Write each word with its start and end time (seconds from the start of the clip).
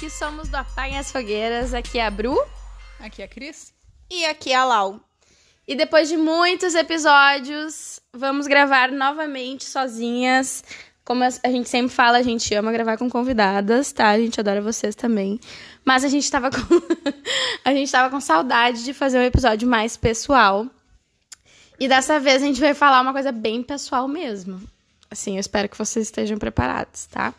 aqui 0.00 0.08
somos 0.08 0.48
do 0.48 0.54
Apaguem 0.54 0.98
as 0.98 1.12
Fogueiras. 1.12 1.74
Aqui 1.74 1.98
é 1.98 2.06
a 2.06 2.10
Bru. 2.10 2.34
Aqui 2.98 3.20
é 3.20 3.26
a 3.26 3.28
Cris. 3.28 3.70
E 4.10 4.24
aqui 4.24 4.50
é 4.50 4.56
a 4.56 4.64
Lau. 4.64 4.98
E 5.68 5.76
depois 5.76 6.08
de 6.08 6.16
muitos 6.16 6.74
episódios, 6.74 8.00
vamos 8.10 8.46
gravar 8.46 8.90
novamente 8.90 9.66
sozinhas. 9.66 10.64
Como 11.04 11.22
a 11.22 11.50
gente 11.50 11.68
sempre 11.68 11.94
fala, 11.94 12.16
a 12.16 12.22
gente 12.22 12.54
ama 12.54 12.72
gravar 12.72 12.96
com 12.96 13.10
convidadas, 13.10 13.92
tá? 13.92 14.08
A 14.08 14.18
gente 14.18 14.40
adora 14.40 14.62
vocês 14.62 14.94
também. 14.94 15.38
Mas 15.84 16.02
a 16.02 16.08
gente 16.08 16.30
tava 16.30 16.50
com 16.50 16.56
a 17.62 17.74
gente 17.74 17.92
tava 17.92 18.08
com 18.08 18.22
saudade 18.22 18.82
de 18.82 18.94
fazer 18.94 19.18
um 19.18 19.22
episódio 19.22 19.68
mais 19.68 19.98
pessoal. 19.98 20.66
E 21.78 21.86
dessa 21.86 22.18
vez 22.18 22.42
a 22.42 22.46
gente 22.46 22.58
vai 22.58 22.72
falar 22.72 23.02
uma 23.02 23.12
coisa 23.12 23.32
bem 23.32 23.62
pessoal 23.62 24.08
mesmo. 24.08 24.62
Assim, 25.10 25.34
eu 25.34 25.40
espero 25.40 25.68
que 25.68 25.76
vocês 25.76 26.06
estejam 26.06 26.38
preparados, 26.38 27.04
tá? 27.04 27.34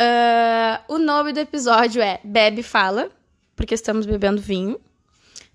Uh, 0.00 0.94
o 0.94 0.98
nome 0.98 1.32
do 1.32 1.40
episódio 1.40 2.00
é 2.00 2.20
Bebe 2.24 2.62
Fala, 2.62 3.10
porque 3.54 3.74
estamos 3.74 4.06
bebendo 4.06 4.40
vinho. 4.40 4.76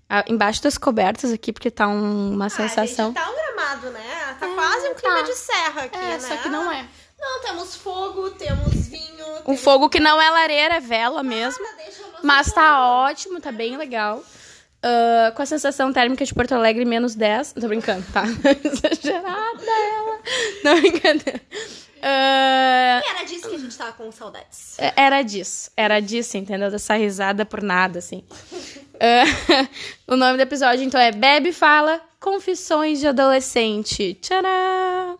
Uh, 0.08 0.22
embaixo 0.32 0.62
das 0.62 0.78
cobertas 0.78 1.32
aqui, 1.32 1.52
porque 1.52 1.68
tá 1.70 1.88
um- 1.88 2.32
uma 2.34 2.48
sensação. 2.48 3.12
Ah, 3.16 3.20
gente, 3.20 3.24
tá 3.24 3.30
um 3.30 3.34
gramado, 3.56 3.90
né? 3.90 4.36
Tá 4.38 4.46
É, 4.48 4.54
quase 4.54 4.88
um 4.88 4.94
clima 4.94 5.16
tá. 5.16 5.22
de 5.22 5.34
serra 5.34 5.82
aqui, 5.82 5.98
É, 5.98 6.00
né? 6.00 6.20
só 6.20 6.36
que 6.36 6.48
não 6.48 6.70
é. 6.70 6.86
Não, 7.18 7.40
temos 7.40 7.74
fogo, 7.74 8.30
temos 8.30 8.86
vinho. 8.86 9.26
Um 9.40 9.42
temos 9.46 9.60
fogo 9.62 9.88
que 9.88 9.98
não 9.98 10.20
é 10.22 10.30
lareira, 10.30 10.76
é 10.76 10.80
vela 10.80 11.24
mesmo. 11.24 11.64
Mas 12.22 12.52
tá 12.52 12.86
ótimo, 12.88 13.40
tá 13.40 13.50
bem 13.50 13.76
legal. 13.76 14.22
Ah, 14.82 15.32
com 15.34 15.42
a 15.42 15.46
sensação 15.46 15.92
térmica 15.92 16.24
de 16.24 16.32
Porto 16.32 16.52
Alegre, 16.52 16.84
menos 16.84 17.16
10. 17.16 17.54
Tô 17.54 17.66
brincando, 17.66 18.04
tá? 18.12 18.22
Exagerada 18.62 19.64
ela. 19.64 20.18
Não, 20.62 20.80
brincadeira. 20.80 21.40
Ah, 22.02 23.02
E 23.04 23.10
era 23.10 23.24
disso 23.24 23.48
que 23.48 23.54
a 23.54 23.58
gente 23.58 23.76
tava 23.76 23.92
com 23.92 24.10
saudades. 24.12 24.76
era 24.96 25.22
disso. 25.22 25.70
Era 25.76 26.00
disso, 26.00 26.36
entendeu? 26.36 26.70
Dessa 26.70 26.94
risada 26.94 27.44
por 27.44 27.62
nada, 27.62 27.98
assim. 27.98 28.22
Ah, 29.00 29.68
o 30.06 30.16
nome 30.16 30.36
do 30.36 30.42
episódio, 30.42 30.84
então, 30.84 31.00
é 31.00 31.12
Bebe 31.12 31.52
Fala 31.52 32.00
Confissões 32.20 33.00
de 33.00 33.06
Adolescente. 33.08 34.14
Tcharam! 34.20 35.18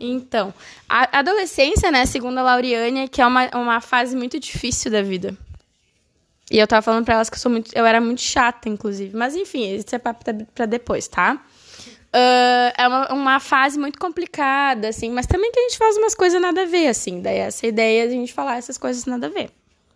Então, 0.00 0.52
a 0.88 1.18
adolescência, 1.20 1.90
né, 1.90 2.04
segundo 2.04 2.38
a 2.38 2.42
Lauriane, 2.42 3.00
é 3.00 3.08
que 3.08 3.22
é 3.22 3.26
uma, 3.26 3.48
uma 3.54 3.80
fase 3.80 4.16
muito 4.16 4.38
difícil 4.40 4.90
da 4.90 5.02
vida. 5.02 5.36
E 6.50 6.58
eu 6.58 6.66
tava 6.66 6.82
falando 6.82 7.04
pra 7.04 7.14
elas 7.14 7.28
que 7.30 7.36
eu 7.36 7.40
sou 7.40 7.50
muito. 7.52 7.70
Eu 7.76 7.84
era 7.86 8.00
muito 8.00 8.22
chata, 8.22 8.68
inclusive. 8.68 9.14
Mas 9.16 9.36
enfim, 9.36 9.74
isso 9.74 9.94
é 9.94 9.98
papo 9.98 10.24
pra 10.54 10.66
depois, 10.66 11.06
tá? 11.06 11.40
Ah, 12.12 12.72
é 12.76 12.88
uma, 12.88 13.12
uma 13.12 13.40
fase 13.40 13.78
muito 13.78 13.98
complicada, 13.98 14.88
assim, 14.88 15.10
mas 15.10 15.26
também 15.26 15.50
que 15.52 15.58
a 15.58 15.62
gente 15.62 15.78
faz 15.78 15.96
umas 15.96 16.14
coisas 16.14 16.40
nada 16.40 16.62
a 16.62 16.66
ver, 16.66 16.88
assim. 16.88 17.20
Daí 17.20 17.38
essa 17.38 17.66
ideia 17.66 18.04
é 18.04 18.06
a 18.06 18.10
gente 18.10 18.32
falar 18.32 18.56
essas 18.56 18.78
coisas 18.78 19.04
nada 19.04 19.26
a 19.26 19.30
ver. 19.30 19.50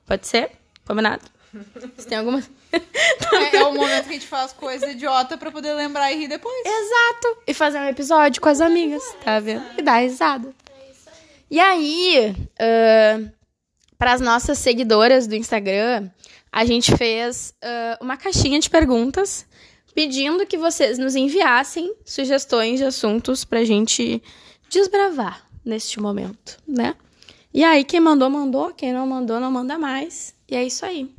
Pode 0.06 0.26
ser? 0.26 0.52
Combinado? 0.86 1.22
Você 1.96 2.08
tem 2.08 2.18
alguma. 2.18 2.42
É, 2.72 3.56
é 3.56 3.64
o 3.64 3.74
momento 3.74 4.04
que 4.04 4.10
a 4.10 4.12
gente 4.14 4.26
faz 4.26 4.52
coisa 4.52 4.90
idiota 4.90 5.36
pra 5.36 5.50
poder 5.50 5.74
lembrar 5.74 6.10
e 6.12 6.16
rir 6.16 6.28
depois. 6.28 6.54
Exato! 6.64 7.38
E 7.46 7.54
fazer 7.54 7.78
um 7.78 7.88
episódio 7.88 8.40
com 8.40 8.48
as 8.48 8.60
amigas, 8.60 9.02
tá 9.22 9.38
vendo? 9.38 9.64
E 9.76 9.82
dar 9.82 9.98
risada. 9.98 10.54
E 11.50 11.60
aí, 11.60 12.34
para 13.98 14.14
as 14.14 14.20
nossas 14.22 14.58
seguidoras 14.58 15.26
do 15.26 15.34
Instagram, 15.34 16.08
a 16.50 16.64
gente 16.64 16.96
fez 16.96 17.52
ah, 17.62 17.98
uma 18.00 18.16
caixinha 18.16 18.58
de 18.58 18.70
perguntas 18.70 19.46
pedindo 19.94 20.46
que 20.46 20.56
vocês 20.56 20.98
nos 20.98 21.14
enviassem 21.16 21.94
sugestões 22.04 22.78
de 22.78 22.84
assuntos 22.84 23.44
pra 23.44 23.64
gente 23.64 24.22
desbravar 24.68 25.46
neste 25.64 26.00
momento, 26.00 26.58
né? 26.66 26.94
E 27.54 27.62
aí, 27.62 27.84
quem 27.84 28.00
mandou, 28.00 28.30
mandou. 28.30 28.72
Quem 28.72 28.92
não 28.92 29.06
mandou, 29.06 29.38
não 29.38 29.50
manda 29.50 29.76
mais. 29.78 30.34
E 30.48 30.56
é 30.56 30.64
isso 30.64 30.86
aí. 30.86 31.14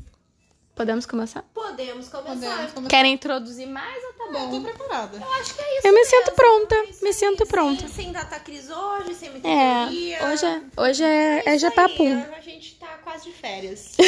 Podemos 0.75 1.05
começar? 1.05 1.43
Podemos 1.53 2.09
começar. 2.09 2.33
Podemos 2.33 2.71
começar. 2.73 2.89
Querem 2.89 3.13
introduzir 3.13 3.67
mais 3.67 4.03
ou 4.03 4.13
tá 4.13 4.23
Eu 4.25 4.33
tô 4.33 4.47
bom? 4.47 4.63
preparada. 4.63 5.17
Eu 5.17 5.33
acho 5.33 5.53
que 5.53 5.61
é 5.61 5.77
isso 5.77 5.87
Eu 5.87 5.91
me 5.93 5.99
mesmo. 5.99 6.09
sinto 6.17 6.31
pronta, 6.33 6.75
Isso 6.89 7.01
me 7.03 7.07
aí, 7.09 7.13
sinto 7.13 7.37
sem- 7.37 7.47
pronta. 7.47 7.87
Sem 7.89 8.11
data 8.11 8.39
crise 8.39 8.73
hoje, 8.73 9.13
sem 9.13 9.29
muita 9.29 9.47
É, 9.47 9.83
teoria. 9.85 10.25
hoje 10.27 10.45
é, 10.47 10.61
hoje 10.81 11.03
é, 11.03 11.43
é 11.45 11.49
Isso 11.55 11.59
já 11.59 11.67
aí, 11.67 11.75
papum. 11.75 12.23
A 12.35 12.41
gente 12.41 12.75
tá 12.79 12.87
quase 13.03 13.25
de 13.25 13.31
férias. 13.31 13.91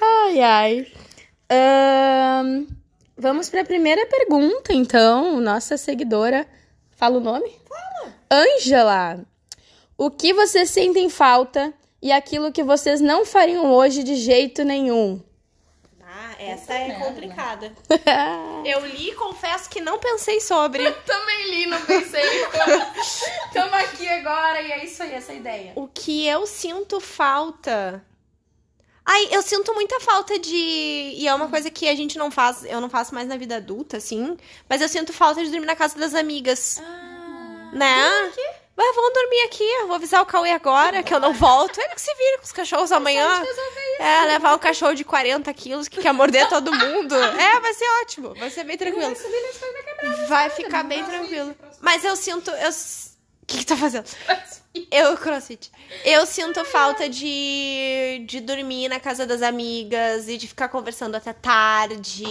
Ai, 0.00 0.40
ai. 0.40 0.86
Ahn, 1.50 2.66
vamos 3.16 3.48
para 3.48 3.62
a 3.62 3.64
primeira 3.64 4.04
pergunta, 4.06 4.72
então. 4.72 5.40
Nossa 5.40 5.76
seguidora. 5.76 6.46
Fala 6.90 7.16
o 7.16 7.20
nome? 7.20 7.50
Fala. 7.66 8.14
Ângela. 8.30 9.24
O 9.96 10.10
que 10.10 10.34
vocês 10.34 10.70
sentem 10.70 11.08
falta 11.08 11.72
e 12.02 12.12
aquilo 12.12 12.52
que 12.52 12.62
vocês 12.62 13.00
não 13.00 13.24
fariam 13.24 13.72
hoje 13.72 14.04
de 14.04 14.14
jeito 14.14 14.62
nenhum? 14.62 15.22
Ah, 16.02 16.34
essa 16.38 16.74
é 16.74 16.90
complicada. 16.94 17.72
Eu 18.64 18.84
li 18.86 19.10
e 19.10 19.14
confesso 19.14 19.70
que 19.70 19.80
não 19.80 19.98
pensei 19.98 20.40
sobre. 20.40 20.90
Também 20.90 21.50
li, 21.50 21.66
não 21.66 21.80
pensei. 21.80 22.22
Estamos 23.46 23.74
aqui 23.74 24.06
agora 24.06 24.60
e 24.60 24.72
é 24.72 24.84
isso 24.84 25.02
aí, 25.02 25.14
essa 25.14 25.32
ideia. 25.32 25.72
O 25.74 25.88
que 25.88 26.26
eu 26.26 26.46
sinto 26.46 27.00
falta. 27.00 28.04
Ai, 29.10 29.28
eu 29.30 29.40
sinto 29.40 29.72
muita 29.72 29.98
falta 30.00 30.38
de. 30.38 30.54
E 30.54 31.26
é 31.26 31.34
uma 31.34 31.48
coisa 31.48 31.70
que 31.70 31.88
a 31.88 31.94
gente 31.94 32.18
não 32.18 32.30
faz, 32.30 32.62
eu 32.66 32.78
não 32.78 32.90
faço 32.90 33.14
mais 33.14 33.26
na 33.26 33.38
vida 33.38 33.56
adulta, 33.56 33.96
assim. 33.96 34.36
Mas 34.68 34.82
eu 34.82 34.88
sinto 34.88 35.14
falta 35.14 35.42
de 35.42 35.50
dormir 35.50 35.64
na 35.64 35.74
casa 35.74 35.98
das 35.98 36.14
amigas. 36.14 36.78
Né? 37.72 38.32
Mas 38.76 38.94
vamos 38.94 39.14
dormir 39.14 39.40
aqui. 39.46 39.64
Eu 39.64 39.86
vou 39.86 39.96
avisar 39.96 40.22
o 40.22 40.26
Cauê 40.26 40.50
agora 40.50 41.02
que 41.02 41.14
eu 41.14 41.18
não 41.18 41.32
volto. 41.32 41.80
Ele 41.80 41.94
que 41.94 42.02
se 42.02 42.14
vira 42.14 42.36
com 42.36 42.44
os 42.44 42.52
cachorros 42.52 42.92
amanhã. 42.92 43.42
É, 43.98 44.26
levar 44.26 44.54
um 44.54 44.58
cachorro 44.58 44.94
de 44.94 45.04
40 45.04 45.52
quilos 45.54 45.88
que 45.88 46.02
quer 46.02 46.12
morder 46.12 46.46
todo 46.50 46.70
mundo. 46.70 47.14
É, 47.38 47.60
vai 47.60 47.72
ser 47.72 47.86
ótimo. 48.02 48.34
Vai 48.34 48.50
ser 48.50 48.64
bem 48.64 48.76
tranquilo. 48.76 49.16
Vai 50.28 50.50
ficar 50.50 50.82
bem 50.82 51.02
tranquilo. 51.02 51.56
Mas 51.80 52.04
eu 52.04 52.14
sinto. 52.14 52.50
Eu... 52.50 52.70
O 53.48 53.50
que, 53.50 53.58
que 53.58 53.66
tá 53.66 53.78
fazendo? 53.78 54.04
Eu, 54.90 55.16
crossfit. 55.16 55.70
Eu 56.04 56.26
sinto 56.26 56.62
falta 56.66 57.08
de, 57.08 58.22
de 58.26 58.40
dormir 58.40 58.88
na 58.88 59.00
casa 59.00 59.26
das 59.26 59.40
amigas 59.40 60.28
e 60.28 60.36
de 60.36 60.46
ficar 60.46 60.68
conversando 60.68 61.14
até 61.14 61.32
tarde. 61.32 62.24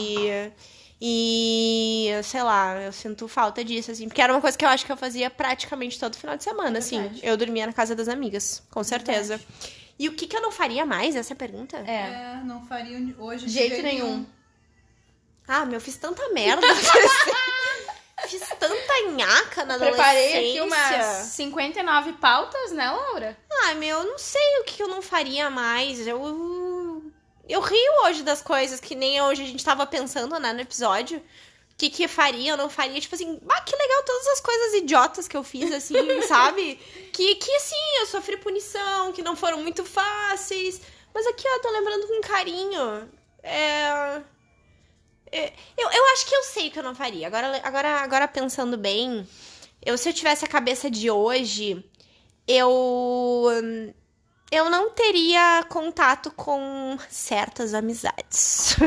E, 1.01 2.09
sei 2.23 2.43
lá, 2.43 2.79
eu 2.81 2.91
sinto 2.91 3.27
falta 3.27 3.63
disso, 3.63 3.89
assim. 3.89 4.07
Porque 4.07 4.21
era 4.21 4.31
uma 4.31 4.39
coisa 4.39 4.55
que 4.55 4.63
eu 4.63 4.69
acho 4.69 4.85
que 4.85 4.91
eu 4.91 4.97
fazia 4.97 5.27
praticamente 5.27 5.99
todo 5.99 6.15
final 6.15 6.37
de 6.37 6.43
semana, 6.43 6.77
assim. 6.77 7.01
verdade. 7.01 7.21
Eu 7.23 7.35
dormia 7.35 7.65
na 7.65 7.73
casa 7.73 7.95
das 7.95 8.07
amigas, 8.07 8.61
com 8.69 8.83
certeza. 8.83 9.41
E 9.97 10.07
o 10.07 10.13
que, 10.13 10.27
que 10.27 10.37
eu 10.37 10.41
não 10.41 10.51
faria 10.51 10.85
mais? 10.85 11.15
Essa 11.15 11.33
é 11.33 11.35
a 11.35 11.37
pergunta? 11.37 11.77
É. 11.77 11.91
É, 11.91 12.41
não 12.45 12.63
faria 12.67 12.99
hoje 13.17 13.47
de 13.47 13.51
Jeito 13.51 13.81
nenhum. 13.81 14.23
Ah, 15.47 15.65
meu, 15.65 15.75
eu 15.75 15.81
fiz 15.81 15.97
tanta 15.97 16.29
merda. 16.29 16.61
fiz 19.17 19.25
tanta 19.25 19.35
nhaca 19.35 19.65
na 19.65 19.77
Preparei 19.77 20.49
aqui 20.49 20.61
umas 20.61 21.25
59 21.27 22.13
pautas, 22.13 22.71
né, 22.71 22.89
Laura? 22.89 23.37
Ai, 23.63 23.75
meu, 23.75 23.99
eu 23.99 24.05
não 24.05 24.17
sei 24.17 24.59
o 24.61 24.63
que 24.63 24.81
eu 24.81 24.87
não 24.87 25.01
faria 25.01 25.49
mais. 25.49 26.05
Eu. 26.05 27.03
Eu 27.47 27.61
rio 27.61 27.91
hoje 28.03 28.23
das 28.23 28.41
coisas 28.41 28.79
que 28.79 28.93
nem 28.93 29.21
hoje 29.21 29.43
a 29.43 29.45
gente 29.45 29.63
tava 29.63 29.85
pensando, 29.85 30.37
né, 30.39 30.51
no 30.51 30.61
episódio. 30.61 31.19
O 31.19 31.77
que 31.77 31.89
que 31.89 32.07
faria, 32.07 32.51
eu 32.51 32.57
não 32.57 32.69
faria. 32.69 32.99
Tipo 32.99 33.15
assim, 33.15 33.39
ah, 33.49 33.61
que 33.61 33.75
legal 33.75 34.03
todas 34.03 34.27
as 34.27 34.41
coisas 34.41 34.73
idiotas 34.73 35.27
que 35.27 35.37
eu 35.37 35.43
fiz, 35.43 35.71
assim, 35.71 35.95
sabe? 36.27 36.75
Que, 37.13 37.35
que 37.35 37.55
assim, 37.55 37.99
eu 37.99 38.07
sofri 38.07 38.37
punição, 38.37 39.13
que 39.13 39.21
não 39.21 39.35
foram 39.35 39.61
muito 39.61 39.85
fáceis. 39.85 40.81
Mas 41.13 41.25
aqui, 41.27 41.47
ó, 41.47 41.59
tô 41.59 41.69
lembrando 41.71 42.07
com 42.07 42.21
carinho. 42.21 43.09
É. 43.43 44.21
é, 45.31 45.53
Eu, 45.77 45.89
eu 45.89 46.05
acho 46.13 46.25
que 46.25 46.35
eu 46.35 46.43
sei 46.43 46.67
o 46.67 46.71
que 46.71 46.79
eu 46.79 46.83
não 46.83 46.95
faria. 46.95 47.27
Agora, 47.27 47.59
agora, 47.63 47.89
agora 48.01 48.27
pensando 48.27 48.77
bem, 48.77 49.27
eu 49.85 49.97
se 49.97 50.09
eu 50.09 50.13
tivesse 50.13 50.45
a 50.45 50.47
cabeça 50.47 50.89
de 50.89 51.09
hoje, 51.09 51.83
eu 52.47 53.45
eu 54.49 54.69
não 54.69 54.89
teria 54.91 55.65
contato 55.69 56.31
com 56.31 56.97
certas 57.09 57.73
amizades. 57.73 58.77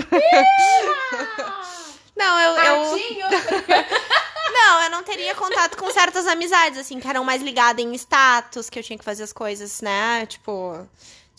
não, 2.17 2.41
eu, 2.41 2.55
eu 2.57 2.97
não, 4.53 4.83
eu 4.83 4.91
não 4.91 5.03
teria 5.03 5.35
contato 5.35 5.77
com 5.77 5.91
certas 5.93 6.27
amizades 6.27 6.79
assim 6.79 6.99
que 6.99 7.07
eram 7.09 7.25
mais 7.25 7.43
ligadas 7.43 7.85
em 7.85 7.93
status, 7.95 8.71
que 8.71 8.79
eu 8.79 8.83
tinha 8.83 8.99
que 8.99 9.05
fazer 9.05 9.23
as 9.23 9.33
coisas, 9.33 9.83
né? 9.83 10.25
Tipo, 10.27 10.89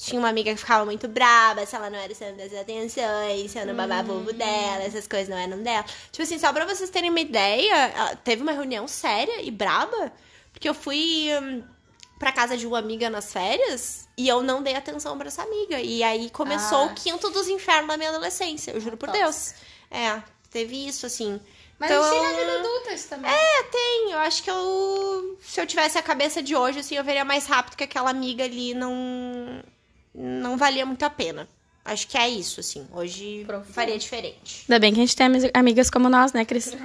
tinha 0.04 0.20
uma 0.20 0.30
amiga 0.30 0.52
que 0.52 0.60
ficava 0.60 0.84
muito 0.84 1.08
braba 1.08 1.64
se 1.66 1.76
ela 1.76 1.90
não 1.90 2.00
era 2.00 2.12
o 2.12 2.16
centro 2.16 2.38
das 2.38 2.52
atenções, 2.60 3.52
se 3.52 3.60
eu 3.60 3.66
não 3.68 3.76
babava 3.76 4.12
o 4.12 4.18
ovo 4.22 4.34
dela, 4.34 4.84
essas 4.84 5.08
coisas 5.08 5.30
não 5.30 5.38
eram 5.38 5.62
dela. 5.62 5.86
Tipo 6.12 6.24
assim, 6.24 6.40
só 6.40 6.52
pra 6.52 6.66
vocês 6.66 6.90
terem 6.90 7.12
uma 7.12 7.20
ideia, 7.20 8.18
teve 8.24 8.42
uma 8.42 8.52
reunião 8.52 8.88
séria 8.88 9.42
e 9.44 9.52
braba, 9.52 10.12
porque 10.52 10.68
eu 10.68 10.74
fui 10.74 11.28
hum, 11.40 11.64
pra 12.18 12.32
casa 12.32 12.58
de 12.58 12.66
uma 12.66 12.80
amiga 12.80 13.10
nas 13.12 13.32
férias 13.32 14.08
e 14.18 14.28
eu 14.28 14.42
não 14.42 14.64
dei 14.64 14.76
atenção 14.76 15.16
pra 15.20 15.28
essa 15.28 15.44
amiga. 15.44 15.80
E 15.80 16.02
aí 16.02 16.32
começou 16.32 16.80
Ah. 16.80 16.86
o 16.86 16.96
quinto 16.96 17.30
dos 17.30 17.48
infernos 17.48 17.88
da 17.88 17.98
minha 17.98 18.10
adolescência, 18.10 18.72
eu 18.72 18.80
juro 18.82 18.98
por 18.98 19.08
Tóxico. 19.08 19.24
Deus. 19.24 19.54
É, 19.92 20.22
teve 20.50 20.88
isso, 20.88 21.06
assim. 21.06 21.40
Mas 21.78 21.92
Então, 21.92 22.10
tem 22.10 22.22
na 22.24 22.30
vida 22.40 22.60
adulta 22.60 22.94
isso 22.94 23.08
também. 23.10 23.32
É, 23.32 23.64
tem. 23.64 24.12
Eu 24.12 24.20
acho 24.20 24.44
que 24.44 24.50
eu. 24.52 25.38
Se 25.42 25.60
eu 25.60 25.66
tivesse 25.68 25.98
a 25.98 26.02
cabeça 26.04 26.42
de 26.42 26.56
hoje, 26.56 26.80
assim, 26.80 26.96
eu 26.96 27.04
veria 27.04 27.26
mais 27.26 27.46
rápido 27.48 27.76
que 27.76 27.84
aquela 27.84 28.10
amiga 28.10 28.44
ali 28.44 28.74
não. 28.74 29.64
Não 30.14 30.58
valia 30.58 30.86
muito 30.86 31.04
a 31.04 31.10
pena. 31.10 31.48
Acho 31.84 32.08
que 32.08 32.18
é 32.18 32.30
isso, 32.30 32.60
assim. 32.60 32.88
Hoje 32.94 33.46
faria 33.72 33.98
diferente. 33.98 34.66
Ainda 34.70 34.80
bem 34.80 34.94
que 34.94 35.00
a 35.00 35.04
gente 35.04 35.16
tem 35.16 35.26
ami- 35.26 35.52
amigas 35.54 35.90
como 35.90 36.10
nós, 36.10 36.32
né, 36.32 36.46
Cris? 36.46 36.72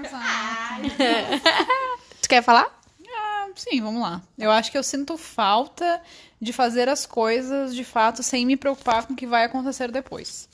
tu 2.23 2.28
quer 2.28 2.43
falar? 2.43 2.75
Ah, 3.56 3.70
sim, 3.70 3.81
vamos 3.81 4.03
lá. 4.03 4.23
Eu 4.38 4.50
acho 4.50 4.70
que 4.70 4.76
eu 4.76 4.82
sinto 4.82 5.17
falta 5.17 6.00
de 6.38 6.53
fazer 6.53 6.88
as 6.88 7.06
coisas 7.06 7.75
de 7.75 7.82
fato 7.82 8.23
sem 8.23 8.44
me 8.44 8.56
preocupar 8.56 9.06
com 9.06 9.14
o 9.14 9.17
que 9.17 9.26
vai 9.26 9.44
acontecer 9.44 9.91
depois. 9.91 10.47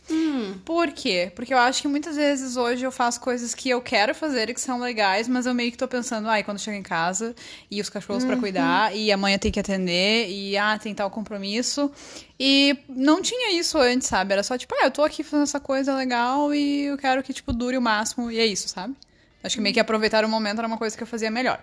Por 0.64 0.92
quê? 0.92 1.32
Porque 1.34 1.52
eu 1.52 1.58
acho 1.58 1.82
que 1.82 1.88
muitas 1.88 2.14
vezes 2.14 2.56
hoje 2.56 2.84
eu 2.84 2.92
faço 2.92 3.20
coisas 3.20 3.52
que 3.54 3.68
eu 3.68 3.80
quero 3.82 4.14
fazer 4.14 4.48
e 4.48 4.54
que 4.54 4.60
são 4.60 4.78
legais, 4.78 5.26
mas 5.26 5.46
eu 5.46 5.52
meio 5.52 5.72
que 5.72 5.76
tô 5.76 5.88
pensando, 5.88 6.28
ai, 6.28 6.44
quando 6.44 6.60
chego 6.60 6.76
em 6.76 6.82
casa 6.82 7.34
e 7.68 7.80
os 7.80 7.88
cachorros 7.88 8.24
pra 8.24 8.36
cuidar 8.36 8.94
e 8.94 9.10
amanhã 9.10 9.36
tem 9.38 9.50
que 9.50 9.58
atender 9.58 10.28
e 10.28 10.56
ah, 10.56 10.78
tem 10.78 10.94
tal 10.94 11.10
compromisso. 11.10 11.90
E 12.38 12.78
não 12.88 13.20
tinha 13.20 13.58
isso 13.58 13.76
antes, 13.78 14.06
sabe? 14.06 14.32
Era 14.32 14.44
só 14.44 14.56
tipo, 14.56 14.74
ah, 14.80 14.84
eu 14.84 14.90
tô 14.92 15.02
aqui 15.02 15.24
fazendo 15.24 15.42
essa 15.42 15.58
coisa 15.58 15.94
legal 15.96 16.54
e 16.54 16.84
eu 16.84 16.96
quero 16.96 17.22
que 17.24 17.32
tipo 17.32 17.52
dure 17.52 17.76
o 17.76 17.82
máximo 17.82 18.30
e 18.30 18.38
é 18.38 18.46
isso, 18.46 18.68
sabe? 18.68 18.94
Acho 19.42 19.56
que 19.56 19.60
meio 19.60 19.74
que 19.74 19.80
aproveitar 19.80 20.24
o 20.24 20.28
momento 20.28 20.58
era 20.58 20.68
uma 20.68 20.78
coisa 20.78 20.96
que 20.96 21.02
eu 21.02 21.06
fazia 21.06 21.30
melhor. 21.30 21.60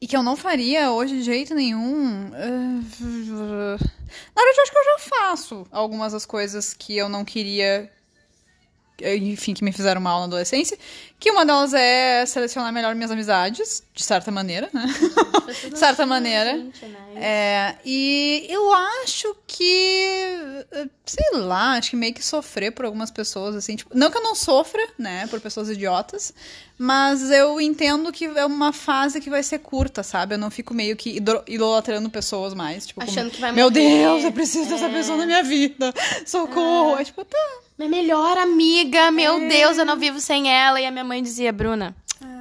E 0.00 0.06
que 0.06 0.16
eu 0.16 0.22
não 0.22 0.36
faria 0.36 0.90
hoje 0.90 1.16
de 1.18 1.22
jeito 1.22 1.54
nenhum. 1.54 2.30
eh, 2.34 3.78
Na 4.34 4.42
verdade, 4.42 4.58
eu 4.58 4.62
acho 4.62 4.72
que 4.72 4.78
eu 4.78 4.84
já 4.84 4.98
faço 4.98 5.66
algumas 5.70 6.12
das 6.12 6.26
coisas 6.26 6.74
que 6.74 6.96
eu 6.96 7.08
não 7.08 7.24
queria. 7.24 7.90
Enfim, 9.02 9.54
que 9.54 9.64
me 9.64 9.72
fizeram 9.72 10.00
mal 10.00 10.20
na 10.20 10.26
adolescência. 10.26 10.78
Que 11.18 11.30
uma 11.30 11.44
delas 11.44 11.72
é 11.74 12.24
selecionar 12.26 12.72
melhor 12.72 12.94
minhas 12.94 13.10
amizades, 13.10 13.82
de 13.94 14.02
certa 14.04 14.30
maneira, 14.30 14.68
né? 14.72 14.84
de 15.70 15.78
certa 15.78 16.06
maneira. 16.06 16.64
É, 17.16 17.76
e 17.84 18.46
eu 18.48 18.72
acho 18.74 19.34
que, 19.46 20.06
sei 21.06 21.40
lá, 21.40 21.72
acho 21.78 21.90
que 21.90 21.96
meio 21.96 22.12
que 22.14 22.22
sofrer 22.24 22.72
por 22.72 22.84
algumas 22.84 23.10
pessoas, 23.10 23.54
assim, 23.56 23.74
tipo, 23.76 23.96
não 23.96 24.10
que 24.10 24.18
eu 24.18 24.22
não 24.22 24.34
sofra, 24.34 24.86
né, 24.98 25.26
por 25.28 25.40
pessoas 25.40 25.68
idiotas, 25.70 26.34
mas 26.76 27.30
eu 27.30 27.60
entendo 27.60 28.12
que 28.12 28.26
é 28.26 28.44
uma 28.44 28.72
fase 28.72 29.20
que 29.20 29.30
vai 29.30 29.42
ser 29.42 29.60
curta, 29.60 30.02
sabe? 30.02 30.34
Eu 30.34 30.38
não 30.38 30.50
fico 30.50 30.74
meio 30.74 30.96
que 30.96 31.16
idol- 31.16 31.44
idolatrando 31.46 32.10
pessoas 32.10 32.52
mais, 32.52 32.86
tipo, 32.86 33.02
Achando 33.02 33.16
como, 33.26 33.30
que 33.30 33.40
vai 33.40 33.52
meu 33.52 33.70
morrer. 33.70 33.88
Deus, 34.02 34.24
eu 34.24 34.32
preciso 34.32 34.68
dessa 34.68 34.88
pessoa 34.90 35.16
na 35.16 35.26
minha 35.26 35.42
vida, 35.42 35.92
socorro, 36.26 36.98
é, 36.98 37.04
tipo, 37.04 37.24
tá, 37.24 37.38
Minha 37.76 37.90
melhor 37.90 38.38
amiga, 38.38 39.10
meu 39.10 39.40
Deus, 39.48 39.78
eu 39.78 39.84
não 39.84 39.96
vivo 39.96 40.20
sem 40.20 40.52
ela. 40.52 40.80
E 40.80 40.86
a 40.86 40.90
minha 40.90 41.04
mãe 41.04 41.22
dizia, 41.22 41.52
Bruna, 41.52 41.94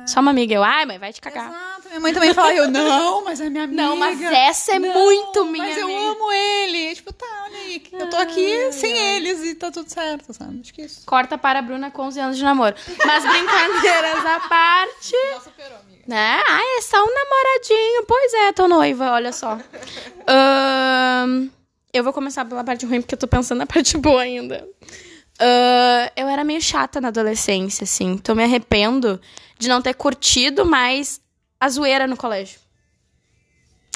só 0.06 0.20
uma 0.20 0.32
amiga. 0.32 0.54
Eu, 0.54 0.64
ai, 0.64 0.86
mãe, 0.86 1.00
vai 1.00 1.12
te 1.12 1.20
cagar. 1.20 1.50
Exato. 1.50 1.88
Minha 1.90 2.00
mãe 2.00 2.14
também 2.14 2.34
fala, 2.34 2.54
eu, 2.54 2.70
não, 2.70 3.24
mas 3.26 3.42
é 3.42 3.50
minha 3.50 3.64
amiga. 3.64 3.82
Não, 3.82 3.96
mas 3.96 4.22
essa 4.22 4.74
é 4.76 4.80
muito 4.80 5.46
minha 5.46 5.64
Mas 5.66 5.78
eu 5.78 5.86
amiga. 5.86 6.00
amo 6.02 6.32
ele. 6.32 6.96
Tipo, 6.96 7.14
tá, 7.14 7.26
olha 7.46 7.58
aí. 7.58 7.84
Eu 7.94 8.10
tô 8.10 8.18
aqui 8.18 8.72
sem 8.72 8.96
eles 8.96 9.44
e 9.44 9.56
tá 9.56 9.72
tudo 9.72 9.90
certo, 9.90 10.34
sabe? 10.34 10.60
Acho 10.62 10.74
que 10.74 10.82
é 10.82 10.86
isso. 10.86 11.04
Corta 11.06 11.38
para 11.38 11.60
a 11.60 11.62
Bruna 11.62 11.90
com 11.90 12.04
11 12.04 12.20
anos 12.20 12.38
de 12.38 12.44
namoro. 12.44 12.76
Mas 13.06 13.24
brincadeiras 13.24 14.26
à 14.26 14.40
parte. 14.42 15.16
Já 15.34 15.40
superou, 15.40 15.78
amiga. 15.80 16.04
Né? 16.08 16.44
Ah, 16.48 16.78
é 16.78 16.82
só 16.82 16.98
um 17.04 17.14
namoradinho. 17.14 18.06
Pois 18.08 18.34
é, 18.34 18.52
tô 18.54 18.68
noiva, 18.68 19.12
olha 19.12 19.32
só. 19.32 19.58
Ahn, 20.28 21.50
eu 21.94 22.04
vou 22.04 22.14
começar 22.14 22.46
pela 22.46 22.64
parte 22.64 22.86
ruim, 22.86 23.02
porque 23.02 23.16
eu 23.16 23.20
tô 23.20 23.28
pensando 23.28 23.60
na 23.60 23.66
parte 23.66 23.98
boa 23.98 24.22
ainda. 24.22 24.68
Ahn, 25.40 26.10
eu 26.16 26.28
era 26.28 26.44
meio 26.44 26.62
chata 26.62 27.02
na 27.02 27.10
adolescência, 27.10 27.84
assim. 27.84 28.12
Então 28.12 28.36
me 28.36 28.44
arrependo 28.44 29.20
de 29.58 29.68
não 29.68 29.82
ter 29.82 29.94
curtido 29.94 30.66
mais 30.66 31.22
a 31.60 31.70
zoeira 31.70 32.08
no 32.08 32.18
colégio. 32.18 32.60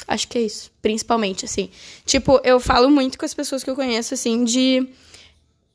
Acho 0.06 0.26
que 0.26 0.38
é 0.38 0.42
isso, 0.42 0.70
principalmente, 0.80 1.44
assim. 1.44 1.70
Tipo, 2.06 2.40
eu 2.42 2.58
falo 2.58 2.88
muito 2.88 3.18
com 3.18 3.26
as 3.26 3.34
pessoas 3.34 3.62
que 3.62 3.68
eu 3.68 3.76
conheço, 3.76 4.14
assim, 4.14 4.42
de 4.42 4.88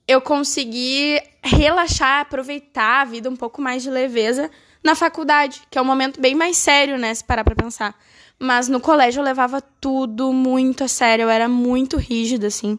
eu 0.07 0.19
conseguir 0.19 1.21
relaxar, 1.43 2.21
aproveitar 2.21 3.01
a 3.01 3.05
vida 3.05 3.29
um 3.29 3.35
pouco 3.35 3.61
mais 3.61 3.83
de 3.83 3.91
leveza 3.91 4.49
na 4.83 4.95
faculdade, 4.95 5.61
que 5.69 5.77
é 5.77 5.81
um 5.81 5.85
momento 5.85 6.19
bem 6.19 6.35
mais 6.35 6.57
sério, 6.57 6.97
né, 6.97 7.13
se 7.13 7.23
parar 7.23 7.43
pra 7.43 7.55
pensar. 7.55 7.95
Mas 8.39 8.67
no 8.67 8.81
colégio 8.81 9.21
eu 9.21 9.23
levava 9.23 9.61
tudo 9.61 10.33
muito 10.33 10.83
a 10.83 10.87
sério, 10.87 11.23
eu 11.23 11.29
era 11.29 11.47
muito 11.47 11.95
rígida, 11.97 12.47
assim. 12.47 12.77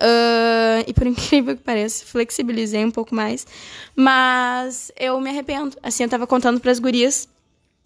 Ahn, 0.00 0.84
e 0.86 0.94
por 0.94 1.06
incrível 1.06 1.56
que 1.56 1.62
pareça, 1.62 2.04
flexibilizei 2.06 2.84
um 2.84 2.90
pouco 2.90 3.14
mais. 3.14 3.46
Mas 3.94 4.90
eu 4.98 5.20
me 5.20 5.30
arrependo. 5.30 5.76
Assim, 5.82 6.04
eu 6.04 6.08
tava 6.08 6.26
contando 6.26 6.60
pras 6.60 6.78
gurias 6.78 7.28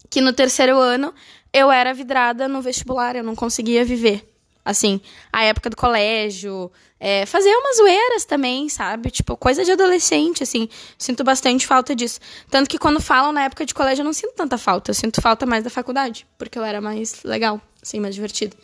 que 0.09 0.21
no 0.21 0.31
terceiro 0.31 0.77
ano 0.79 1.13
eu 1.51 1.71
era 1.71 1.93
vidrada 1.93 2.47
no 2.47 2.61
vestibular, 2.61 3.15
eu 3.15 3.23
não 3.23 3.35
conseguia 3.35 3.83
viver. 3.83 4.31
Assim, 4.63 4.99
a 5.31 5.43
época 5.43 5.69
do 5.69 5.75
colégio, 5.75 6.71
é, 6.99 7.23
fazer 7.27 7.49
umas 7.49 7.77
zoeiras 7.77 8.25
também, 8.25 8.67
sabe? 8.67 9.11
Tipo, 9.11 9.37
coisa 9.37 9.63
de 9.63 9.71
adolescente, 9.71 10.41
assim. 10.41 10.67
Sinto 10.97 11.23
bastante 11.23 11.67
falta 11.67 11.95
disso. 11.95 12.19
Tanto 12.49 12.67
que 12.67 12.79
quando 12.79 12.99
falam 12.99 13.31
na 13.31 13.43
época 13.43 13.63
de 13.63 13.75
colégio, 13.75 14.01
eu 14.01 14.05
não 14.05 14.13
sinto 14.13 14.33
tanta 14.33 14.57
falta. 14.57 14.89
Eu 14.89 14.95
sinto 14.95 15.21
falta 15.21 15.45
mais 15.45 15.63
da 15.63 15.69
faculdade, 15.69 16.25
porque 16.35 16.57
eu 16.57 16.63
era 16.63 16.81
mais 16.81 17.23
legal, 17.23 17.61
assim, 17.79 17.99
mais 17.99 18.15
divertido. 18.15 18.57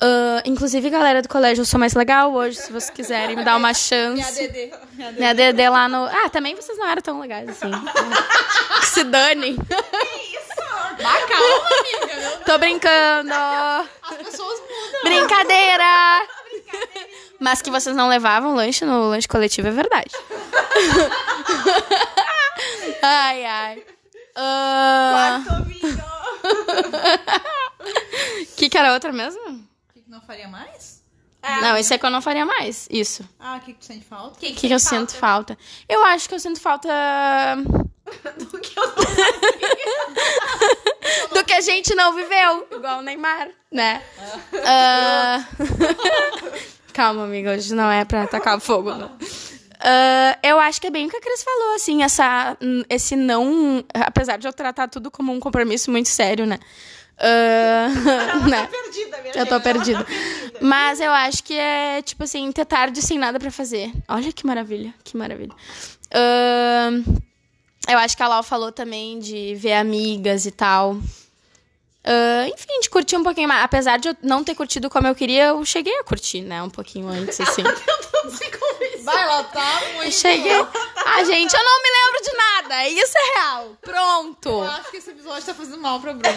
Ah, 0.00 0.42
inclusive, 0.44 0.90
galera 0.90 1.22
do 1.22 1.28
colégio, 1.28 1.62
eu 1.62 1.66
sou 1.66 1.78
mais 1.78 1.94
legal 1.94 2.32
hoje, 2.32 2.56
se 2.58 2.72
vocês 2.72 2.90
quiserem 2.90 3.36
me 3.36 3.44
dar 3.44 3.56
uma 3.56 3.72
chance. 3.72 4.34
Dedê. 4.34 4.72
Minha 5.16 5.34
DD 5.34 5.68
lá 5.68 5.88
no. 5.88 6.04
Ah, 6.04 6.28
também 6.30 6.54
vocês 6.54 6.76
não 6.78 6.86
eram 6.86 7.02
tão 7.02 7.20
legais 7.20 7.48
assim. 7.48 7.70
que 8.80 8.86
se 8.86 9.04
danem. 9.04 9.56
Calma, 10.96 11.68
amiga. 11.80 12.40
Tô 12.44 12.58
brincando. 12.58 13.32
As 13.32 14.16
pessoas 14.16 14.60
mudam. 14.60 15.02
Brincadeira. 15.04 16.26
Mas 17.40 17.60
que 17.62 17.70
vocês 17.70 17.94
não 17.96 18.08
levavam 18.08 18.54
lanche 18.54 18.84
no 18.84 19.08
lanche 19.08 19.28
coletivo 19.28 19.68
é 19.68 19.70
verdade. 19.70 20.10
ai, 23.02 23.44
ai. 23.44 23.82
Ah, 24.36 25.40
que 28.56 28.68
que 28.68 28.78
era 28.78 28.92
outra 28.92 29.12
mesmo? 29.12 29.64
Que 30.14 30.14
que 30.14 30.14
não 30.14 30.20
faria 30.20 30.48
mais? 30.48 31.02
Não, 31.60 31.76
isso 31.76 31.92
é 31.92 31.98
que 31.98 32.06
eu 32.06 32.10
não 32.10 32.22
faria 32.22 32.46
mais. 32.46 32.88
Isso. 32.90 33.28
Ah, 33.38 33.56
o 33.56 33.60
que 33.60 33.74
que 33.74 33.80
tu 33.80 33.84
sente 33.84 34.04
falta? 34.04 34.36
O 34.36 34.38
que, 34.38 34.52
que 34.52 34.72
eu 34.72 34.78
sinto 34.78 35.14
falta? 35.14 35.58
Eu 35.88 36.04
acho 36.04 36.28
que 36.28 36.34
eu 36.34 36.40
sinto 36.40 36.60
falta. 36.60 36.88
Do 38.38 38.60
que 38.60 38.78
eu 38.78 38.86
não 38.86 38.94
do 41.34 41.44
que 41.44 41.54
a 41.54 41.60
gente 41.62 41.94
não 41.94 42.14
viveu, 42.14 42.68
igual 42.70 42.98
o 42.98 43.02
Neymar, 43.02 43.48
né? 43.72 44.02
Ah, 44.64 45.44
Calma, 46.92 47.24
amiga, 47.24 47.52
hoje 47.52 47.74
não 47.74 47.90
é 47.90 48.04
pra 48.04 48.26
tacar 48.26 48.60
fogo, 48.60 48.94
não. 48.94 49.10
Ah, 49.80 50.38
eu 50.42 50.60
acho 50.60 50.80
que 50.80 50.86
é 50.86 50.90
bem 50.90 51.06
o 51.06 51.10
que 51.10 51.16
a 51.16 51.20
Cris 51.20 51.42
falou, 51.42 51.74
assim, 51.74 52.02
essa, 52.02 52.56
esse 52.88 53.16
não. 53.16 53.82
Apesar 53.94 54.36
de 54.36 54.46
eu 54.46 54.52
tratar 54.52 54.88
tudo 54.88 55.10
como 55.10 55.32
um 55.32 55.40
compromisso 55.40 55.90
muito 55.90 56.10
sério, 56.10 56.46
né? 56.46 56.58
Ah, 57.18 57.88
né? 58.48 58.66
perdida, 58.66 59.18
minha 59.22 59.34
Eu 59.34 59.46
tô 59.46 59.60
perdida. 59.60 60.06
Mas 60.60 61.00
eu 61.00 61.12
acho 61.12 61.42
que 61.44 61.54
é, 61.54 62.02
tipo 62.02 62.24
assim, 62.24 62.50
ter 62.52 62.64
tarde 62.64 63.00
sem 63.02 63.18
nada 63.18 63.38
pra 63.38 63.50
fazer. 63.50 63.92
Olha 64.08 64.32
que 64.32 64.46
maravilha, 64.46 64.92
que 65.04 65.16
maravilha. 65.16 65.54
Ahn, 66.12 67.02
eu 67.88 67.98
acho 67.98 68.16
que 68.16 68.22
a 68.22 68.28
Lau 68.28 68.42
falou 68.42 68.72
também 68.72 69.18
de 69.18 69.54
ver 69.56 69.74
amigas 69.74 70.46
e 70.46 70.50
tal. 70.50 70.98
Ah, 72.06 72.46
enfim, 72.48 72.80
de 72.80 72.90
curtir 72.90 73.16
um 73.16 73.22
pouquinho 73.22 73.48
mais. 73.48 73.64
Apesar 73.64 73.98
de 73.98 74.08
eu 74.08 74.16
não 74.22 74.44
ter 74.44 74.54
curtido 74.54 74.90
como 74.90 75.06
eu 75.08 75.14
queria, 75.14 75.46
eu 75.46 75.64
cheguei 75.64 75.98
a 76.00 76.04
curtir, 76.04 76.42
né? 76.42 76.62
Um 76.62 76.68
pouquinho 76.70 77.08
antes, 77.08 77.40
assim. 77.40 77.62
Vai 79.04 79.26
lá, 79.26 79.44
tá 79.44 79.82
Eu 79.88 79.94
muito. 79.96 80.12
cheguei. 80.12 80.52
Ah, 81.06 81.22
gente, 81.24 81.54
eu 81.54 81.62
não 81.62 81.82
me 81.82 81.90
lembro 81.90 82.22
de 82.22 82.36
nada. 82.36 82.88
Isso 82.88 83.12
é 83.18 83.38
real. 83.38 83.76
Pronto. 83.82 84.48
Eu 84.48 84.62
acho 84.64 84.90
que 84.90 84.96
esse 84.96 85.10
episódio 85.10 85.44
tá 85.44 85.52
fazendo 85.54 85.78
mal 85.78 86.00
pra 86.00 86.12
Bruna. 86.14 86.36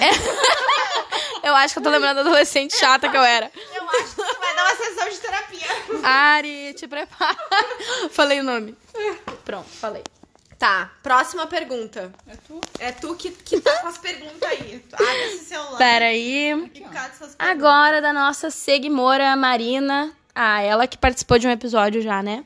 Eu 1.44 1.56
acho 1.56 1.74
que 1.76 1.80
eu 1.80 1.84
tô 1.84 1.90
lembrando 1.90 2.16
da 2.16 2.22
adolescente 2.22 2.76
chata 2.78 3.08
que 3.08 3.16
eu 3.16 3.24
era. 3.24 3.50
Eu 3.74 3.84
acho 3.90 4.16
que 4.16 4.22
tu 4.22 4.40
vai 4.40 4.56
dar 4.56 4.66
uma 4.66 4.76
sessão 4.76 5.10
de 5.10 5.18
terapia. 5.18 5.68
Ari, 6.04 6.74
te 6.74 6.88
prepara. 6.88 7.38
Falei 8.12 8.42
o 8.42 8.44
nome. 8.44 8.76
Pronto, 9.46 9.70
falei. 9.70 10.04
Tá, 10.60 10.90
próxima 11.04 11.46
pergunta. 11.46 12.12
É 12.28 12.36
tu? 12.48 12.62
É 12.80 12.92
tu 12.92 13.16
que, 13.16 13.30
que 13.30 13.62
tá 13.62 13.78
com 13.82 13.88
as 13.88 13.98
perguntas 14.00 14.42
aí. 14.50 14.84
Abre 14.92 15.24
esse 15.28 15.46
celular. 15.46 15.78
Peraí. 15.78 16.70
Que 16.74 16.82
cada 16.82 17.08
essas 17.10 17.36
perguntas. 17.36 17.36
Agora 17.40 18.02
da 18.02 18.12
nossa 18.12 18.50
seguimora 18.50 19.36
Marina. 19.36 20.12
Ah, 20.34 20.62
ela 20.62 20.88
que 20.88 20.98
participou 20.98 21.38
de 21.38 21.48
um 21.48 21.52
episódio 21.52 22.02
já, 22.02 22.24
né? 22.24 22.44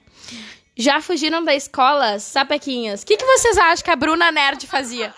Já 0.75 1.01
fugiram 1.01 1.43
da 1.43 1.53
escola, 1.55 2.19
sapequinhas? 2.19 3.01
O 3.01 3.05
que, 3.05 3.15
que 3.17 3.25
vocês 3.25 3.57
acham 3.57 3.83
que 3.83 3.91
a 3.91 3.95
Bruna 3.95 4.31
Nerd 4.31 4.65
fazia? 4.67 5.13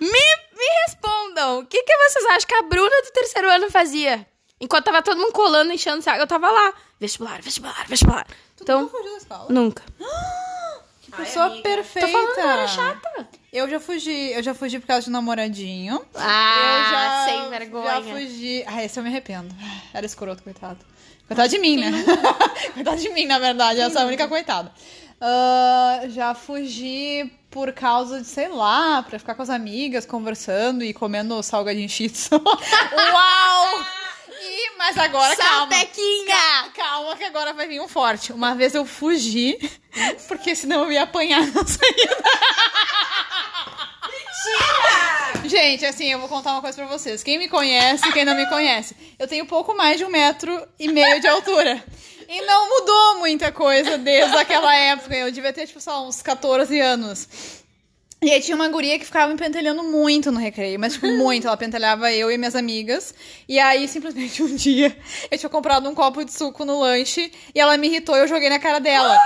Me, 0.00 0.08
me 0.08 0.66
respondam. 0.86 1.60
O 1.60 1.66
que, 1.66 1.82
que 1.82 1.96
vocês 1.96 2.24
acham 2.26 2.48
que 2.48 2.54
a 2.54 2.62
Bruna 2.62 3.02
do 3.02 3.10
terceiro 3.12 3.48
ano 3.50 3.70
fazia? 3.70 4.26
Enquanto 4.60 4.84
tava 4.84 5.02
todo 5.02 5.18
mundo 5.18 5.32
colando, 5.32 5.72
enchendo 5.72 6.02
saco, 6.02 6.20
eu 6.20 6.26
tava 6.26 6.50
lá. 6.50 6.74
Vestibular, 7.00 7.40
vestibular, 7.40 7.86
vestibular. 7.88 8.26
Tu 8.56 8.62
Então, 8.62 8.82
nunca 8.82 8.96
fugiu 8.98 9.12
da 9.12 9.16
escola? 9.18 9.46
nunca. 9.48 9.82
Que 11.10 11.16
pessoa 11.16 11.60
perfeita. 11.62 12.06
Tô 12.06 12.12
falando, 12.12 12.38
eu 12.38 12.48
era 12.48 12.68
chata. 12.68 13.28
Eu 13.52 13.68
já 13.68 13.80
fugi, 13.80 14.32
eu 14.32 14.42
já 14.42 14.54
fugi 14.54 14.78
por 14.78 14.86
causa 14.86 15.04
de 15.04 15.10
namoradinho. 15.10 16.00
Ah, 16.14 16.54
eu 16.56 16.90
já, 16.92 17.24
sem 17.24 17.50
vergonha. 17.50 17.84
Já 17.84 18.02
fugi. 18.02 18.64
Ah, 18.66 18.84
esse 18.84 18.98
eu 18.98 19.02
me 19.02 19.08
arrependo. 19.08 19.54
Era 19.92 20.06
escroto, 20.06 20.42
coitado. 20.42 20.78
Coitado 21.26 21.48
de 21.48 21.58
mim, 21.58 21.76
né? 21.76 21.90
coitado 22.74 23.00
de 23.00 23.08
mim, 23.10 23.26
na 23.26 23.38
verdade. 23.38 23.80
Eu 23.80 23.90
sou 23.90 24.02
a 24.02 24.04
única 24.04 24.28
coitada. 24.28 24.72
Ah, 25.20 26.02
já 26.08 26.34
fugi 26.34 27.30
por 27.50 27.72
causa 27.72 28.20
de, 28.20 28.26
sei 28.26 28.48
lá, 28.48 29.02
pra 29.02 29.18
ficar 29.18 29.34
com 29.34 29.42
as 29.42 29.50
amigas, 29.50 30.06
conversando 30.06 30.84
e 30.84 30.94
comendo 30.94 31.42
salgadinho 31.42 31.88
cheetos. 31.88 32.30
Uau! 32.32 32.40
E, 34.42 34.76
mas 34.78 34.96
agora, 34.96 35.36
calma. 35.36 35.74
Salpequinha! 35.74 36.70
Calma, 36.74 37.16
que 37.16 37.24
agora 37.24 37.52
vai 37.52 37.68
vir 37.68 37.80
um 37.80 37.88
forte. 37.88 38.32
Uma 38.32 38.54
vez 38.54 38.74
eu 38.74 38.86
fugi, 38.86 39.58
porque 40.28 40.54
senão 40.54 40.84
eu 40.84 40.92
ia 40.92 41.02
apanhar 41.02 41.46
na 41.46 41.66
saída. 41.66 42.16
Gente, 45.44 45.84
assim, 45.84 46.10
eu 46.10 46.18
vou 46.18 46.28
contar 46.28 46.52
uma 46.52 46.62
coisa 46.62 46.76
pra 46.76 46.86
vocês. 46.86 47.22
Quem 47.22 47.38
me 47.38 47.48
conhece, 47.48 48.10
quem 48.12 48.24
não 48.24 48.34
me 48.34 48.48
conhece, 48.48 48.96
eu 49.18 49.28
tenho 49.28 49.44
pouco 49.46 49.76
mais 49.76 49.98
de 49.98 50.04
um 50.04 50.08
metro 50.08 50.66
e 50.78 50.88
meio 50.88 51.20
de 51.20 51.26
altura. 51.26 51.82
E 52.28 52.42
não 52.42 52.68
mudou 52.68 53.18
muita 53.18 53.50
coisa 53.50 53.98
desde 53.98 54.36
aquela 54.36 54.74
época. 54.74 55.16
Eu 55.16 55.32
devia 55.32 55.52
ter, 55.52 55.66
tipo, 55.66 55.80
só 55.80 56.06
uns 56.06 56.22
14 56.22 56.78
anos. 56.78 57.28
E 58.22 58.30
aí 58.30 58.40
tinha 58.40 58.54
uma 58.54 58.68
guria 58.68 58.98
que 58.98 59.04
ficava 59.06 59.32
me 59.32 59.38
pentelhando 59.38 59.82
muito 59.82 60.30
no 60.30 60.38
recreio, 60.38 60.78
mas 60.78 60.92
tipo, 60.92 61.06
muito. 61.16 61.46
Ela 61.46 61.56
pentelhava 61.56 62.12
eu 62.12 62.30
e 62.30 62.36
minhas 62.36 62.54
amigas. 62.54 63.14
E 63.48 63.58
aí, 63.58 63.88
simplesmente, 63.88 64.42
um 64.42 64.54
dia, 64.54 64.94
eu 65.30 65.38
tinha 65.38 65.48
comprado 65.48 65.88
um 65.88 65.94
copo 65.94 66.22
de 66.22 66.32
suco 66.32 66.64
no 66.64 66.80
lanche 66.80 67.32
e 67.54 67.58
ela 67.58 67.76
me 67.78 67.88
irritou 67.88 68.14
e 68.16 68.20
eu 68.20 68.28
joguei 68.28 68.50
na 68.50 68.58
cara 68.58 68.78
dela. 68.78 69.16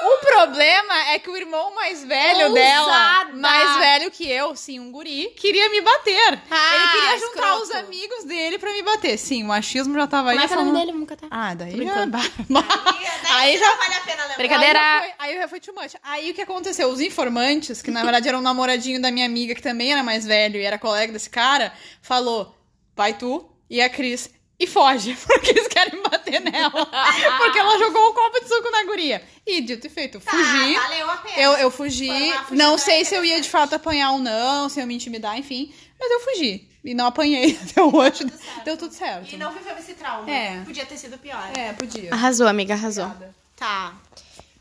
O 0.00 0.26
problema 0.26 1.10
é 1.10 1.18
que 1.18 1.28
o 1.28 1.36
irmão 1.36 1.74
mais 1.74 2.04
velho 2.04 2.52
dela, 2.52 2.82
Ousada! 2.86 3.32
mais 3.36 3.76
velho 3.78 4.10
que 4.10 4.30
eu, 4.30 4.54
sim, 4.54 4.78
um 4.78 4.92
guri, 4.92 5.32
queria 5.36 5.68
me 5.70 5.80
bater. 5.80 6.40
Ah, 6.50 6.74
Ele 6.74 6.88
queria 6.92 7.18
juntar 7.18 7.48
escroto. 7.48 7.62
os 7.62 7.70
amigos 7.72 8.24
dele 8.24 8.58
pra 8.58 8.72
me 8.72 8.82
bater. 8.82 9.18
Sim, 9.18 9.42
o 9.44 9.48
machismo 9.48 9.94
já 9.94 10.06
tava 10.06 10.30
aí. 10.30 10.36
Como 10.36 10.44
é 10.44 10.48
que 10.48 10.54
é 10.54 10.56
o 10.58 10.64
nome 10.64 10.78
dele? 10.78 10.92
Vamos 10.92 11.08
catar. 11.08 11.26
Ah, 11.30 11.54
daí 11.54 11.70
já... 11.72 11.76
brincando. 11.76 12.16
aí 13.30 13.58
já 13.58 13.74
vale 13.76 13.94
a 13.94 14.00
pena 14.00 14.22
lembrar. 14.22 14.36
Brincadeira. 14.36 14.78
Aí 14.78 15.00
já 15.00 15.00
foi, 15.00 15.14
aí 15.18 15.36
já 15.36 15.48
foi 15.48 15.60
too 15.60 15.74
much. 15.74 15.94
Aí 16.02 16.30
o 16.30 16.34
que 16.34 16.42
aconteceu? 16.42 16.88
Os 16.88 17.00
informantes, 17.00 17.82
que 17.82 17.90
na 17.90 18.02
verdade 18.02 18.28
era 18.28 18.38
um 18.38 18.42
namoradinho 18.42 19.00
da 19.02 19.10
minha 19.10 19.26
amiga, 19.26 19.54
que 19.54 19.62
também 19.62 19.92
era 19.92 20.02
mais 20.02 20.24
velho 20.24 20.60
e 20.60 20.64
era 20.64 20.78
colega 20.78 21.12
desse 21.12 21.30
cara, 21.30 21.72
falou: 22.00 22.54
vai 22.96 23.14
tu 23.14 23.50
e 23.68 23.80
a 23.80 23.88
Cris. 23.88 24.30
E 24.60 24.66
foge, 24.66 25.16
porque 25.24 25.50
eles 25.50 25.67
querem 25.78 26.02
bater 26.02 26.40
nela. 26.40 26.70
porque 27.38 27.58
ela 27.58 27.78
jogou 27.78 28.10
um 28.10 28.14
copo 28.14 28.40
de 28.40 28.48
suco 28.48 28.70
na 28.70 28.84
guria. 28.84 29.22
E 29.46 29.60
dito 29.60 29.86
e 29.86 29.90
feito, 29.90 30.16
eu 30.16 30.20
fugi. 30.20 30.74
Tá, 30.74 30.80
valeu 30.80 31.10
a 31.10 31.16
pena. 31.18 31.38
Eu, 31.38 31.52
eu 31.52 31.70
fugi. 31.70 32.32
Não 32.50 32.76
sei 32.76 33.04
se 33.04 33.14
eu 33.14 33.24
ia 33.24 33.40
de 33.40 33.48
fato 33.48 33.74
apanhar 33.74 34.12
ou 34.12 34.18
não, 34.18 34.68
se 34.68 34.80
eu 34.80 34.86
me 34.86 34.94
intimidar, 34.94 35.38
enfim. 35.38 35.72
Mas 35.98 36.10
eu 36.10 36.20
fugi. 36.20 36.68
E 36.84 36.94
não 36.94 37.06
apanhei 37.06 37.58
até 37.62 37.82
hoje. 37.82 38.18
tudo 38.18 38.38
certo. 38.38 38.64
Deu 38.64 38.76
tudo 38.76 38.94
certo. 38.94 39.32
E 39.32 39.36
não 39.36 39.52
viveu 39.52 39.76
esse 39.76 39.94
trauma. 39.94 40.30
É. 40.30 40.62
Podia 40.64 40.86
ter 40.86 40.96
sido 40.96 41.18
pior. 41.18 41.50
É, 41.56 41.72
podia. 41.72 42.12
Arrasou, 42.12 42.46
amiga, 42.46 42.74
arrasou. 42.74 43.10
Tá. 43.56 43.94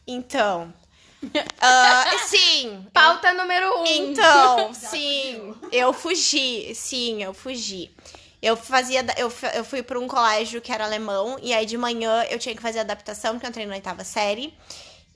Então. 0.05 0.73
ah, 1.61 2.05
sim. 2.27 2.85
Pauta 2.93 3.33
número 3.33 3.81
um. 3.81 3.85
Então, 3.85 4.73
sim, 4.73 5.55
eu 5.71 5.91
fugi, 5.91 6.73
sim, 6.75 7.23
eu 7.23 7.33
fugi. 7.33 7.91
Eu 8.41 8.55
fazia, 8.55 9.01
da- 9.03 9.13
eu, 9.17 9.31
eu 9.53 9.65
fui 9.65 9.81
para 9.81 9.99
um 9.99 10.07
colégio 10.07 10.61
que 10.61 10.71
era 10.71 10.85
alemão, 10.85 11.37
e 11.41 11.53
aí 11.53 11.65
de 11.65 11.77
manhã 11.77 12.23
eu 12.29 12.37
tinha 12.37 12.55
que 12.55 12.61
fazer 12.61 12.79
adaptação, 12.79 13.33
porque 13.33 13.45
eu 13.45 13.49
entrei 13.49 13.65
na 13.65 13.73
oitava 13.75 14.03
série. 14.03 14.53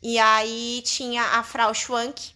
E 0.02 0.18
aí 0.18 0.82
tinha 0.84 1.22
a 1.24 1.44
Frau 1.44 1.74
Schwank, 1.74 2.32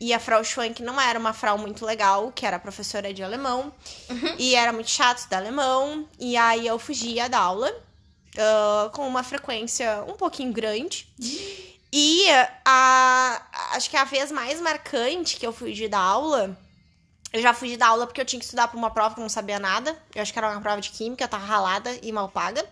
e 0.00 0.12
a 0.14 0.18
Frau 0.18 0.42
Schwank 0.42 0.82
não 0.82 0.98
era 1.00 1.18
uma 1.18 1.32
Frau 1.34 1.58
muito 1.58 1.84
legal, 1.84 2.32
que 2.34 2.46
era 2.46 2.58
professora 2.58 3.12
de 3.12 3.22
alemão, 3.22 3.70
e 4.38 4.54
era 4.54 4.72
muito 4.72 4.90
chato 4.90 5.18
estudar 5.18 5.36
alemão, 5.38 6.08
e 6.18 6.36
aí 6.36 6.66
eu 6.66 6.78
fugia 6.78 7.28
da 7.28 7.38
aula, 7.38 7.70
ah, 8.38 8.88
com 8.94 9.06
uma 9.06 9.22
frequência 9.22 10.02
um 10.08 10.14
pouquinho 10.14 10.52
grande. 10.52 11.06
E 11.92 12.24
a, 12.64 13.42
acho 13.72 13.88
que 13.90 13.96
a 13.96 14.04
vez 14.04 14.32
mais 14.32 14.60
marcante 14.60 15.36
que 15.36 15.46
eu 15.46 15.52
fugi 15.52 15.86
da 15.86 15.98
aula, 16.00 16.58
eu 17.34 17.42
já 17.42 17.52
fugi 17.52 17.76
da 17.76 17.88
aula 17.88 18.06
porque 18.06 18.20
eu 18.20 18.24
tinha 18.24 18.38
que 18.38 18.44
estudar 18.44 18.68
pra 18.68 18.78
uma 18.78 18.90
prova 18.90 19.14
que 19.14 19.20
eu 19.20 19.22
não 19.22 19.28
sabia 19.28 19.58
nada. 19.58 19.94
Eu 20.14 20.22
acho 20.22 20.32
que 20.32 20.38
era 20.38 20.48
uma 20.50 20.60
prova 20.60 20.80
de 20.80 20.90
química, 20.90 21.24
eu 21.24 21.28
tava 21.28 21.44
ralada 21.44 21.90
e 22.00 22.12
mal 22.12 22.28
paga. 22.28 22.64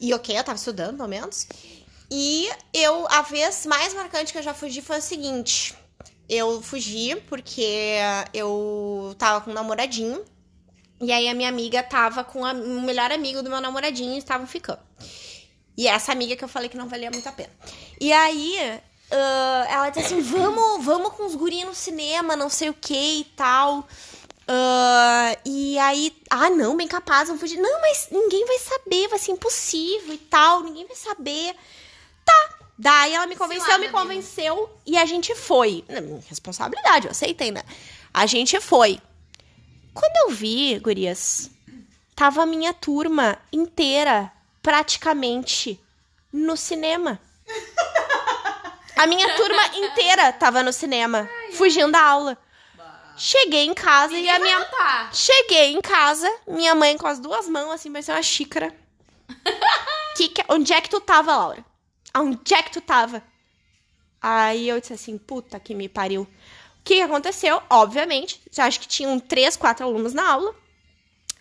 E 0.00 0.14
ok, 0.14 0.38
eu 0.38 0.44
tava 0.44 0.56
estudando, 0.56 0.96
pelo 0.96 1.08
menos. 1.08 1.46
E 2.10 2.48
eu, 2.72 3.06
a 3.10 3.22
vez 3.22 3.66
mais 3.66 3.92
marcante 3.92 4.32
que 4.32 4.38
eu 4.38 4.42
já 4.42 4.54
fugi 4.54 4.80
foi 4.80 4.98
o 4.98 5.02
seguinte. 5.02 5.74
Eu 6.28 6.62
fugi 6.62 7.16
porque 7.28 7.96
eu 8.32 9.14
tava 9.18 9.40
com 9.40 9.50
um 9.50 9.54
namoradinho. 9.54 10.24
E 11.00 11.10
aí 11.12 11.28
a 11.28 11.34
minha 11.34 11.48
amiga 11.48 11.82
tava 11.82 12.22
com 12.22 12.44
a- 12.44 12.52
o 12.52 12.80
melhor 12.82 13.10
amigo 13.10 13.42
do 13.42 13.50
meu 13.50 13.60
namoradinho 13.60 14.14
e 14.14 14.18
estavam 14.18 14.46
ficando. 14.46 14.78
E 15.76 15.88
essa 15.88 16.12
amiga 16.12 16.36
que 16.36 16.44
eu 16.44 16.48
falei 16.48 16.68
que 16.68 16.76
não 16.76 16.88
valia 16.88 17.10
muito 17.10 17.28
a 17.28 17.32
pena. 17.32 17.50
E 18.00 18.12
aí, 18.12 18.80
ah, 19.14 19.66
ela 19.70 19.90
disse 19.90 20.06
assim: 20.06 20.20
vamos, 20.20 20.84
vamos 20.84 21.12
com 21.12 21.24
os 21.24 21.34
gurinhos 21.34 21.68
no 21.68 21.74
cinema, 21.74 22.34
não 22.34 22.48
sei 22.48 22.68
o 22.68 22.74
que 22.74 23.20
e 23.20 23.24
tal. 23.36 23.86
Ah, 24.46 25.36
e 25.44 25.78
aí, 25.78 26.14
ah, 26.28 26.50
não, 26.50 26.76
bem 26.76 26.88
capaz, 26.88 27.28
vamos 27.28 27.40
fugir. 27.40 27.58
Não, 27.58 27.80
mas 27.80 28.08
ninguém 28.10 28.44
vai 28.44 28.58
saber, 28.58 29.08
vai 29.08 29.18
ser 29.18 29.32
impossível 29.32 30.14
e 30.14 30.18
tal, 30.18 30.62
ninguém 30.62 30.86
vai 30.86 30.96
saber. 30.96 31.54
Tá. 32.24 32.54
Daí 32.76 33.14
ela 33.14 33.26
me 33.26 33.36
convenceu, 33.36 33.64
Cilada, 33.64 33.78
me 33.78 33.86
amiga. 33.86 34.02
convenceu 34.02 34.70
e 34.84 34.98
a 34.98 35.06
gente 35.06 35.32
foi. 35.34 35.84
Responsabilidade, 36.28 37.06
eu 37.06 37.12
aceitei, 37.12 37.52
né? 37.52 37.62
A 38.12 38.26
gente 38.26 38.60
foi. 38.60 39.00
Quando 39.92 40.28
eu 40.28 40.36
vi, 40.36 40.76
gurias, 40.80 41.50
tava 42.16 42.42
a 42.42 42.46
minha 42.46 42.74
turma 42.74 43.38
inteira, 43.52 44.32
praticamente, 44.60 45.80
no 46.32 46.56
cinema. 46.56 47.20
A 48.96 49.06
minha 49.06 49.34
turma 49.36 49.66
inteira 49.74 50.32
tava 50.32 50.62
no 50.62 50.72
cinema, 50.72 51.28
fugindo 51.52 51.92
da 51.92 52.02
aula. 52.02 52.38
Cheguei 53.16 53.64
em 53.64 53.74
casa 53.74 54.16
e 54.16 54.28
a 54.28 54.38
minha. 54.38 54.64
Tá. 54.64 55.10
Cheguei 55.12 55.72
em 55.72 55.80
casa, 55.80 56.30
minha 56.46 56.74
mãe 56.74 56.96
com 56.96 57.06
as 57.06 57.18
duas 57.18 57.48
mãos, 57.48 57.72
assim, 57.72 57.92
parecia 57.92 58.14
uma 58.14 58.22
xícara. 58.22 58.74
que 60.16 60.28
que... 60.28 60.44
Onde 60.48 60.72
é 60.72 60.80
que 60.80 60.90
tu 60.90 61.00
tava, 61.00 61.36
Laura? 61.36 61.64
Onde 62.16 62.54
é 62.54 62.62
que 62.62 62.72
tu 62.72 62.80
tava? 62.80 63.22
Aí 64.20 64.68
eu 64.68 64.80
disse 64.80 64.92
assim, 64.92 65.18
puta 65.18 65.60
que 65.60 65.74
me 65.74 65.88
pariu. 65.88 66.22
O 66.22 66.28
que 66.84 67.00
aconteceu? 67.00 67.62
Obviamente, 67.70 68.40
acho 68.58 68.80
que 68.80 68.88
tinham 68.88 69.18
três, 69.18 69.56
quatro 69.56 69.84
alunos 69.86 70.12
na 70.12 70.28
aula. 70.28 70.54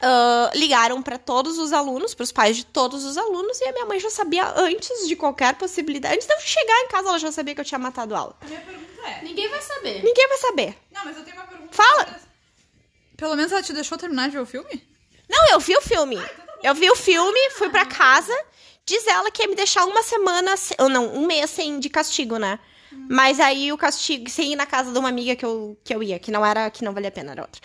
Ah, 0.02 0.52
ligaram 0.54 1.02
pra 1.02 1.18
todos 1.18 1.58
os 1.58 1.72
alunos, 1.72 2.14
pros 2.14 2.32
pais 2.32 2.58
de 2.58 2.66
todos 2.66 3.06
os 3.06 3.18
alunos, 3.18 3.60
e 3.62 3.66
a 3.66 3.72
minha 3.72 3.86
mãe 3.86 4.00
já 4.00 4.10
sabia 4.10 4.52
antes 4.58 5.08
de 5.08 5.16
qualquer 5.16 5.56
possibilidade. 5.56 6.16
Antes 6.16 6.28
de 6.28 6.34
eu 6.34 6.40
chegar 6.42 6.80
em 6.82 6.88
casa, 6.90 7.08
ela 7.10 7.20
já 7.20 7.32
sabia 7.32 7.56
que 7.56 7.62
eu 7.62 7.66
tinha 7.66 7.80
matado 7.80 8.14
a 8.16 8.20
aula. 8.20 8.36
Minha 8.46 8.60
pergunta 8.62 9.08
é. 9.08 9.22
Ninguém 9.24 9.48
vai 9.50 9.62
saber. 9.62 10.04
Ninguém 10.04 10.28
vai 10.28 10.38
saber. 10.40 10.78
Não, 10.92 11.06
mas 11.06 11.18
eu 11.18 11.24
tenho 11.24 11.38
uma 11.38 11.46
pergunta. 11.48 11.70
Fala. 11.74 12.20
Pelo 13.16 13.36
menos 13.36 13.52
ela 13.52 13.64
te 13.64 13.72
deixou 13.74 13.98
terminar 13.98 14.26
de 14.30 14.36
ver 14.36 14.42
o 14.42 14.46
filme? 14.46 14.84
Não, 15.30 15.50
eu 15.52 15.60
vi 15.60 15.76
o 15.78 15.82
filme. 15.82 16.20
Eu 16.62 16.74
vi 16.76 16.90
o 16.90 16.96
filme, 16.96 17.50
fui 17.52 17.70
pra 17.70 17.86
casa. 17.86 18.34
Diz 18.86 19.08
ela 19.08 19.32
que 19.32 19.42
ia 19.42 19.48
me 19.48 19.56
deixar 19.56 19.86
uma 19.86 20.04
semana, 20.04 20.58
se- 20.58 20.76
ou 20.80 20.90
não, 20.90 21.14
um 21.16 21.26
mês 21.26 21.50
sem 21.50 21.80
de 21.80 21.90
castigo, 21.90 22.38
né? 22.38 22.60
Mas 23.10 23.40
aí 23.40 23.72
o 23.72 23.78
castigo, 23.78 24.30
sem 24.30 24.52
ir 24.54 24.56
na 24.56 24.66
casa 24.66 24.92
de 24.92 25.00
uma 25.00 25.08
amiga 25.10 25.36
que 25.36 25.46
eu, 25.46 25.78
que 25.84 25.96
eu 25.96 26.04
ia, 26.04 26.20
que 26.20 26.30
não 26.32 26.46
era, 26.46 26.70
que 26.70 26.84
não 26.84 26.94
valia 26.94 27.08
a 27.10 27.12
pena, 27.12 27.32
era 27.32 27.42
outra. 27.44 27.62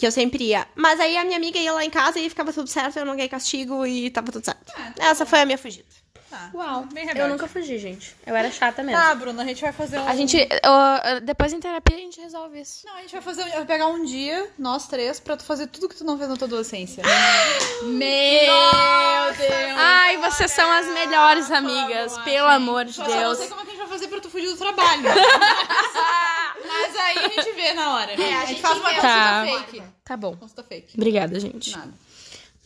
Que 0.00 0.06
eu 0.06 0.10
sempre 0.10 0.42
ia. 0.44 0.66
Mas 0.74 0.98
aí 0.98 1.14
a 1.18 1.24
minha 1.24 1.36
amiga 1.36 1.58
ia 1.58 1.74
lá 1.74 1.84
em 1.84 1.90
casa 1.90 2.18
e 2.18 2.30
ficava 2.30 2.54
tudo 2.54 2.66
certo, 2.66 2.98
eu 2.98 3.04
não 3.04 3.14
ganhei 3.14 3.28
castigo 3.28 3.84
e 3.84 4.08
tava 4.08 4.32
tudo 4.32 4.42
certo. 4.42 4.72
Essa 4.98 5.26
foi 5.26 5.40
a 5.40 5.44
minha 5.44 5.58
fugida. 5.58 5.99
Tá. 6.30 6.48
Uau. 6.54 6.84
Bem 6.92 7.08
Eu 7.16 7.28
nunca 7.28 7.48
fugi, 7.48 7.76
gente. 7.76 8.14
Eu 8.24 8.36
era 8.36 8.50
chata 8.52 8.84
mesmo. 8.84 9.00
Tá, 9.00 9.12
Bruna, 9.16 9.42
a 9.42 9.46
gente 9.46 9.60
vai 9.60 9.72
fazer 9.72 9.98
um. 9.98 10.06
A 10.08 10.14
gente. 10.14 10.36
eu- 10.38 11.20
depois 11.22 11.52
em 11.52 11.58
terapia 11.58 11.96
a 11.96 11.98
gente 12.00 12.20
resolve 12.20 12.60
isso. 12.60 12.86
Não, 12.86 12.94
a 12.96 13.00
gente 13.00 13.10
vai 13.12 13.20
fazer. 13.20 13.42
Vai 13.50 13.64
pegar 13.64 13.88
um 13.88 14.04
dia, 14.04 14.48
nós 14.56 14.86
três, 14.86 15.18
pra 15.18 15.36
tu 15.36 15.42
fazer 15.44 15.66
tudo 15.66 15.88
que 15.88 15.96
tu 15.96 16.04
não 16.04 16.16
fez 16.16 16.30
na 16.30 16.36
tua 16.36 16.46
adolescência. 16.46 17.02
Meu 17.82 19.34
Deus! 19.36 19.76
Ai, 19.76 20.18
vocês 20.18 20.52
são 20.52 20.70
as 20.70 20.86
melhores 20.86 21.50
amigas, 21.50 22.16
pelo 22.18 22.46
gente. 22.48 22.56
amor 22.56 22.84
de 22.84 22.92
Só 22.92 23.04
só 23.04 23.10
não 23.10 23.34
sei 23.34 23.46
Deus. 23.46 23.48
como 23.48 23.60
é 23.60 23.64
que 23.64 23.70
a 23.70 23.74
gente 23.74 23.80
vai 23.80 23.88
fazer 23.88 24.06
pra 24.08 24.20
tu 24.20 24.30
fugir 24.30 24.46
do 24.50 24.56
trabalho. 24.56 25.02
Mas 26.68 26.96
aí 26.96 27.18
a 27.18 27.28
gente 27.28 27.52
vê 27.52 27.72
na 27.74 27.94
hora. 27.94 28.12
É, 28.12 28.34
a 28.34 28.40
a 28.42 28.44
gente 28.46 28.60
faz 28.60 28.74
uma 28.78 28.84
consulta 28.90 29.06
Tá. 29.08 29.44
fake. 29.46 29.82
Tá 30.04 30.16
bom. 30.16 30.36
Consulta 30.36 30.62
fake. 30.62 30.92
Obrigada, 30.96 31.40
gente. 31.40 31.72
Nada. 31.72 31.92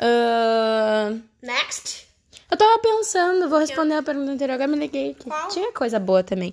Ahn, 0.00 1.21
Next. 1.42 2.03
Eu 2.54 2.58
tava 2.58 2.78
pensando, 2.78 3.49
vou 3.49 3.58
responder 3.58 3.94
a 3.94 4.02
pergunta 4.02 4.30
anterior, 4.32 4.54
agora 4.54 4.68
me 4.68 4.78
liguei 4.78 5.14
que 5.14 5.25
Qual? 5.25 5.49
tinha 5.49 5.73
coisa 5.73 5.99
boa 5.99 6.23
também. 6.23 6.52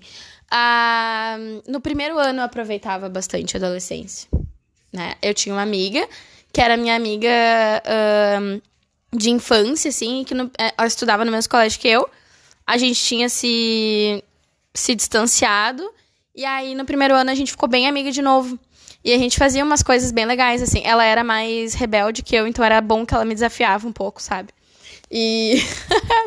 Ah, 0.49 1.37
no 1.67 1.79
primeiro 1.79 2.17
ano 2.17 2.39
eu 2.39 2.43
aproveitava 2.43 3.07
bastante 3.07 3.55
a 3.55 3.59
adolescência. 3.59 4.27
Né? 4.91 5.15
Eu 5.21 5.33
tinha 5.33 5.55
uma 5.55 5.61
amiga, 5.61 6.07
que 6.51 6.59
era 6.59 6.75
minha 6.75 6.95
amiga 6.95 7.29
de 9.13 9.29
infância, 9.29 9.89
assim, 9.89 10.23
que 10.25 10.33
no- 10.33 10.51
eh, 10.57 10.73
ela 10.77 10.87
estudava 10.87 11.23
no 11.23 11.31
mesmo 11.31 11.49
colégio 11.49 11.79
que 11.79 11.87
eu. 11.87 12.09
A 12.65 12.77
gente 12.77 12.99
tinha 12.99 13.29
se, 13.29 14.23
se 14.73 14.95
distanciado. 14.95 15.89
E 16.35 16.45
aí, 16.45 16.73
no 16.75 16.85
primeiro 16.85 17.13
ano, 17.13 17.29
a 17.29 17.35
gente 17.35 17.51
ficou 17.51 17.67
bem 17.69 17.87
amiga 17.87 18.11
de 18.11 18.21
novo. 18.21 18.57
E 19.03 19.13
a 19.13 19.17
gente 19.17 19.37
fazia 19.37 19.63
umas 19.63 19.81
coisas 19.83 20.11
bem 20.11 20.25
legais, 20.25 20.61
assim. 20.61 20.81
Ela 20.85 21.03
era 21.03 21.23
mais 21.23 21.73
rebelde 21.73 22.21
que 22.23 22.35
eu, 22.35 22.47
então 22.47 22.63
era 22.63 22.79
bom 22.79 23.05
que 23.05 23.13
ela 23.13 23.25
me 23.25 23.33
desafiava 23.33 23.87
um 23.87 23.91
pouco, 23.91 24.21
sabe? 24.21 24.49
E 25.11 25.61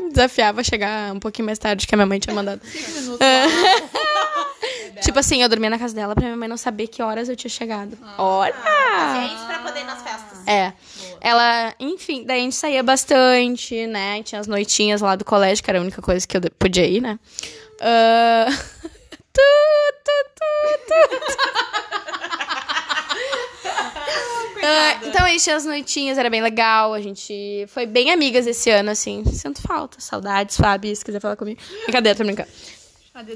me 0.03 0.11
desafiava 0.12 0.61
a 0.61 0.64
chegar 0.64 1.14
um 1.14 1.19
pouquinho 1.19 1.47
mais 1.47 1.59
tarde 1.59 1.87
que 1.87 1.95
a 1.95 1.97
minha 1.97 2.07
mãe 2.07 2.19
tinha 2.19 2.35
mandado. 2.35 2.61
Lá. 2.62 3.19
Tipo 5.00 5.19
assim, 5.19 5.43
eu 5.43 5.49
dormia 5.49 5.71
na 5.71 5.79
casa 5.79 5.95
dela 5.95 6.14
pra 6.14 6.25
minha 6.25 6.37
mãe 6.37 6.49
não 6.49 6.57
saber 6.57 6.87
que 6.87 7.03
horas 7.03 7.29
eu 7.29 7.37
tinha 7.37 7.50
chegado. 7.50 7.97
Olha! 8.19 8.55
Gente, 8.55 9.47
pra 9.47 9.59
poder 9.59 9.81
ir 9.81 9.85
nas 9.85 10.03
festas. 10.03 10.47
É. 10.47 10.73
Ela, 11.21 11.75
enfim, 11.81 12.25
daí 12.25 12.41
a 12.41 12.43
gente 12.43 12.55
saía 12.55 12.83
bastante, 12.83 13.87
né? 13.87 14.23
Tinha 14.23 14.41
as 14.41 14.47
noitinhas 14.47 15.00
lá 15.00 15.17
do 15.17 15.25
colégio, 15.25 15.64
que 15.64 15.71
era 15.71 15.79
a 15.79 15.83
única 15.83 16.03
coisa 16.03 16.26
que 16.26 16.37
eu 16.37 16.43
podia 16.59 16.87
ir, 16.87 17.00
né? 17.00 17.19
Ah, 17.81 18.47
tu, 19.33 19.43
tu, 20.05 20.25
tu, 20.37 20.45
tu. 20.87 22.44
Ah, 24.66 25.00
então 25.04 25.25
a 25.26 25.28
gente 25.28 25.44
tinha 25.44 25.56
as 25.56 25.64
noitinhas, 25.64 26.16
era 26.16 26.30
bem 26.30 26.40
legal. 26.40 26.94
A 26.94 27.00
gente 27.00 27.66
foi 27.68 27.85
bem 27.87 28.11
amigas 28.11 28.47
esse 28.47 28.71
ano, 28.71 28.90
assim. 28.90 29.25
Sinto 29.26 29.61
falta, 29.61 30.00
saudades, 30.00 30.56
Fábio, 30.56 30.94
se 30.94 31.04
quiser 31.04 31.21
falar 31.21 31.37
comigo. 31.37 31.61
Brincadeira, 31.83 32.16
tô 32.16 32.25
brincando. 32.25 32.49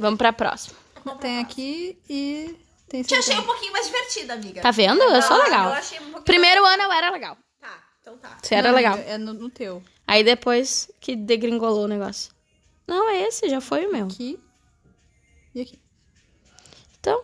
Vamos 0.01 0.17
pra 0.19 0.33
próxima. 0.33 0.77
Tem 1.21 1.39
aqui 1.39 1.99
e 2.09 2.55
tem 2.89 3.03
Te 3.03 3.15
achei 3.15 3.37
um 3.39 3.43
pouquinho 3.43 3.73
mais 3.73 3.87
divertida, 3.87 4.35
amiga. 4.35 4.61
Tá 4.61 4.71
vendo? 4.71 5.03
Eu 5.03 5.23
sou 5.23 5.37
Ah, 5.41 5.45
legal. 5.45 5.67
Eu 5.69 5.73
achei 5.75 5.99
um 5.99 6.03
pouquinho 6.03 6.25
Primeiro 6.25 6.65
ano 6.65 6.83
eu 6.83 6.93
era 6.93 7.11
legal. 7.11 7.37
Tá, 7.61 7.79
então 8.01 8.17
tá. 8.19 8.37
Você 8.43 8.55
era 8.55 8.69
Não, 8.69 8.77
legal. 8.77 8.99
É 9.07 9.17
no, 9.19 9.33
no 9.35 9.51
teu. 9.51 9.83
Aí 10.07 10.25
depois 10.25 10.91
que 11.01 11.15
degringolou 11.15 11.85
o 11.85 11.89
negócio. 11.89 12.33
Não, 12.87 13.09
é 13.09 13.23
esse, 13.29 13.49
já 13.49 13.61
foi 13.61 13.87
o 13.87 13.93
meu. 13.93 14.07
Aqui 14.07 14.39
e 15.55 15.61
aqui. 15.61 15.79
Então, 17.01 17.23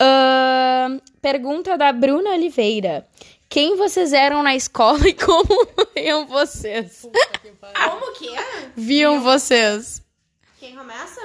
ahn, 0.00 0.98
pergunta 1.20 1.76
da 1.78 1.92
Bruna 1.92 2.30
Oliveira. 2.30 3.06
Quem 3.48 3.76
vocês 3.76 4.12
eram 4.12 4.42
na 4.42 4.54
escola 4.54 4.98
e 5.08 5.14
como 5.14 5.68
viam 5.94 6.26
vocês? 6.26 7.02
Como 7.02 8.12
que 8.14 8.28
é? 8.34 8.70
Viam 8.76 9.20
vocês? 9.20 10.02
Quem 10.58 10.74
começa? 10.74 11.20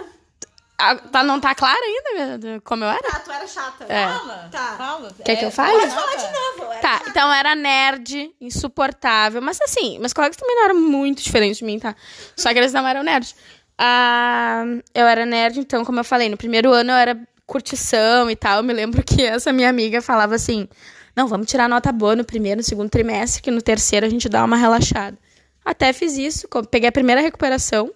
Ah, 0.82 0.96
tá, 0.96 1.24
não 1.24 1.42
tá 1.42 1.54
claro 1.54 1.82
ainda 1.84 2.62
como 2.62 2.86
eu 2.86 2.90
era? 2.90 3.02
Tá, 3.02 3.20
tu 3.20 3.32
era 3.32 3.46
chata. 3.48 3.86
É. 3.90 4.08
Fala. 4.08 4.50
Tá. 4.50 4.76
Fala. 4.78 5.12
Quer 5.26 5.36
que 5.36 5.46
eu 5.46 5.52
fale? 5.52 5.78
pode 5.78 5.92
Fala 5.92 6.16
de 6.16 6.24
novo. 6.24 6.72
Tá, 6.82 6.98
chata. 7.00 7.10
então 7.10 7.28
eu 7.28 7.34
era 7.34 7.54
nerd, 7.54 8.32
insuportável. 8.40 9.42
Mas 9.42 9.60
assim, 9.60 10.00
meus 10.00 10.14
colegas 10.14 10.38
também 10.38 10.56
não 10.56 10.64
eram 10.64 10.76
muito 10.76 11.22
diferentes 11.22 11.58
de 11.58 11.66
mim, 11.66 11.80
tá? 11.80 11.94
Só 12.38 12.54
que 12.54 12.60
eles 12.60 12.72
não 12.72 12.88
eram 12.88 13.04
nerds. 13.04 13.36
Ah, 13.78 14.64
eu 14.94 15.06
era 15.08 15.26
nerd, 15.26 15.60
então, 15.60 15.84
como 15.84 16.00
eu 16.00 16.04
falei, 16.04 16.30
no 16.30 16.38
primeiro 16.38 16.72
ano 16.72 16.92
eu 16.92 16.96
era 16.96 17.18
curtição 17.50 18.30
e 18.30 18.36
tal. 18.36 18.58
Eu 18.58 18.64
me 18.64 18.74
lembro 18.74 19.04
que 19.04 19.24
essa 19.24 19.52
minha 19.52 19.70
amiga 19.70 20.02
falava 20.02 20.36
assim: 20.36 20.68
não, 21.16 21.28
vamos 21.28 21.48
tirar 21.48 21.68
nota 21.68 21.92
boa 21.92 22.16
no 22.16 22.24
primeiro, 22.24 22.58
no 22.60 22.64
segundo 22.64 22.90
trimestre, 22.90 23.42
que 23.42 23.52
no 23.52 23.62
terceiro 23.62 24.06
a 24.06 24.10
gente 24.10 24.30
dá 24.30 24.44
uma 24.46 24.56
relaxada. 24.56 25.18
Até 25.66 25.92
fiz 25.94 26.18
isso, 26.18 26.48
peguei 26.72 26.88
a 26.90 26.92
primeira 26.92 27.22
recuperação. 27.22 27.92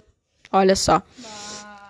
Olha 0.52 0.76
só. 0.76 1.02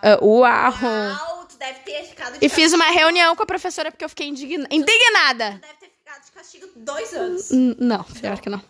Ah, 0.02 0.18
uau! 0.22 0.74
Uau, 0.82 1.46
tu 1.50 1.58
deve 1.58 1.80
ter 1.80 2.04
ficado 2.06 2.38
de 2.40 2.46
E 2.46 2.50
fiz 2.50 2.72
uma 2.74 2.86
reunião 2.92 3.36
com 3.36 3.44
a 3.44 3.46
professora 3.46 3.92
porque 3.92 4.06
eu 4.06 4.10
fiquei 4.10 4.28
indigna- 4.28 4.68
indignada. 4.70 5.60
Deve 5.62 5.74
ter 5.80 5.90
ficado 5.98 6.26
de 6.26 6.32
castigo 6.32 6.68
dois 6.76 7.14
anos. 7.14 7.52
N- 7.52 7.76
Não, 7.80 8.04
pior 8.04 8.40
que 8.40 8.50
não. 8.50 8.62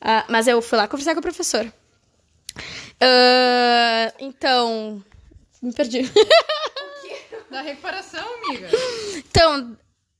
Ah, 0.00 0.24
mas 0.28 0.46
eu 0.46 0.60
fui 0.62 0.78
lá 0.78 0.86
conversar 0.86 1.12
com 1.14 1.18
a 1.20 1.22
professora. 1.22 1.72
Ah, 3.00 4.12
então. 4.18 5.02
Me 5.62 5.72
perdi. 5.72 6.02
Da 7.56 7.62
recuperação, 7.62 8.22
amiga. 8.44 8.68
então, 9.16 9.76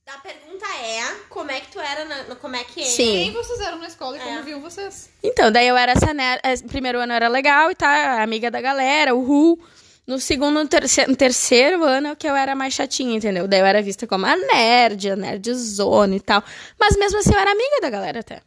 A 0.07 0.17
pergunta 0.19 0.65
é, 0.81 1.03
como 1.29 1.51
é 1.51 1.59
que 1.59 1.71
tu 1.71 1.79
era, 1.79 2.03
na, 2.05 2.23
no- 2.23 2.35
como 2.37 2.55
é 2.55 2.63
que 2.63 2.81
é? 2.81 2.85
Sim. 2.85 3.25
Quem 3.25 3.31
vocês 3.31 3.59
eram 3.59 3.77
na 3.77 3.87
escola 3.87 4.17
e 4.17 4.19
como 4.19 4.39
É. 4.39 4.41
viam 4.41 4.59
vocês? 4.59 5.09
então, 5.21 5.51
daí 5.51 5.67
eu 5.67 5.77
era 5.77 5.91
essa 5.91 6.13
nerd. 6.15 6.39
eh, 6.43 6.55
Primeiro 6.67 6.97
ano 6.99 7.11
eu 7.11 7.15
era 7.17 7.27
legal 7.27 7.69
e 7.69 7.75
tá, 7.75 8.23
amiga 8.23 8.49
da 8.49 8.59
galera, 8.59 9.13
uhul. 9.13 9.59
No 10.07 10.17
segundo, 10.19 10.63
no 10.63 10.67
terceiro, 10.67 11.11
no 11.11 11.17
terceiro 11.17 11.83
ano 11.83 12.07
é 12.07 12.15
que 12.15 12.25
eu 12.27 12.35
era 12.35 12.55
mais 12.55 12.73
chatinha, 12.73 13.17
entendeu? 13.17 13.47
Daí 13.47 13.59
eu 13.59 13.65
era 13.65 13.81
vista 13.83 14.07
como 14.07 14.25
a 14.25 14.35
nerd, 14.35 15.11
a 15.11 15.15
nerdzona 15.17 16.15
e 16.15 16.19
tal. 16.21 16.41
Mas 16.79 16.95
mesmo 16.97 17.19
assim 17.19 17.33
eu 17.33 17.39
era 17.39 17.51
amiga 17.51 17.81
da 17.81 17.89
galera 17.89 18.21
até. 18.21 18.41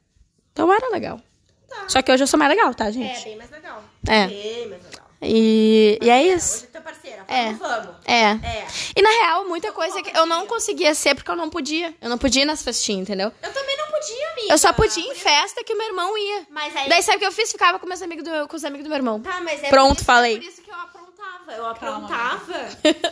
Então 0.52 0.72
era 0.72 0.88
legal. 0.88 1.20
Tá. 1.68 1.84
Só 1.86 2.00
que 2.02 2.10
hoje 2.10 2.22
eu 2.24 2.26
sou 2.26 2.38
mais 2.38 2.48
legal, 2.50 2.74
tá, 2.74 2.86
É, 2.88 2.92
gente? 2.92 3.22
bem 3.24 3.36
mais 3.36 3.50
legal. 3.50 3.84
É. 4.08 4.26
Bem 4.26 4.68
mais 4.68 4.82
legal. 4.82 5.09
E, 5.22 5.98
e 6.00 6.08
é 6.10 6.20
Hoje 6.20 6.32
isso. 6.34 6.64
é 6.64 6.66
tua 6.68 6.80
parceira. 6.80 7.24
É. 7.28 7.52
Vamos. 7.52 7.94
É. 8.06 8.22
É. 8.30 8.66
E 8.96 9.02
na 9.02 9.10
real, 9.10 9.48
muita 9.48 9.70
coisa 9.72 10.02
que 10.02 10.16
eu 10.16 10.26
não 10.26 10.46
conseguia 10.46 10.94
ser 10.94 11.14
porque 11.14 11.30
eu 11.30 11.36
não 11.36 11.50
podia. 11.50 11.94
Eu 12.00 12.08
não 12.08 12.18
podia 12.18 12.42
ir 12.42 12.46
nas 12.46 12.62
festinhas, 12.62 13.02
entendeu? 13.02 13.32
Eu 13.42 13.52
também 13.52 13.76
não 13.76 13.86
podia, 13.86 14.30
amiga. 14.32 14.52
Eu 14.54 14.58
só 14.58 14.72
podia 14.72 15.04
em 15.04 15.14
festa 15.14 15.62
que 15.62 15.72
o 15.74 15.76
meu 15.78 15.86
irmão 15.88 16.16
ia. 16.16 16.46
Mas 16.50 16.74
aí... 16.74 16.88
Daí 16.88 17.02
sabe 17.02 17.16
o 17.16 17.20
que 17.20 17.26
eu 17.26 17.32
fiz? 17.32 17.52
Ficava 17.52 17.78
com 17.78 17.86
meus 17.86 18.00
amigos 18.02 18.24
do, 18.24 18.48
com 18.48 18.56
os 18.56 18.64
amigos 18.64 18.84
do 18.84 18.88
meu 18.88 18.96
irmão. 18.98 19.20
Tá, 19.20 19.40
mas 19.42 19.62
é 19.62 19.68
Pronto, 19.68 19.88
por 19.88 19.96
isso, 19.96 20.04
falei. 20.04 20.36
É 20.36 20.38
por 20.38 20.48
isso 20.48 20.62
que 20.62 20.70
eu 20.70 20.74
aprontava. 20.74 21.52
Eu 21.52 21.74
Calma, 21.74 22.06
aprontava 22.06 22.54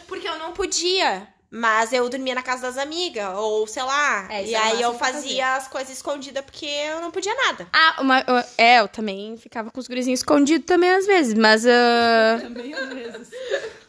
porque 0.07 0.29
eu 0.29 0.39
não 0.39 0.53
podia. 0.53 1.29
Mas 1.51 1.93
eu 1.95 2.07
dormia 2.11 2.35
na 2.35 2.43
casa 2.43 2.63
das 2.63 2.77
amigas, 2.77 3.35
ou 3.39 3.67
sei 3.67 3.83
lá. 3.83 4.27
É, 4.31 4.45
e 4.45 4.55
é 4.55 4.59
aí 4.59 4.83
eu 4.83 4.93
fazia 4.99 5.55
as 5.55 5.67
coisas 5.67 5.91
escondidas 5.97 6.45
porque 6.45 6.67
eu 6.67 7.01
não 7.01 7.11
podia 7.11 7.35
nada. 7.35 7.67
Ah, 7.73 7.97
uma, 8.01 8.21
eu- 8.21 8.45
é, 8.59 8.81
eu 8.81 8.89
também 8.89 9.35
ficava 9.39 9.71
com 9.71 9.81
os 9.81 9.89
gurizinhos 9.89 10.21
escondidos 10.21 10.67
também 10.67 10.91
às 10.91 11.07
vezes, 11.07 11.33
mas 11.35 11.65
ah, 11.67 12.39
Também 12.43 12.75
às 12.75 12.89
vezes. 12.91 13.31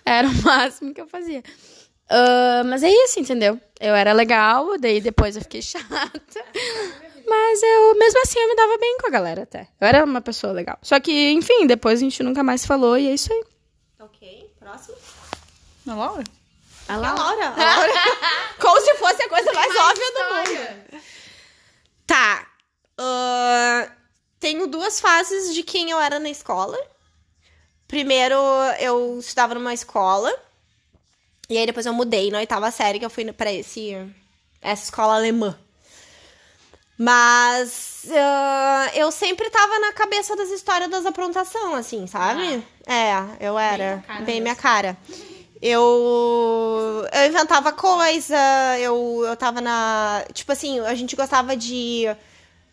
era 0.06 0.28
o 0.28 0.42
máximo 0.42 0.94
que 0.94 1.02
eu 1.02 1.08
fazia. 1.08 1.44
Ah, 2.10 2.64
mas 2.66 2.82
é 2.82 2.90
isso, 2.90 3.20
entendeu? 3.20 3.60
Eu 3.80 3.94
era 3.94 4.14
legal, 4.14 4.78
daí 4.80 5.02
depois 5.02 5.36
eu 5.36 5.42
fiquei 5.42 5.62
chata. 5.64 6.46
Mas 7.28 7.62
eu, 7.62 7.96
mesmo 7.96 8.22
assim, 8.22 8.40
eu 8.40 8.48
me 8.48 8.56
dava 8.56 8.78
bem 8.78 8.98
com 9.00 9.08
a 9.08 9.12
galera 9.12 9.44
até. 9.44 9.68
Eu 9.82 9.88
era 9.88 10.04
uma 10.06 10.22
pessoa 10.22 10.54
legal. 10.54 10.80
Só 10.82 11.00
que, 11.00 11.32
enfim, 11.32 11.68
depois 11.68 12.00
a 12.00 12.04
gente 12.04 12.24
nunca 12.24 12.42
mais 12.42 12.66
falou 12.66 12.98
e 12.98 13.08
é 13.08 13.14
isso 13.14 13.32
aí. 13.34 13.44
Ok, 14.00 14.50
próximo. 14.58 14.96
Na 15.86 15.94
Laura? 15.96 16.24
A 16.90 16.98
A 17.08 17.14
Laura. 17.14 17.54
A 17.56 17.76
Laura. 17.76 17.94
Como 18.60 18.82
se 18.82 18.96
fosse 18.96 19.22
a 19.22 19.30
coisa 19.30 19.54
mais 19.54 19.76
óbvia 19.76 20.12
do 20.12 20.20
mundo. 20.36 21.02
Tá. 22.08 22.48
ahn, 22.98 23.88
tenho 24.40 24.66
duas 24.66 25.00
fases 25.00 25.54
de 25.54 25.62
quem 25.62 25.92
eu 25.92 26.00
era 26.00 26.20
na 26.20 26.30
escola. 26.30 26.78
Primeiro, 27.88 28.36
eu 28.80 29.20
estudava 29.20 29.54
numa 29.54 29.74
escola. 29.74 30.34
E 31.48 31.58
aí 31.58 31.66
depois 31.66 31.86
eu 31.86 31.94
mudei 31.94 32.32
na 32.32 32.40
oitava 32.40 32.72
série, 32.72 33.00
que 33.00 33.06
eu 33.06 33.10
fui 33.10 33.32
pra 33.32 33.52
esse, 33.52 33.96
essa 34.62 34.86
escola 34.86 35.16
alemã. 35.16 35.58
Mas 36.98 38.06
ah, 38.12 38.92
eu 38.94 39.12
sempre 39.12 39.50
tava 39.50 39.80
na 39.80 39.94
cabeça 39.94 40.36
das 40.36 40.50
histórias 40.50 40.90
das 40.90 41.06
aprontação, 41.06 41.76
assim, 41.76 42.08
sabe? 42.08 42.64
É, 42.86 43.14
eu 43.40 43.58
era. 43.58 44.04
cara 44.06 44.26
Bem 44.26 44.42
minha 44.42 44.56
cara. 44.56 44.98
Eu, 45.62 47.06
eu 47.12 47.28
inventava 47.28 47.72
coisa, 47.74 48.38
eu, 48.80 49.24
eu 49.26 49.36
tava 49.36 49.60
na. 49.60 50.24
Tipo 50.34 50.52
assim, 50.52 50.80
a 50.80 50.96
gente 50.96 51.16
gostava 51.16 51.56
de. 51.56 52.06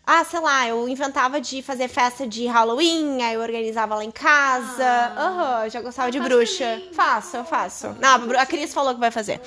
Ah, 0.07 0.23
sei 0.25 0.39
lá, 0.39 0.69
eu 0.69 0.89
inventava 0.89 1.41
de 1.41 1.63
fazer 1.63 1.89
festa 1.89 2.29
de 2.29 2.47
Halloween, 2.47 3.23
aí 3.23 3.35
eu 3.35 3.41
organizava 3.41 3.97
lá 3.97 4.05
em 4.05 4.13
casa. 4.13 5.13
Aham, 5.17 5.65
eu 5.65 5.71
já 5.71 5.81
gostava 5.81 6.13
de 6.13 6.21
bruxa. 6.21 6.81
Faço, 6.93 7.37
eu 7.37 7.45
faço. 7.45 7.89
Não, 8.01 8.39
a 8.39 8.47
Cris 8.47 8.73
falou 8.73 8.95
que 8.95 9.01
vai 9.01 9.11
fazer. 9.11 9.41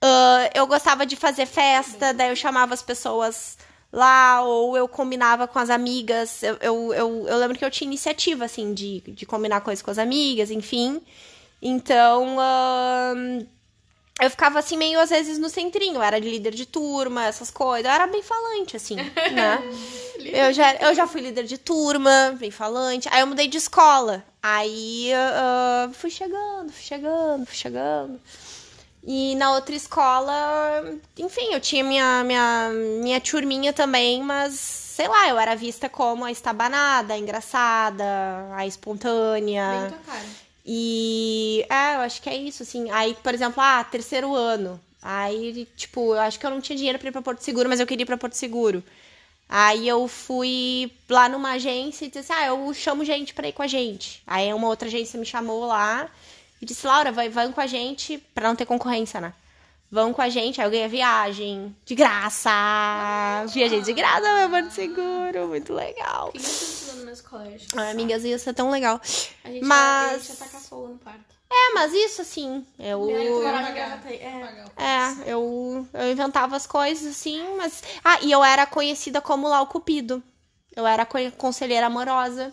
Ah, 0.00 0.50
eu 0.54 0.66
gostava 0.66 1.06
de 1.06 1.16
fazer 1.16 1.46
festa, 1.46 2.12
daí 2.12 2.28
eu 2.28 2.36
chamava 2.36 2.74
as 2.74 2.82
pessoas 2.82 3.56
lá, 3.92 4.42
ou 4.42 4.76
eu 4.76 4.86
combinava 4.86 5.46
com 5.46 5.58
as 5.58 5.70
amigas. 5.70 6.42
Eu, 6.42 6.56
eu, 6.60 6.94
eu, 6.94 7.26
eu 7.28 7.38
lembro 7.38 7.56
que 7.58 7.64
eu 7.64 7.70
tinha 7.70 7.88
iniciativa, 7.88 8.44
assim, 8.44 8.74
de, 8.74 9.00
de 9.00 9.24
combinar 9.24 9.60
coisas 9.62 9.82
com 9.82 9.90
as 9.90 9.98
amigas, 9.98 10.50
enfim. 10.50 11.00
Então, 11.66 12.36
eu 14.20 14.28
ficava 14.28 14.58
assim, 14.58 14.76
meio 14.76 15.00
às 15.00 15.08
vezes 15.08 15.38
no 15.38 15.48
centrinho. 15.48 15.94
Eu 15.94 16.02
era 16.02 16.20
de 16.20 16.28
líder 16.28 16.54
de 16.54 16.66
turma, 16.66 17.24
essas 17.24 17.50
coisas. 17.50 17.86
Eu 17.86 17.90
era 17.90 18.06
bem 18.06 18.22
falante, 18.22 18.76
assim, 18.76 18.96
né? 19.32 19.62
eu, 20.20 20.52
já, 20.52 20.74
eu 20.74 20.94
já 20.94 21.06
fui 21.06 21.22
líder 21.22 21.44
de 21.44 21.56
turma, 21.56 22.36
bem 22.38 22.50
falante. 22.50 23.08
Aí 23.10 23.20
eu 23.20 23.26
mudei 23.26 23.48
de 23.48 23.56
escola. 23.56 24.22
Aí 24.42 25.10
ah, 25.14 25.88
fui 25.94 26.10
chegando, 26.10 26.70
fui 26.70 26.82
chegando, 26.82 27.46
fui 27.46 27.56
chegando. 27.56 28.20
E 29.06 29.34
na 29.36 29.52
outra 29.52 29.74
escola, 29.74 30.34
enfim, 31.18 31.52
eu 31.52 31.60
tinha 31.60 31.84
minha, 31.84 32.24
minha, 32.24 32.70
minha 33.02 33.20
turminha 33.20 33.72
também, 33.72 34.22
mas 34.22 34.54
sei 34.54 35.08
lá, 35.08 35.28
eu 35.28 35.38
era 35.38 35.54
vista 35.54 35.88
como 35.88 36.24
a 36.24 36.30
estabanada, 36.30 37.14
a 37.14 37.18
engraçada, 37.18 38.04
a 38.54 38.66
espontânea. 38.66 39.92
E 40.64 41.66
é, 41.68 41.96
eu 41.96 42.00
acho 42.00 42.22
que 42.22 42.28
é 42.30 42.36
isso, 42.36 42.62
assim. 42.62 42.90
Aí, 42.90 43.14
por 43.22 43.34
exemplo, 43.34 43.62
ah, 43.62 43.84
terceiro 43.84 44.34
ano. 44.34 44.80
Aí, 45.02 45.68
tipo, 45.76 46.14
eu 46.14 46.20
acho 46.20 46.38
que 46.38 46.46
eu 46.46 46.50
não 46.50 46.60
tinha 46.60 46.76
dinheiro 46.76 46.98
pra 46.98 47.08
ir 47.08 47.12
pra 47.12 47.22
Porto 47.22 47.40
Seguro, 47.40 47.68
mas 47.68 47.80
eu 47.80 47.86
queria 47.86 48.04
ir 48.04 48.06
pra 48.06 48.16
Porto 48.16 48.34
Seguro. 48.34 48.82
Aí 49.48 49.86
eu 49.86 50.08
fui 50.08 50.90
lá 51.08 51.28
numa 51.28 51.52
agência 51.52 52.06
e 52.06 52.10
disse, 52.10 52.32
ah, 52.32 52.46
eu 52.46 52.72
chamo 52.74 53.04
gente 53.04 53.34
pra 53.34 53.48
ir 53.48 53.52
com 53.52 53.62
a 53.62 53.66
gente. 53.66 54.22
Aí 54.26 54.52
uma 54.54 54.68
outra 54.68 54.88
agência 54.88 55.20
me 55.20 55.26
chamou 55.26 55.66
lá 55.66 56.08
e 56.60 56.66
disse, 56.66 56.86
Laura, 56.86 57.12
vai, 57.12 57.28
vai 57.28 57.52
com 57.52 57.60
a 57.60 57.66
gente, 57.66 58.18
pra 58.34 58.48
não 58.48 58.56
ter 58.56 58.64
concorrência, 58.66 59.20
né? 59.20 59.34
vão 59.94 60.12
com 60.12 60.20
a 60.20 60.28
gente. 60.28 60.60
Aí 60.60 60.66
eu 60.66 60.70
ganhei 60.70 60.84
a 60.84 60.88
viagem 60.88 61.74
de 61.84 61.94
graça. 61.94 62.50
Viajei 63.52 63.80
de 63.80 63.92
graça, 63.92 64.48
meu 64.48 64.62
de 64.62 64.74
seguro. 64.74 65.46
Muito 65.46 65.72
legal. 65.72 66.32
O 67.20 67.28
colégio? 67.28 67.68
Ai, 67.76 67.90
amigas, 67.92 68.24
isso 68.24 68.48
é 68.48 68.52
tão 68.52 68.70
legal. 68.70 69.00
A 69.44 69.48
gente 69.48 69.64
Mas- 69.64 70.10
ia, 70.10 70.14
a 70.14 70.18
gente 70.18 70.28
ia 70.30 70.36
tacar 70.36 70.60
fogo 70.60 70.88
no 70.88 70.98
parque. 70.98 71.20
É, 71.50 71.74
mas 71.74 71.92
isso 71.92 72.22
assim, 72.22 72.66
eu. 72.78 73.08
É. 74.76 75.24
É, 75.26 75.32
eu, 75.32 75.86
eu 75.92 76.10
inventava 76.12 76.56
as 76.56 76.66
coisas 76.66 77.06
assim, 77.16 77.56
mas. 77.56 77.82
Ah, 78.04 78.18
e 78.22 78.32
eu 78.32 78.42
era 78.42 78.66
conhecida 78.66 79.20
como 79.20 79.48
Lau 79.48 79.66
Cupido. 79.66 80.22
Eu 80.74 80.86
era 80.86 81.06
co- 81.06 81.18
conselheira 81.38 81.86
amorosa. 81.86 82.52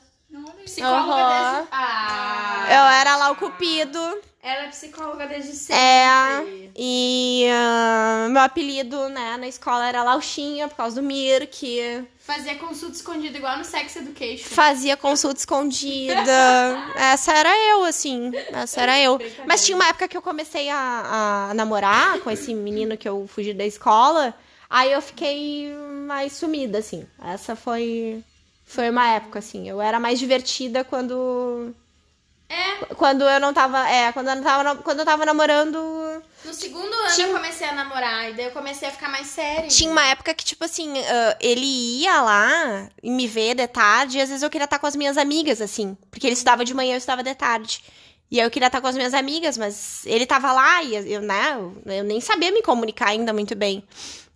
Psicóloga 0.63 1.13
Aham. 1.13 1.53
desde... 1.55 1.67
Ah! 1.71 2.65
Eu 2.69 2.85
era 2.99 3.15
Lau 3.17 3.35
Cupido. 3.35 4.21
Ela 4.43 4.63
é 4.63 4.67
psicóloga 4.69 5.27
desde 5.27 5.53
sempre. 5.53 5.75
É. 5.83 6.69
E 6.75 7.45
ah, 7.51 8.27
meu 8.31 8.41
apelido, 8.41 9.07
né, 9.09 9.37
na 9.37 9.47
escola 9.47 9.87
era 9.87 10.01
Lauxinha, 10.03 10.67
por 10.67 10.75
causa 10.75 10.99
do 10.99 11.05
Mirk. 11.05 12.07
Fazia 12.17 12.55
consulta 12.55 12.95
escondida 12.95 13.37
igual 13.37 13.57
no 13.59 13.63
Sex 13.63 13.95
Education. 13.97 14.49
Fazia 14.49 14.97
consulta 14.97 15.39
escondida. 15.39 16.23
Essa 16.95 17.33
era 17.33 17.49
eu, 17.69 17.83
assim. 17.83 18.31
Essa 18.51 18.81
era 18.81 18.99
eu. 18.99 19.19
Mas 19.45 19.63
tinha 19.63 19.75
uma 19.75 19.87
época 19.87 20.07
que 20.07 20.17
eu 20.17 20.21
comecei 20.23 20.69
a, 20.69 21.49
a 21.49 21.53
namorar 21.53 22.19
com 22.21 22.31
esse 22.31 22.53
menino 22.53 22.97
que 22.97 23.07
eu 23.07 23.27
fugi 23.27 23.53
da 23.53 23.65
escola. 23.65 24.33
Aí 24.67 24.91
eu 24.91 25.01
fiquei 25.01 25.71
mais 26.07 26.33
sumida, 26.33 26.79
assim. 26.79 27.05
Essa 27.23 27.55
foi. 27.55 28.23
Foi 28.65 28.89
uma 28.89 29.07
época, 29.09 29.39
assim. 29.39 29.69
Eu 29.69 29.81
era 29.81 29.99
mais 29.99 30.17
divertida 30.17 30.83
quando. 30.83 31.75
É, 32.51 32.85
Quando 32.95 33.23
eu 33.23 33.39
não 33.39 33.53
tava. 33.53 33.87
É, 33.89 34.11
quando 34.11 34.27
eu 34.27 34.35
não 34.35 34.43
tava, 34.43 34.75
quando 34.83 34.99
eu 34.99 35.05
tava 35.05 35.25
namorando. 35.25 35.77
no 36.43 36.53
segundo 36.53 36.93
ano 36.93 37.13
Tinha- 37.15 37.27
eu 37.27 37.33
comecei 37.33 37.67
a 37.67 37.71
namorar. 37.71 38.29
E 38.29 38.33
daí 38.33 38.45
eu 38.47 38.51
comecei 38.51 38.89
a 38.89 38.91
ficar 38.91 39.07
mais 39.09 39.27
séria. 39.27 39.69
Tinha 39.69 39.89
uma 39.89 40.05
época 40.05 40.33
que, 40.33 40.43
tipo 40.43 40.65
assim, 40.65 40.91
ah, 40.99 41.37
ele 41.39 41.65
ia 42.01 42.21
lá 42.21 42.89
e 43.01 43.09
me 43.09 43.25
ver 43.25 43.55
de 43.55 43.65
tarde, 43.67 44.17
e 44.17 44.21
às 44.21 44.27
vezes 44.29 44.43
eu 44.43 44.49
queria 44.49 44.65
estar 44.65 44.79
com 44.79 44.87
as 44.87 44.95
minhas 44.95 45.17
amigas, 45.17 45.61
assim. 45.61 45.97
Porque 46.09 46.27
ele 46.27 46.33
estudava 46.33 46.65
de 46.65 46.73
manhã, 46.73 46.93
eu 46.93 46.97
estudava 46.97 47.23
de 47.23 47.33
tarde. 47.35 47.81
E 48.29 48.39
aí 48.39 48.45
eu 48.45 48.51
queria 48.51 48.67
estar 48.67 48.79
com 48.81 48.87
as 48.87 48.95
minhas 48.95 49.13
amigas, 49.13 49.57
mas 49.57 50.05
ele 50.05 50.25
tava 50.25 50.51
lá 50.53 50.81
e 50.83 50.95
eu, 51.13 51.21
né, 51.21 51.53
eu, 51.53 51.81
eu 51.85 52.03
nem 52.03 52.19
sabia 52.21 52.49
me 52.51 52.61
comunicar 52.61 53.09
ainda 53.09 53.33
muito 53.33 53.55
bem. 53.55 53.83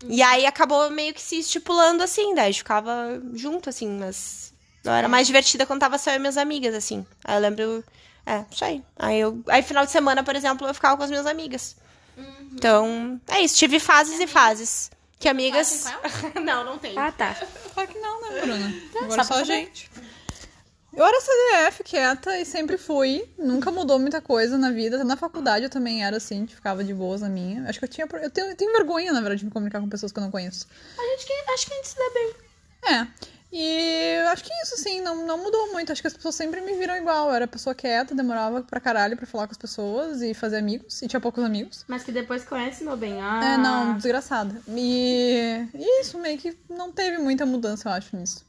E 0.09 0.21
aí 0.21 0.45
acabou 0.45 0.89
meio 0.89 1.13
que 1.13 1.21
se 1.21 1.39
estipulando 1.39 2.03
assim, 2.03 2.35
daí 2.35 2.47
gente 2.51 2.57
ficava 2.59 3.21
junto, 3.33 3.69
assim, 3.69 3.87
mas 3.87 4.53
eu 4.85 4.91
era 4.93 5.07
mais 5.07 5.27
divertida 5.27 5.65
quando 5.65 5.79
tava 5.79 5.97
só 5.97 6.11
eu 6.11 6.17
e 6.17 6.19
minhas 6.19 6.37
amigas, 6.37 6.73
assim. 6.73 7.05
Aí 7.23 7.35
eu 7.35 7.41
lembro. 7.41 7.83
É, 8.25 8.43
isso 8.49 8.65
aí. 8.65 8.83
Aí, 8.97 9.19
eu, 9.19 9.43
aí 9.47 9.61
final 9.61 9.85
de 9.85 9.91
semana, 9.91 10.23
por 10.23 10.35
exemplo, 10.35 10.67
eu 10.67 10.73
ficava 10.73 10.97
com 10.97 11.03
as 11.03 11.09
minhas 11.09 11.25
amigas. 11.25 11.75
Então, 12.53 13.19
é 13.27 13.41
isso. 13.41 13.55
Tive 13.55 13.79
fases 13.79 14.19
e 14.19 14.27
fases. 14.27 14.89
Que 15.19 15.29
amigas. 15.29 15.83
Fazem 15.83 16.31
com 16.31 16.39
não, 16.41 16.63
não 16.63 16.77
tem. 16.77 16.97
Ah, 16.97 17.11
tá. 17.11 17.35
Claro 17.73 17.89
que 17.89 17.99
não, 17.99 18.21
né, 18.21 18.41
Bruna? 18.41 18.73
Agora 19.01 19.23
só 19.23 19.33
só 19.33 19.39
a 19.41 19.43
gente. 19.43 19.89
Eu 20.95 21.03
era 21.03 21.19
CDF, 21.19 21.83
quieta, 21.83 22.39
e 22.39 22.45
sempre 22.45 22.77
fui. 22.77 23.27
Nunca 23.37 23.69
mudou 23.69 23.99
muita 23.99 24.21
coisa 24.21 24.57
na 24.57 24.71
vida. 24.71 24.95
Até 24.95 25.03
na 25.03 25.17
faculdade 25.17 25.65
eu 25.65 25.69
também 25.69 26.05
era 26.05 26.15
assim, 26.15 26.47
ficava 26.47 26.85
de 26.85 26.93
boas 26.93 27.19
na 27.19 27.27
minha. 27.27 27.67
Acho 27.67 27.79
que 27.79 27.85
eu 27.85 27.89
tinha. 27.89 28.07
Eu 28.21 28.29
tenho, 28.29 28.47
eu 28.47 28.55
tenho 28.55 28.71
vergonha, 28.71 29.11
na 29.11 29.19
verdade, 29.19 29.39
de 29.39 29.45
me 29.45 29.51
comunicar 29.51 29.81
com 29.81 29.89
pessoas 29.89 30.13
que 30.13 30.19
eu 30.19 30.23
não 30.23 30.31
conheço. 30.31 30.67
A 30.97 31.01
gente 31.01 31.25
que, 31.25 31.33
acho 31.51 31.67
que 31.67 31.73
a 31.73 31.75
gente 31.75 31.87
se 31.89 31.95
dá 31.97 32.09
bem. 32.13 32.33
É. 32.95 33.07
E 33.51 34.17
acho 34.31 34.43
que 34.43 34.51
isso, 34.63 34.77
sim, 34.77 35.01
não, 35.01 35.25
não 35.25 35.37
mudou 35.37 35.71
muito. 35.71 35.91
Acho 35.91 36.01
que 36.01 36.07
as 36.07 36.13
pessoas 36.13 36.35
sempre 36.35 36.61
me 36.61 36.73
viram 36.73 36.95
igual. 36.95 37.29
Eu 37.29 37.35
era 37.35 37.47
pessoa 37.47 37.73
quieta, 37.73 38.13
demorava 38.13 38.61
pra 38.61 38.79
caralho 38.79 39.15
pra 39.15 39.25
falar 39.25 39.47
com 39.47 39.51
as 39.51 39.57
pessoas 39.57 40.21
e 40.21 40.33
fazer 40.33 40.57
amigos. 40.57 41.01
E 41.01 41.07
tinha 41.07 41.19
poucos 41.19 41.43
amigos. 41.43 41.85
Mas 41.87 42.03
que 42.03 42.11
depois 42.11 42.43
conhece, 42.43 42.83
meu 42.83 42.97
bem. 42.97 43.21
Ah. 43.21 43.53
É, 43.53 43.57
não, 43.57 43.93
desgraçada. 43.95 44.61
E, 44.67 45.67
e 45.73 46.01
isso, 46.01 46.17
meio 46.17 46.37
que 46.37 46.57
não 46.69 46.91
teve 46.91 47.17
muita 47.17 47.45
mudança, 47.45 47.89
eu 47.89 47.93
acho, 47.93 48.15
nisso. 48.17 48.43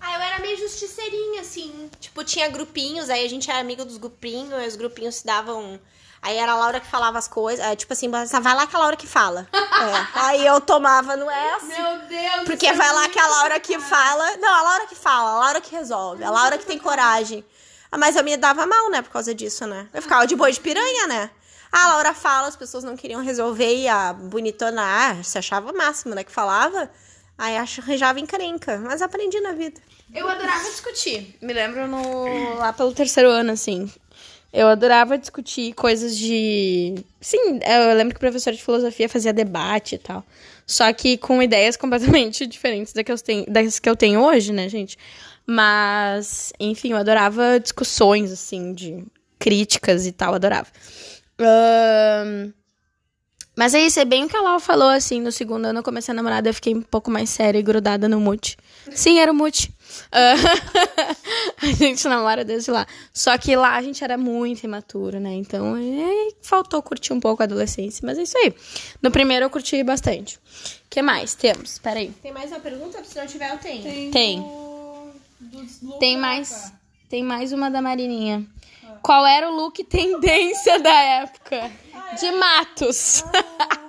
Ah, 0.00 0.14
eu 0.16 0.20
era 0.20 0.38
meio 0.40 0.58
justiceirinha, 0.58 1.40
assim. 1.40 1.90
Tipo, 1.98 2.22
tinha 2.24 2.48
grupinhos, 2.48 3.08
aí 3.08 3.24
a 3.24 3.28
gente 3.28 3.50
era 3.50 3.58
amigo 3.58 3.84
dos 3.84 3.96
grupinhos, 3.96 4.52
aí 4.52 4.68
os 4.68 4.76
grupinhos 4.76 5.16
se 5.16 5.26
davam. 5.26 5.80
Aí 6.22 6.36
era 6.36 6.52
a 6.52 6.56
Laura 6.56 6.80
que 6.80 6.86
falava 6.86 7.18
as 7.18 7.28
coisas. 7.28 7.64
é, 7.64 7.76
tipo 7.76 7.92
assim, 7.92 8.10
vai 8.10 8.54
lá 8.54 8.66
que 8.66 8.74
a 8.74 8.78
Laura 8.78 8.96
que 8.96 9.06
fala. 9.06 9.46
É. 9.52 10.06
Aí 10.14 10.46
eu 10.46 10.60
tomava, 10.60 11.16
não 11.16 11.30
é 11.30 11.54
assim. 11.54 11.68
Meu 11.80 11.98
Deus. 12.08 12.44
Porque 12.46 12.72
vai 12.72 12.92
lá 12.92 13.08
que 13.08 13.18
a 13.18 13.26
Laura 13.26 13.60
que 13.60 13.78
fala. 13.78 14.36
Não, 14.38 14.54
a 14.54 14.62
Laura 14.62 14.86
que 14.86 14.94
fala, 14.94 15.30
a 15.30 15.38
Laura 15.38 15.60
que 15.60 15.74
resolve, 15.74 16.24
a 16.24 16.30
Laura 16.30 16.58
que 16.58 16.66
tem 16.66 16.78
coragem. 16.78 17.44
Ah, 17.90 17.98
Mas 17.98 18.16
eu 18.16 18.24
me 18.24 18.36
dava 18.36 18.66
mal, 18.66 18.90
né, 18.90 19.02
por 19.02 19.10
causa 19.10 19.34
disso, 19.34 19.66
né? 19.66 19.88
Eu 19.94 20.02
ficava 20.02 20.26
de 20.26 20.34
boi 20.34 20.50
de 20.50 20.60
piranha, 20.60 21.06
né? 21.06 21.30
Ah, 21.70 21.84
a 21.84 21.88
Laura 21.88 22.14
fala, 22.14 22.48
as 22.48 22.56
pessoas 22.56 22.82
não 22.84 22.96
queriam 22.96 23.22
resolver 23.22 23.76
e 23.76 23.88
a 23.88 24.12
bonitona 24.12 24.82
ah, 24.82 25.22
se 25.22 25.38
achava 25.38 25.70
o 25.70 25.76
máximo, 25.76 26.14
né? 26.14 26.24
Que 26.24 26.32
falava. 26.32 26.90
Aí 27.38 27.56
acho 27.56 27.80
arranjava 27.82 28.18
encrenca. 28.18 28.78
Mas 28.78 29.02
aprendi 29.02 29.38
na 29.40 29.52
vida. 29.52 29.80
Eu 30.14 30.28
adorava 30.28 30.64
discutir. 30.64 31.36
Me 31.42 31.52
lembro 31.52 31.86
no 31.86 32.54
lá 32.56 32.72
pelo 32.72 32.92
terceiro 32.92 33.28
ano, 33.28 33.52
assim. 33.52 33.92
Eu 34.56 34.68
adorava 34.68 35.18
discutir 35.18 35.74
coisas 35.74 36.16
de. 36.16 36.94
Sim, 37.20 37.60
eu 37.62 37.94
lembro 37.94 38.14
que 38.14 38.16
o 38.16 38.20
professor 38.20 38.54
de 38.54 38.62
filosofia 38.62 39.06
fazia 39.06 39.30
debate 39.30 39.96
e 39.96 39.98
tal. 39.98 40.24
Só 40.66 40.90
que 40.94 41.18
com 41.18 41.42
ideias 41.42 41.76
completamente 41.78 42.46
diferentes 42.46 42.94
das 42.94 43.04
que 43.04 43.12
eu 43.12 43.18
tenho, 43.18 43.44
das 43.46 43.78
que 43.78 43.86
eu 43.86 43.94
tenho 43.94 44.18
hoje, 44.18 44.54
né, 44.54 44.66
gente? 44.66 44.96
Mas, 45.46 46.54
enfim, 46.58 46.92
eu 46.92 46.96
adorava 46.96 47.60
discussões, 47.60 48.32
assim, 48.32 48.72
de 48.72 49.04
críticas 49.38 50.06
e 50.06 50.12
tal, 50.12 50.32
adorava. 50.32 50.68
Ahn, 51.38 52.50
Mas 53.56 53.72
é 53.74 53.80
isso, 53.80 53.98
é 53.98 54.04
bem 54.04 54.24
o 54.24 54.28
que 54.28 54.36
a 54.36 54.40
Lau 54.42 54.60
falou, 54.60 54.88
assim, 54.90 55.18
no 55.20 55.32
segundo 55.32 55.64
ano 55.64 55.78
eu 55.78 55.82
comecei 55.82 56.12
a 56.12 56.14
namorar, 56.14 56.44
eu 56.46 56.52
fiquei 56.52 56.74
um 56.74 56.82
pouco 56.82 57.10
mais 57.10 57.30
séria 57.30 57.58
e 57.58 57.62
grudada 57.62 58.06
no 58.06 58.20
mute. 58.20 58.56
Sim, 58.92 59.18
era 59.18 59.32
o 59.32 59.34
mute. 59.34 59.72
Ah, 60.12 60.34
a 61.62 61.66
gente 61.72 62.06
namora 62.06 62.44
desde 62.44 62.70
lá. 62.70 62.86
Só 63.14 63.36
que 63.38 63.56
lá 63.56 63.76
a 63.76 63.82
gente 63.82 64.04
era 64.04 64.18
muito 64.18 64.62
imaturo, 64.64 65.18
né? 65.18 65.32
Então, 65.32 65.74
é, 65.76 66.28
faltou 66.42 66.82
curtir 66.82 67.14
um 67.14 67.20
pouco 67.20 67.42
a 67.42 67.44
adolescência, 67.46 68.02
mas 68.04 68.18
é 68.18 68.22
isso 68.24 68.36
aí. 68.36 68.54
No 69.02 69.10
primeiro 69.10 69.46
eu 69.46 69.50
curti 69.50 69.82
bastante. 69.82 70.36
O 70.36 70.40
que 70.90 71.00
mais 71.00 71.34
temos? 71.34 71.78
Peraí. 71.78 72.12
Tem 72.22 72.32
mais 72.32 72.50
uma 72.50 72.60
pergunta? 72.60 73.02
Se 73.04 73.16
não 73.18 73.26
tiver, 73.26 73.50
eu 73.52 73.58
tenho. 73.58 74.10
Tem. 74.12 74.40
do- 74.40 75.92
Tem 75.98 76.16
mais, 76.18 76.72
tem 77.08 77.22
mais 77.22 77.52
uma 77.52 77.70
da 77.70 77.80
Marininha. 77.80 78.44
Qual 79.02 79.24
era 79.24 79.48
o 79.50 79.54
look 79.54 79.82
tendência 79.84 80.78
da 80.80 80.92
época? 81.00 81.70
De 82.18 82.30
Matos. 82.32 83.24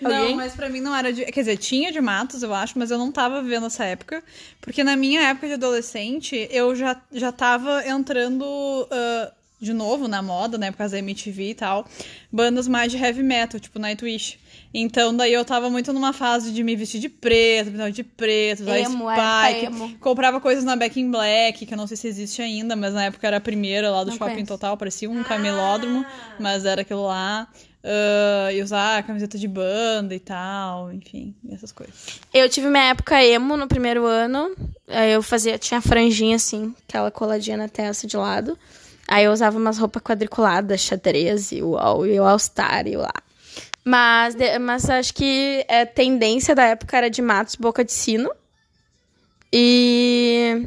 Não, 0.00 0.34
mas 0.34 0.54
pra 0.54 0.68
mim 0.68 0.80
não 0.80 0.96
era 0.96 1.12
de. 1.12 1.26
Quer 1.26 1.40
dizer, 1.40 1.58
tinha 1.58 1.92
de 1.92 2.00
matos, 2.00 2.42
eu 2.42 2.54
acho, 2.54 2.78
mas 2.78 2.90
eu 2.90 2.96
não 2.96 3.12
tava 3.12 3.42
vivendo 3.42 3.66
essa 3.66 3.84
época. 3.84 4.24
Porque 4.60 4.82
na 4.82 4.96
minha 4.96 5.20
época 5.28 5.46
de 5.46 5.52
adolescente, 5.54 6.48
eu 6.50 6.74
já, 6.74 7.00
já 7.12 7.30
tava 7.30 7.86
entrando 7.86 8.88
ah, 8.90 9.30
de 9.60 9.74
novo 9.74 10.08
na 10.08 10.22
moda, 10.22 10.56
né? 10.56 10.70
Por 10.70 10.78
causa 10.78 10.92
da 10.92 11.00
MTV 11.00 11.50
e 11.50 11.54
tal. 11.54 11.86
Bandas 12.32 12.66
mais 12.66 12.90
de 12.90 12.98
heavy 12.98 13.22
metal, 13.22 13.60
tipo 13.60 13.78
Nightwish. 13.78 14.38
Então, 14.72 15.16
daí 15.16 15.32
eu 15.32 15.44
tava 15.44 15.68
muito 15.68 15.92
numa 15.92 16.12
fase 16.12 16.52
de 16.52 16.62
me 16.62 16.76
vestir 16.76 17.00
de 17.00 17.08
preto, 17.08 17.72
pintar 17.72 17.90
de 17.90 18.04
preto, 18.04 18.60
usar 18.62 18.78
Emo, 18.78 19.10
época 19.10 19.48
spike. 19.48 19.66
emo. 19.66 19.98
Comprava 19.98 20.40
coisas 20.40 20.62
na 20.62 20.76
Back 20.76 21.00
in 21.00 21.10
Black, 21.10 21.66
que 21.66 21.74
eu 21.74 21.78
não 21.78 21.86
sei 21.88 21.96
se 21.96 22.06
existe 22.06 22.40
ainda, 22.40 22.76
mas 22.76 22.94
na 22.94 23.04
época 23.06 23.26
era 23.26 23.38
a 23.38 23.40
primeira 23.40 23.90
lá 23.90 24.04
do 24.04 24.10
Não 24.10 24.16
Shopping 24.16 24.32
conheço. 24.32 24.46
Total, 24.46 24.76
parecia 24.76 25.10
um 25.10 25.22
camelódromo, 25.24 26.04
mas 26.38 26.64
era 26.64 26.82
aquilo 26.82 27.04
lá. 27.06 27.48
Ah, 27.82 28.52
e 28.52 28.62
usar 28.62 29.02
camiseta 29.04 29.38
de 29.38 29.48
banda 29.48 30.14
e 30.14 30.20
tal, 30.20 30.92
enfim, 30.92 31.34
essas 31.50 31.72
coisas. 31.72 32.20
Eu 32.32 32.48
tive 32.48 32.68
minha 32.68 32.90
época 32.90 33.24
emo 33.24 33.56
no 33.56 33.66
primeiro 33.66 34.04
ano. 34.06 34.54
Aí 34.86 35.12
eu 35.12 35.22
fazia, 35.22 35.58
tinha 35.58 35.80
franjinha 35.80 36.36
assim, 36.36 36.74
aquela 36.88 37.10
coladinha 37.10 37.56
na 37.56 37.68
testa 37.68 38.06
de 38.06 38.16
lado. 38.16 38.56
Aí 39.08 39.24
eu 39.24 39.32
usava 39.32 39.58
umas 39.58 39.78
roupas 39.78 40.02
quadriculadas, 40.02 40.80
xadrez 40.80 41.50
e 41.52 41.62
o, 41.62 41.76
All- 41.76 42.06
e 42.06 42.20
o 42.20 42.24
All-Star 42.24 42.86
e 42.86 42.96
o 42.96 43.00
lá. 43.00 43.12
Mas, 43.84 44.34
mas 44.60 44.90
acho 44.90 45.14
que 45.14 45.64
a 45.68 45.86
tendência 45.86 46.54
da 46.54 46.64
época 46.64 46.96
era 46.96 47.10
de 47.10 47.22
matos, 47.22 47.56
boca 47.56 47.84
de 47.84 47.92
sino. 47.92 48.30
E. 49.52 50.66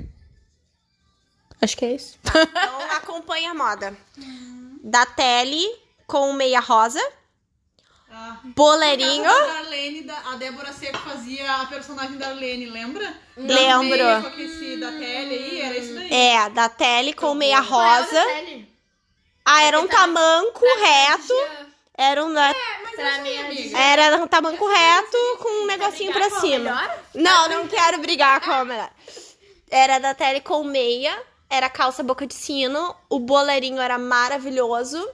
Acho 1.61 1.77
que 1.77 1.85
é 1.85 1.95
isso. 1.95 2.17
Então 2.25 2.91
acompanha 2.91 3.51
a 3.51 3.53
moda. 3.53 3.95
Da 4.83 5.05
Tele 5.05 5.63
com 6.05 6.33
meia 6.33 6.59
rosa. 6.59 6.99
Boleirinho. 8.43 9.23
Darlene, 9.23 10.05
a 10.09 10.35
Débora 10.35 10.71
Seco 10.71 10.99
fazia 10.99 11.51
a 11.55 11.65
personagem 11.65 12.17
da 12.17 12.27
Arlene, 12.27 12.67
lembra? 12.67 13.15
Lembro. 13.35 14.21
Com 14.21 14.27
aquele 14.27 14.77
da 14.77 14.91
tele 14.91 15.33
aí, 15.33 15.61
era 15.61 15.77
isso 15.77 15.95
daí. 15.95 16.13
É, 16.13 16.49
da 16.49 16.69
Tele 16.69 17.13
com 17.13 17.33
meia 17.33 17.59
rosa. 17.59 18.23
Ah, 19.43 19.63
era 19.63 19.79
um 19.79 19.87
tamanco 19.87 20.63
reto. 20.79 21.33
Era 21.95 22.23
um, 22.25 22.29
né, 22.29 22.53
era 23.75 24.17
um 24.17 24.27
tamanco 24.27 24.65
reto 24.67 25.17
com 25.39 25.63
um 25.63 25.65
negocinho 25.67 26.11
pra 26.11 26.29
cima. 26.39 26.91
Não, 27.13 27.47
não 27.49 27.67
quero 27.67 27.99
brigar 27.99 28.41
com 28.41 28.51
a 28.51 28.65
melhor. 28.65 28.89
Era 29.69 29.99
da 29.99 30.13
Tele 30.13 30.41
com 30.41 30.63
meia. 30.63 31.15
Era 31.49 31.69
calça 31.69 32.01
boca 32.01 32.25
de 32.25 32.33
sino. 32.33 32.95
O 33.09 33.19
boleirinho 33.19 33.79
era 33.79 33.97
maravilhoso. 33.99 35.07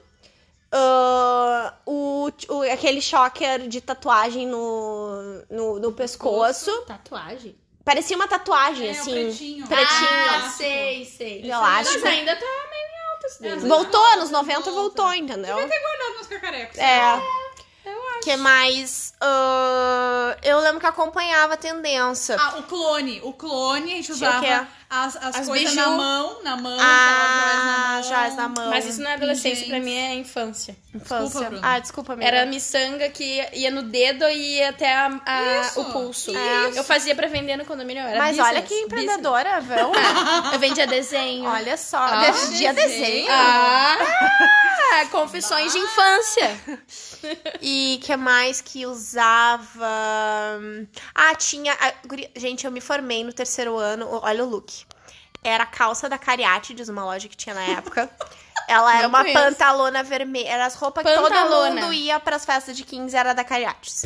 ah, 0.71 1.73
o, 1.85 2.29
o- 2.49 2.61
aquele 2.71 3.01
choker 3.01 3.67
de 3.67 3.81
tatuagem 3.81 4.47
no, 4.47 5.43
no, 5.49 5.79
no 5.79 5.91
pescoço. 5.91 6.71
Tatuagem? 6.83 7.57
Parecia 7.83 8.15
uma 8.15 8.27
tatuagem, 8.27 8.87
É, 8.87 8.91
assim. 8.91 9.11
pretinho. 9.11 9.67
Pretinho. 9.67 10.09
Ah, 10.45 10.49
sei, 10.55 11.05
sei. 11.05 11.41
Eu 11.43 11.57
acho. 11.59 11.93
Mas 11.93 12.05
ainda 12.05 12.35
tá 12.35 12.45
meio 12.45 12.88
alta 13.29 13.31
esse 13.31 13.41
desenho. 13.41 13.67
Voltou, 13.67 14.03
anos 14.13 14.29
90 14.29 14.71
voltou, 14.71 15.13
entendeu? 15.13 15.55
Devia 15.55 15.69
ter 15.69 15.79
guardado 15.79 16.13
meus 16.15 16.27
cacarecos. 16.27 16.77
É. 16.77 16.99
que 18.23 18.35
mais? 18.35 19.13
Ah, 19.21 20.37
eu 20.43 20.59
lembro 20.59 20.79
que 20.79 20.85
acompanhava 20.85 21.53
a 21.53 21.57
tendência. 21.57 22.35
Ah, 22.39 22.57
o 22.57 22.63
clone. 22.63 23.21
O 23.23 23.33
clone, 23.33 23.93
a 23.93 23.95
gente 23.95 24.13
Tinha 24.13 24.29
o 24.29 24.37
usava 24.37 24.67
as, 24.89 25.15
as, 25.17 25.35
As 25.35 25.47
coisas 25.47 25.75
na 25.75 25.89
mão, 25.89 26.41
na 26.43 26.57
mão, 26.57 26.77
Ah, 26.79 27.99
aquelas 27.99 28.07
joias 28.07 28.35
na 28.35 28.49
mão. 28.49 28.69
Mas 28.71 28.85
isso 28.85 29.01
não 29.01 29.11
é 29.11 29.13
adolescência, 29.13 29.65
Pingentes. 29.65 29.69
pra 29.69 29.79
mim 29.79 29.95
é 29.95 30.15
infância. 30.15 30.75
Infância. 30.95 31.25
Desculpa, 31.25 31.49
Bruna. 31.51 31.61
ah, 31.75 31.79
desculpa, 31.79 32.13
amiga. 32.13 32.27
Era 32.27 32.45
miçanga 32.47 33.07
que 33.09 33.45
ia- 33.53 33.69
no 33.69 33.83
dedo 33.83 34.25
e 34.27 34.57
ia 34.57 34.69
até 34.69 34.95
a- 34.95 35.21
a- 35.25 35.61
Isso, 35.61 35.81
o 35.81 35.85
pulso. 35.91 36.31
isso. 36.31 36.77
Eu 36.77 36.83
fazia 36.83 37.13
pra 37.13 37.27
vender 37.27 37.55
no 37.57 37.65
condomínio. 37.65 38.01
Era 38.01 38.17
Mas 38.17 38.35
business, 38.37 38.47
olha 38.47 38.61
que 38.63 38.73
empreendedora, 38.73 39.61
viu? 39.61 39.89
business. 39.91 39.99
Eu 40.53 40.59
vendia 40.59 40.87
desenho. 40.87 41.45
Olha 41.45 41.77
só. 41.77 41.97
Ah, 41.99 42.31
dia 42.57 42.73
desenho. 42.73 43.27
Ah, 43.31 45.05
confissões 45.11 45.71
de 45.71 45.77
infância. 45.79 46.59
E 47.61 47.99
que 48.01 48.15
mais 48.15 48.61
que 48.61 48.85
usava? 48.85 49.85
Ah, 51.13 51.35
tinha. 51.35 51.73
a- 51.73 51.93
Gente, 52.35 52.65
eu 52.65 52.71
me 52.71 52.79
formei 52.79 53.23
no 53.25 53.33
terceiro 53.33 53.77
ano. 53.77 54.07
Olha 54.23 54.43
o 54.45 54.47
look. 54.49 54.78
Era 55.43 55.63
a 55.63 55.67
calça 55.67 56.09
da 56.09 56.17
Cariátides, 56.17 56.89
uma 56.89 57.03
loja 57.05 57.27
que 57.27 57.37
tinha 57.37 57.55
na 57.55 57.63
época. 57.63 58.09
Ela 58.67 58.93
era 58.93 59.01
Não 59.03 59.09
uma 59.09 59.23
conheço. 59.23 59.39
pantalona 59.41 60.03
vermelha. 60.03 60.47
Era 60.49 60.65
as 60.65 60.75
roupas 60.75 61.03
que 61.03 61.11
todo 61.15 61.33
mundo 61.49 61.91
ia 61.93 62.19
pras 62.19 62.45
festas 62.45 62.77
de 62.77 62.83
15, 62.83 63.15
era 63.15 63.33
da 63.33 63.43
Cariátides. 63.43 64.05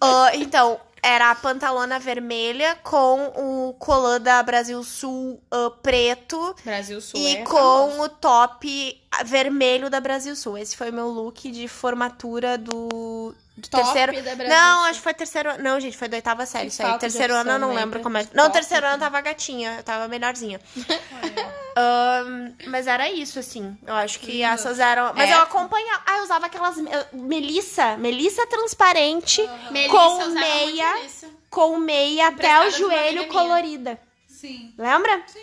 Ah, 0.00 0.30
então, 0.34 0.80
era 1.02 1.30
a 1.30 1.34
pantalona 1.34 1.98
vermelha 2.00 2.76
com 2.82 3.26
o 3.36 3.74
colã 3.74 4.20
da 4.20 4.42
Brasil 4.42 4.82
Sul 4.82 5.40
ah, 5.50 5.70
preto. 5.82 6.56
Brasil 6.64 7.00
Sul 7.00 7.20
E 7.20 7.36
é 7.36 7.42
com 7.44 7.52
famoso. 7.56 8.02
o 8.02 8.08
top 8.08 9.02
vermelho 9.24 9.88
da 9.88 10.00
Brasil 10.00 10.34
Sul. 10.34 10.58
Esse 10.58 10.76
foi 10.76 10.90
o 10.90 10.92
meu 10.92 11.08
look 11.08 11.48
de 11.52 11.68
formatura 11.68 12.58
do, 12.58 13.32
do 13.56 13.68
Top 13.68 13.84
terceiro. 13.84 14.12
da 14.22 14.34
Brasil 14.34 14.48
não, 14.56 14.84
acho 14.86 14.98
que 14.98 15.02
foi 15.04 15.14
terceiro. 15.14 15.62
Não, 15.62 15.78
gente, 15.78 15.96
foi 15.96 16.08
da 16.08 16.16
oitava 16.16 16.44
série. 16.44 16.66
Isso 16.68 16.84
aí. 16.84 16.98
Terceiro 16.98 17.34
ano 17.34 17.52
eu 17.52 17.58
não 17.58 17.68
né, 17.72 17.80
lembro 17.80 18.00
como 18.00 18.18
é. 18.18 18.26
Não, 18.34 18.44
top. 18.44 18.54
terceiro 18.54 18.84
ano 18.86 18.96
eu 18.96 19.00
tava 19.00 19.20
gatinha, 19.20 19.76
eu 19.78 19.82
tava 19.84 20.08
melhorzinha. 20.08 20.60
Ahn, 21.76 22.52
mas 22.68 22.86
era 22.86 23.08
isso, 23.10 23.38
assim. 23.38 23.76
Eu 23.86 23.94
acho 23.94 24.20
que 24.20 24.42
essas 24.42 24.78
eram. 24.78 25.12
Mas 25.14 25.28
É. 25.30 25.34
eu 25.34 25.40
acompanhava. 25.42 26.02
Ah, 26.06 26.16
eu 26.18 26.24
usava 26.24 26.46
aquelas. 26.46 26.76
Melissa. 27.12 27.96
Melissa 27.96 28.46
transparente. 28.46 29.42
Melissa 29.70 29.96
com 29.96 30.14
muito 30.16 30.30
meia. 30.34 30.94
Melissa. 30.94 31.28
Com 31.50 31.78
meia 31.78 32.28
até 32.28 32.66
o 32.66 32.70
joelho 32.70 33.26
colorida. 33.28 33.98
Sim. 34.28 34.72
Lembra? 34.78 35.22
Sim. 35.26 35.40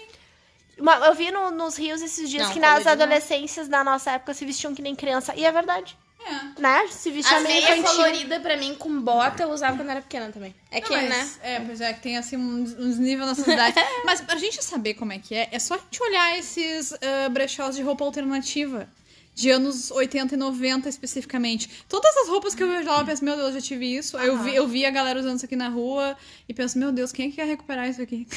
eu 1.06 1.14
vi 1.16 1.32
no- 1.32 1.52
nos 1.52 1.78
rios 1.78 2.02
esses 2.02 2.30
dias 2.30 2.48
Não, 2.48 2.54
que 2.54 2.60
nas 2.60 2.86
não. 2.86 2.92
adolescências 2.92 3.68
da 3.68 3.84
nossa 3.84 4.12
época 4.12 4.34
se 4.34 4.46
vestiam 4.46 4.74
que 4.76 4.82
nem 4.82 4.96
criança. 4.96 5.34
E 5.36 5.46
é 5.46 5.52
verdade. 5.52 5.98
É. 6.26 6.62
Né? 6.62 6.88
Se 6.90 7.10
vestia 7.12 7.38
As 7.38 7.44
meio 7.44 7.62
meias 7.62 7.80
infantil. 7.80 7.98
coloridas 7.98 8.42
pra 8.42 8.58
mim 8.58 8.76
com 8.76 9.02
bota 9.02 9.44
eu 9.44 9.50
usava 9.50 9.76
quando 9.76 9.90
era 9.90 10.02
pequena 10.02 10.32
também. 10.32 10.54
É 10.70 10.80
que, 10.80 10.90
Não, 10.90 11.02
né? 11.02 11.10
mas, 11.10 11.40
É, 11.42 11.60
pois 11.60 11.82
é, 11.82 11.94
que 11.94 12.02
tem 12.02 12.18
assim 12.18 12.38
uns, 12.38 12.74
uns 12.74 12.98
níveis 12.98 13.28
na 13.28 13.36
sociedade. 13.36 13.76
mas 14.06 14.22
pra 14.22 14.36
gente 14.38 14.64
saber 14.64 14.94
como 14.94 15.12
é 15.14 15.20
que 15.20 15.34
é, 15.36 15.50
é 15.52 15.60
só 15.60 15.76
a 15.76 15.78
gente 15.78 16.02
olhar 16.04 16.38
esses 16.38 16.94
ah, 16.94 17.30
brechós 17.30 17.76
de 17.76 17.82
roupa 17.82 18.04
alternativa. 18.06 18.88
De 19.34 19.50
anos 19.50 19.90
80 19.92 20.36
e 20.36 20.38
90 20.38 20.90
especificamente. 20.90 21.70
Todas 21.88 22.16
as 22.18 22.28
roupas 22.28 22.54
que 22.54 22.62
eu 22.62 22.68
vejo 22.68 22.88
lá, 22.88 23.00
eu 23.00 23.06
penso, 23.06 23.24
meu 23.24 23.36
Deus, 23.38 23.54
já 23.54 23.62
tive 23.62 23.86
isso. 23.98 24.18
Aí 24.18 24.28
Eu, 24.28 24.38
vi, 24.40 24.54
eu 24.56 24.68
vi 24.68 24.86
a 24.86 24.92
galera 24.92 25.20
usando 25.20 25.38
isso 25.38 25.46
aqui 25.46 25.56
na 25.56 25.70
rua 25.70 26.18
e 26.50 26.54
penso, 26.54 26.78
meu 26.78 26.92
Deus, 26.92 27.12
quem 27.12 27.28
é 27.28 27.30
que 27.30 27.36
quer 27.38 27.48
recuperar 27.48 27.90
isso 27.90 28.02
aqui? 28.02 28.28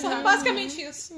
Só 0.00 0.20
basicamente 0.22 0.80
isso. 0.82 1.14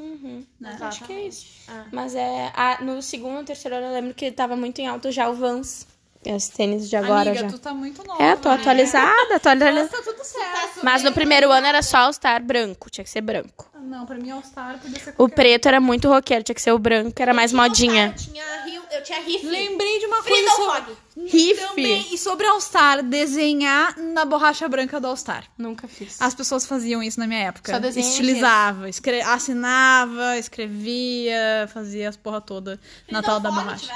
Né? 0.61 0.77
Acho 0.81 1.05
que 1.05 1.13
é 1.13 1.27
isso. 1.29 1.47
Ah. 1.69 1.87
Mas 1.93 2.15
é. 2.15 2.53
a- 2.55 2.79
no 2.83 3.01
segundo 3.01 3.45
terceiro 3.47 3.77
ano 3.77 3.87
eu 3.87 3.93
lembro 3.93 4.13
que 4.15 4.31
tava 4.33 4.57
muito 4.57 4.81
em 4.81 4.87
alto 4.89 5.11
já 5.13 5.29
o 5.29 5.35
Vans. 5.35 5.87
As 6.35 6.49
tênis 6.49 6.89
de 6.89 6.97
agora 6.97 7.31
Amiga, 7.31 7.45
já. 7.47 7.49
tu 7.49 7.59
tá 7.59 7.75
muito 7.75 8.03
nova. 8.07 8.23
É, 8.23 8.35
tô 8.37 8.49
né? 8.49 8.55
atualizada, 8.55 9.15
Mas 9.29 9.37
atualizada. 9.37 9.89
tá 9.89 10.03
tudo 10.03 10.25
certo. 10.25 10.81
Mas 10.83 11.03
no 11.03 11.13
primeiro 11.13 11.51
ano 11.51 11.67
era 11.67 11.83
só 11.83 11.99
All-Star 11.99 12.43
branco, 12.43 12.89
tinha 12.91 13.05
que 13.05 13.11
ser 13.11 13.21
branco. 13.21 13.71
Ah, 13.75 13.79
Não, 13.81 14.07
pra 14.07 14.17
mim 14.17 14.31
All 14.31 14.43
Star 14.43 14.79
podia 14.79 14.99
ser 14.99 15.11
O 15.11 15.15
qualquer 15.15 15.35
preto 15.35 15.69
era 15.69 15.81
muito 15.81 16.09
roqueiro, 16.09 16.43
tinha 16.43 16.55
que 16.55 16.63
ser 16.63 16.73
o 16.73 16.79
branco, 16.79 17.13
era 17.21 17.35
mais 17.35 17.53
modinha. 17.53 18.07
Eu 18.07 18.15
tinha, 18.15 18.65
rio, 18.65 18.83
eu 18.91 19.03
tinha 19.03 19.21
riff. 19.21 19.47
Lembrei 19.47 19.99
de 19.99 20.07
uma 20.07 20.23
coisa 20.23 20.51
sobre... 20.51 20.97
Riff. 21.17 21.61
Também, 21.61 22.15
e 22.15 22.19
sobre 22.19 22.47
All 22.47 22.61
Star, 22.61 23.03
desenhar 23.03 23.97
na 23.99 24.25
borracha 24.25 24.69
branca 24.69 24.99
do 24.99 25.07
All 25.07 25.17
Star. 25.17 25.45
Nunca 25.57 25.87
fiz. 25.87 26.21
As 26.21 26.35
pessoas 26.35 26.67
faziam 26.67 27.03
isso 27.03 27.21
na 27.21 27.27
minha 27.27 27.41
época. 27.41 27.71
Só 27.73 27.79
desenha 27.79 28.07
Estilizava, 28.09 28.89
escre... 28.89 29.21
assinava, 29.21 30.37
escrevia, 30.39 31.69
fazia 31.73 32.09
as 32.09 32.17
porra 32.17 32.41
toda 32.41 32.81
na 33.11 33.23
tal 33.23 33.39
da 33.41 33.51
borracha. 33.51 33.93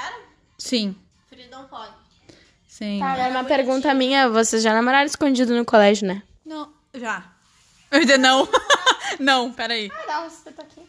Sim, 0.57 0.95
Freedom 1.29 1.67
Fog. 1.69 1.89
Sim. 2.79 2.99
Tá, 2.99 3.11
agora 3.11 3.29
uma 3.29 3.43
pergunta 3.43 3.93
minha, 3.93 4.27
vocês 4.29 4.63
já 4.63 4.73
namoraram 4.73 5.05
escondido 5.05 5.53
no 5.55 5.63
colégio, 5.65 6.07
né? 6.07 6.23
Não, 6.45 6.71
já. 6.93 7.23
Eu 7.91 7.99
ainda 7.99 8.17
não. 8.17 8.47
não, 9.19 9.51
peraí. 9.51 9.91
Dá 10.07 10.21
um 10.21 10.27
espeto 10.27 10.61
aqui. 10.61 10.81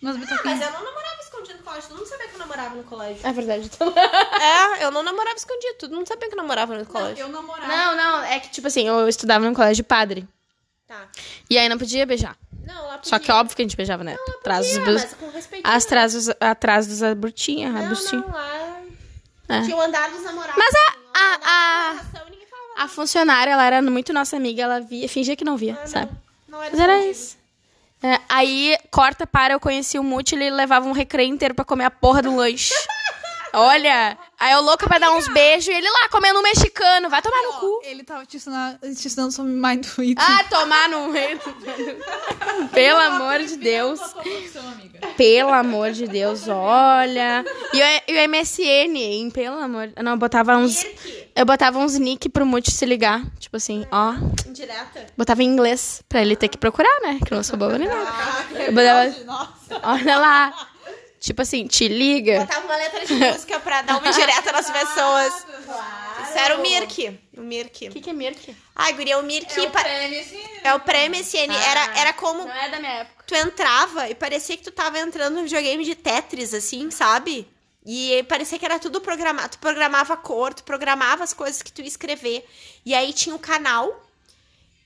Mas 0.00 0.16
Mas 0.16 0.60
eu 0.60 0.72
não 0.72 0.84
namorava 0.84 1.20
escondido 1.22 1.58
no 1.58 1.64
colégio. 1.64 1.88
Todo 1.88 1.98
mundo 1.98 2.08
sabia 2.08 2.28
que 2.28 2.34
eu 2.34 2.38
namorava 2.38 2.74
no 2.74 2.82
colégio. 2.84 3.26
É 3.26 3.32
verdade. 3.32 3.70
Então... 3.72 3.92
É, 4.42 4.84
eu 4.84 4.90
não 4.90 5.02
namorava 5.04 5.36
escondido. 5.36 5.74
Todo 5.78 5.94
mundo 5.94 6.08
sabia 6.08 6.28
que 6.28 6.34
eu 6.34 6.36
namorava 6.36 6.76
no 6.76 6.84
colégio. 6.84 7.22
eu 7.22 7.28
namorava. 7.28 7.68
Não, 7.68 7.96
não, 7.96 8.24
é 8.24 8.40
que 8.40 8.50
tipo 8.50 8.66
assim, 8.66 8.88
eu 8.88 9.08
estudava 9.08 9.44
num 9.44 9.54
colégio 9.54 9.84
padre. 9.84 10.26
Tá. 10.88 11.06
E 11.48 11.56
aí 11.56 11.68
não 11.68 11.78
podia 11.78 12.04
beijar. 12.04 12.36
Não, 12.66 12.82
lá 12.86 12.98
podia. 12.98 13.10
Só 13.10 13.18
que 13.20 13.30
é 13.30 13.34
óbvio 13.34 13.54
que 13.56 13.62
a 13.62 13.64
gente 13.64 13.76
beijava, 13.76 14.02
né? 14.02 14.16
Atrás 14.40 14.76
dos, 14.76 14.84
mas 15.02 15.14
com 15.14 15.30
respeito. 15.30 15.66
atrás 15.66 16.12
dos, 16.12 16.28
atrás 16.40 16.86
dos 16.88 17.02
abortinhos, 17.02 17.72
Não, 17.72 17.80
rabustinhos. 17.80 18.26
não, 18.26 18.32
lá... 18.34 18.80
É. 19.48 19.62
Tinha 19.62 19.76
o 19.76 19.80
andar 19.80 20.10
dos 20.10 20.22
namorados. 20.24 20.56
Mas 20.56 20.74
a- 20.74 20.96
a- 21.22 21.94
a- 22.84 22.88
funcionária, 22.88 23.52
ela 23.52 23.64
era 23.64 23.82
muito 23.82 24.12
nossa 24.12 24.36
amiga, 24.36 24.62
ela 24.62 24.80
via, 24.80 25.08
fingia 25.08 25.36
que 25.36 25.44
não 25.44 25.56
via, 25.56 25.78
Ah, 25.82 25.86
sabe? 25.86 26.12
Não, 26.48 26.58
não 26.58 26.62
era 26.64 26.70
Mas 26.72 26.80
era 26.80 27.04
isso. 27.06 27.36
É, 28.02 28.18
aí, 28.28 28.76
corta 28.90 29.26
para, 29.26 29.54
eu 29.54 29.60
conheci 29.60 29.98
o 29.98 30.02
Muti, 30.02 30.34
ele 30.34 30.50
levava 30.50 30.86
um 30.88 30.92
recreio 30.92 31.28
inteiro 31.32 31.54
pra 31.54 31.64
comer 31.64 31.84
a 31.84 31.90
porra 31.90 32.20
do 32.22 32.34
lanche. 32.34 32.74
Olha, 33.54 34.18
aí 34.42 34.52
eu 34.52 34.60
louca 34.62 34.86
pra 34.88 34.98
dar 34.98 35.12
uns 35.12 35.28
beijos 35.28 35.68
e 35.68 35.72
ele 35.72 35.88
lá 35.88 36.08
comendo 36.10 36.38
um 36.38 36.42
mexicano, 36.42 37.08
vai 37.08 37.22
tomar 37.22 37.40
no 37.42 37.52
cu. 37.60 37.80
Ele 37.84 38.02
tava 38.02 38.26
te 38.26 38.36
ensinando, 38.36 38.78
te 38.80 38.88
ensinando 38.88 39.32
sobre 39.32 39.52
mindfulness. 39.52 40.16
Ah, 40.18 40.44
tomar 40.50 40.88
no 40.88 41.08
meio. 41.08 41.38
Pelo 42.72 42.98
amor 43.00 43.38
de 43.40 43.56
Deus. 43.56 44.00
Pelo 45.16 45.52
amor 45.52 45.92
de 45.92 46.06
Deus, 46.06 46.48
olha. 46.48 47.44
E 47.72 47.78
o, 47.80 48.12
e 48.12 48.26
o 48.26 48.28
MSN, 48.28 48.96
hein? 48.96 49.30
Pelo 49.30 49.58
amor. 49.58 49.92
Não, 50.02 50.12
eu 50.12 50.18
botava 50.18 50.56
uns. 50.56 50.84
Eu 51.34 51.46
botava 51.46 51.78
uns 51.78 51.98
nick 51.98 52.28
pro 52.28 52.44
Muti 52.46 52.70
se 52.70 52.84
ligar. 52.84 53.22
Tipo 53.38 53.56
assim, 53.56 53.86
ó. 53.90 54.14
indireta. 54.46 55.06
Botava 55.16 55.42
em 55.42 55.46
inglês 55.46 56.02
pra 56.08 56.20
ele 56.20 56.36
ter 56.36 56.48
que 56.48 56.58
procurar, 56.58 57.00
né? 57.02 57.18
Que 57.24 57.32
eu 57.32 57.36
não 57.36 57.42
sou 57.44 57.56
boba 57.56 57.78
nem 57.78 57.88
nada. 57.88 58.06
Ah, 58.06 58.44
Eu 58.58 58.72
botava, 58.72 59.24
Nossa. 59.24 59.80
olha 59.82 60.18
lá. 60.18 60.68
Tipo 61.22 61.40
assim, 61.42 61.68
te 61.68 61.86
liga. 61.86 62.40
Botava 62.40 62.66
uma 62.66 62.76
letra 62.76 63.06
de 63.06 63.14
música 63.14 63.60
pra 63.60 63.80
dar 63.82 63.98
uma 63.98 64.08
indireta 64.08 64.50
nas 64.50 64.68
pessoas. 64.72 65.32
Isso 66.24 66.36
era 66.38 66.56
o 66.58 66.60
Mirk. 66.62 67.20
O 67.36 67.40
Mirk. 67.42 67.88
O 67.88 67.92
que, 67.92 68.00
que 68.00 68.10
é 68.10 68.12
Mirk? 68.12 68.56
Ai, 68.74 68.92
guria, 68.94 69.16
o 69.18 69.22
Mirk 69.22 69.56
É 69.56 69.62
o 69.62 69.70
pa- 69.70 69.84
prêmio, 69.84 70.24
é 70.64 70.74
o 70.74 70.80
prêmio 70.80 71.20
MSN. 71.20 71.52
Era, 71.54 71.98
era 72.00 72.12
como 72.12 72.44
Não 72.44 72.52
é 72.52 72.68
da 72.70 72.80
minha 72.80 72.92
época. 72.92 73.22
tu 73.24 73.36
entrava 73.36 74.08
e 74.10 74.16
parecia 74.16 74.56
que 74.56 74.64
tu 74.64 74.72
tava 74.72 74.98
entrando 74.98 75.36
no 75.36 75.42
videogame 75.44 75.84
de 75.84 75.94
Tetris, 75.94 76.52
assim, 76.52 76.90
sabe? 76.90 77.46
E 77.86 78.24
parecia 78.28 78.58
que 78.58 78.64
era 78.64 78.80
tudo 78.80 79.00
programado. 79.00 79.50
Tu 79.50 79.58
programava 79.60 80.14
a 80.14 80.16
cor, 80.16 80.52
tu 80.52 80.64
programava 80.64 81.22
as 81.22 81.32
coisas 81.32 81.62
que 81.62 81.70
tu 81.72 81.82
ia 81.82 81.88
escrever. 81.88 82.44
E 82.84 82.94
aí 82.94 83.12
tinha 83.12 83.34
o 83.34 83.38
canal. 83.38 84.02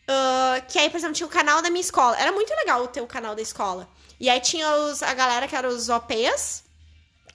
ah, 0.08 0.60
que 0.68 0.78
aí, 0.78 0.90
por 0.90 0.98
exemplo, 0.98 1.14
tinha 1.14 1.26
o 1.26 1.30
canal 1.30 1.62
da 1.62 1.70
minha 1.70 1.80
escola. 1.80 2.14
Era 2.18 2.30
muito 2.32 2.50
legal 2.54 2.86
ter 2.88 3.00
o 3.00 3.06
canal 3.06 3.34
da 3.34 3.40
escola. 3.42 3.88
E 4.18 4.28
aí 4.28 4.40
tinha 4.40 4.70
os, 4.76 5.02
a 5.02 5.12
galera 5.14 5.46
que 5.46 5.56
eram 5.56 5.68
os 5.68 5.88
OPs. 5.88 6.64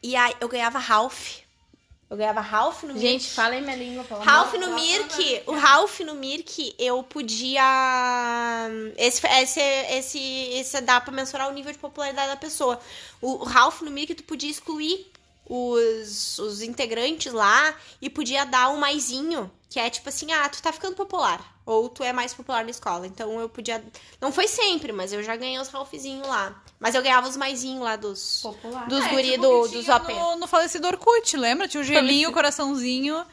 E 0.02 0.16
aí 0.16 0.34
eu 0.40 0.48
ganhava 0.48 0.80
Ralph. 0.80 1.42
Eu 2.10 2.18
ganhava 2.18 2.42
Ralph 2.42 2.84
no 2.84 3.00
Gente, 3.00 3.30
fala 3.30 3.56
em 3.56 3.62
minha 3.62 3.76
língua, 3.78 4.04
pelo. 4.04 4.20
Ralph 4.20 4.54
no 4.56 4.76
Mirk, 4.76 5.44
o 5.48 5.54
Ralph 5.54 6.02
no 6.02 6.16
Mirk, 6.16 6.76
eu 6.78 7.02
podia. 7.04 7.64
Esse, 8.98 9.26
esse, 9.26 9.62
esse, 9.62 10.20
esse 10.20 10.82
dá 10.82 11.00
pra 11.00 11.14
mensurar 11.14 11.48
o 11.48 11.54
nível 11.54 11.72
de 11.72 11.78
popularidade 11.78 12.28
da 12.28 12.36
pessoa. 12.36 12.78
O 13.22 13.46
Ralph 13.46 13.82
no 13.82 13.90
Mirk, 13.90 14.14
tu 14.14 14.24
podia 14.24 14.52
excluir 14.52 15.10
os, 15.46 16.38
os 16.40 16.62
integrantes 16.62 17.32
lá 17.32 17.74
e 18.02 18.10
podia 18.10 18.46
dar 18.46 18.70
um 18.70 18.78
maisinho, 18.78 19.50
que 19.70 19.80
é 19.80 19.90
tipo 19.90 20.10
assim, 20.10 20.34
ah, 20.34 20.50
tu 20.50 20.62
tá 20.62 20.74
ficando 20.74 20.98
popular. 20.98 21.62
Ou 21.66 21.88
tu 21.88 22.04
é 22.04 22.12
mais 22.12 22.34
popular 22.34 22.66
na 22.66 22.72
escola. 22.72 23.08
Então 23.08 23.40
eu 23.40 23.48
podia. 23.48 23.82
Não 24.20 24.34
foi 24.34 24.50
sempre, 24.50 24.92
mas 24.92 25.14
eu 25.14 25.24
já 25.24 25.38
ganhei 25.38 25.60
os 25.60 25.70
Ralphzinhos 25.70 26.28
lá. 26.28 26.62
Mas 26.82 26.96
eu 26.96 27.02
ganhava 27.04 27.30
os 27.30 27.38
maisinhos 27.38 27.82
lá 27.84 27.96
dos. 27.96 28.40
Popular. 28.42 28.88
Dos 28.88 29.06
É, 29.06 29.10
guri 29.10 29.30
tipo 29.34 29.42
do, 29.44 29.68
dos 29.68 29.88
OP. 29.88 30.12
No, 30.14 30.36
no 30.38 30.48
falecido 30.48 30.88
Orkut, 30.88 31.38
lembra? 31.38 31.68
Tinha 31.68 31.80
o 31.80 31.84
gelinho, 31.84 32.30
o 32.30 32.34
coraçãozinho 32.34 33.24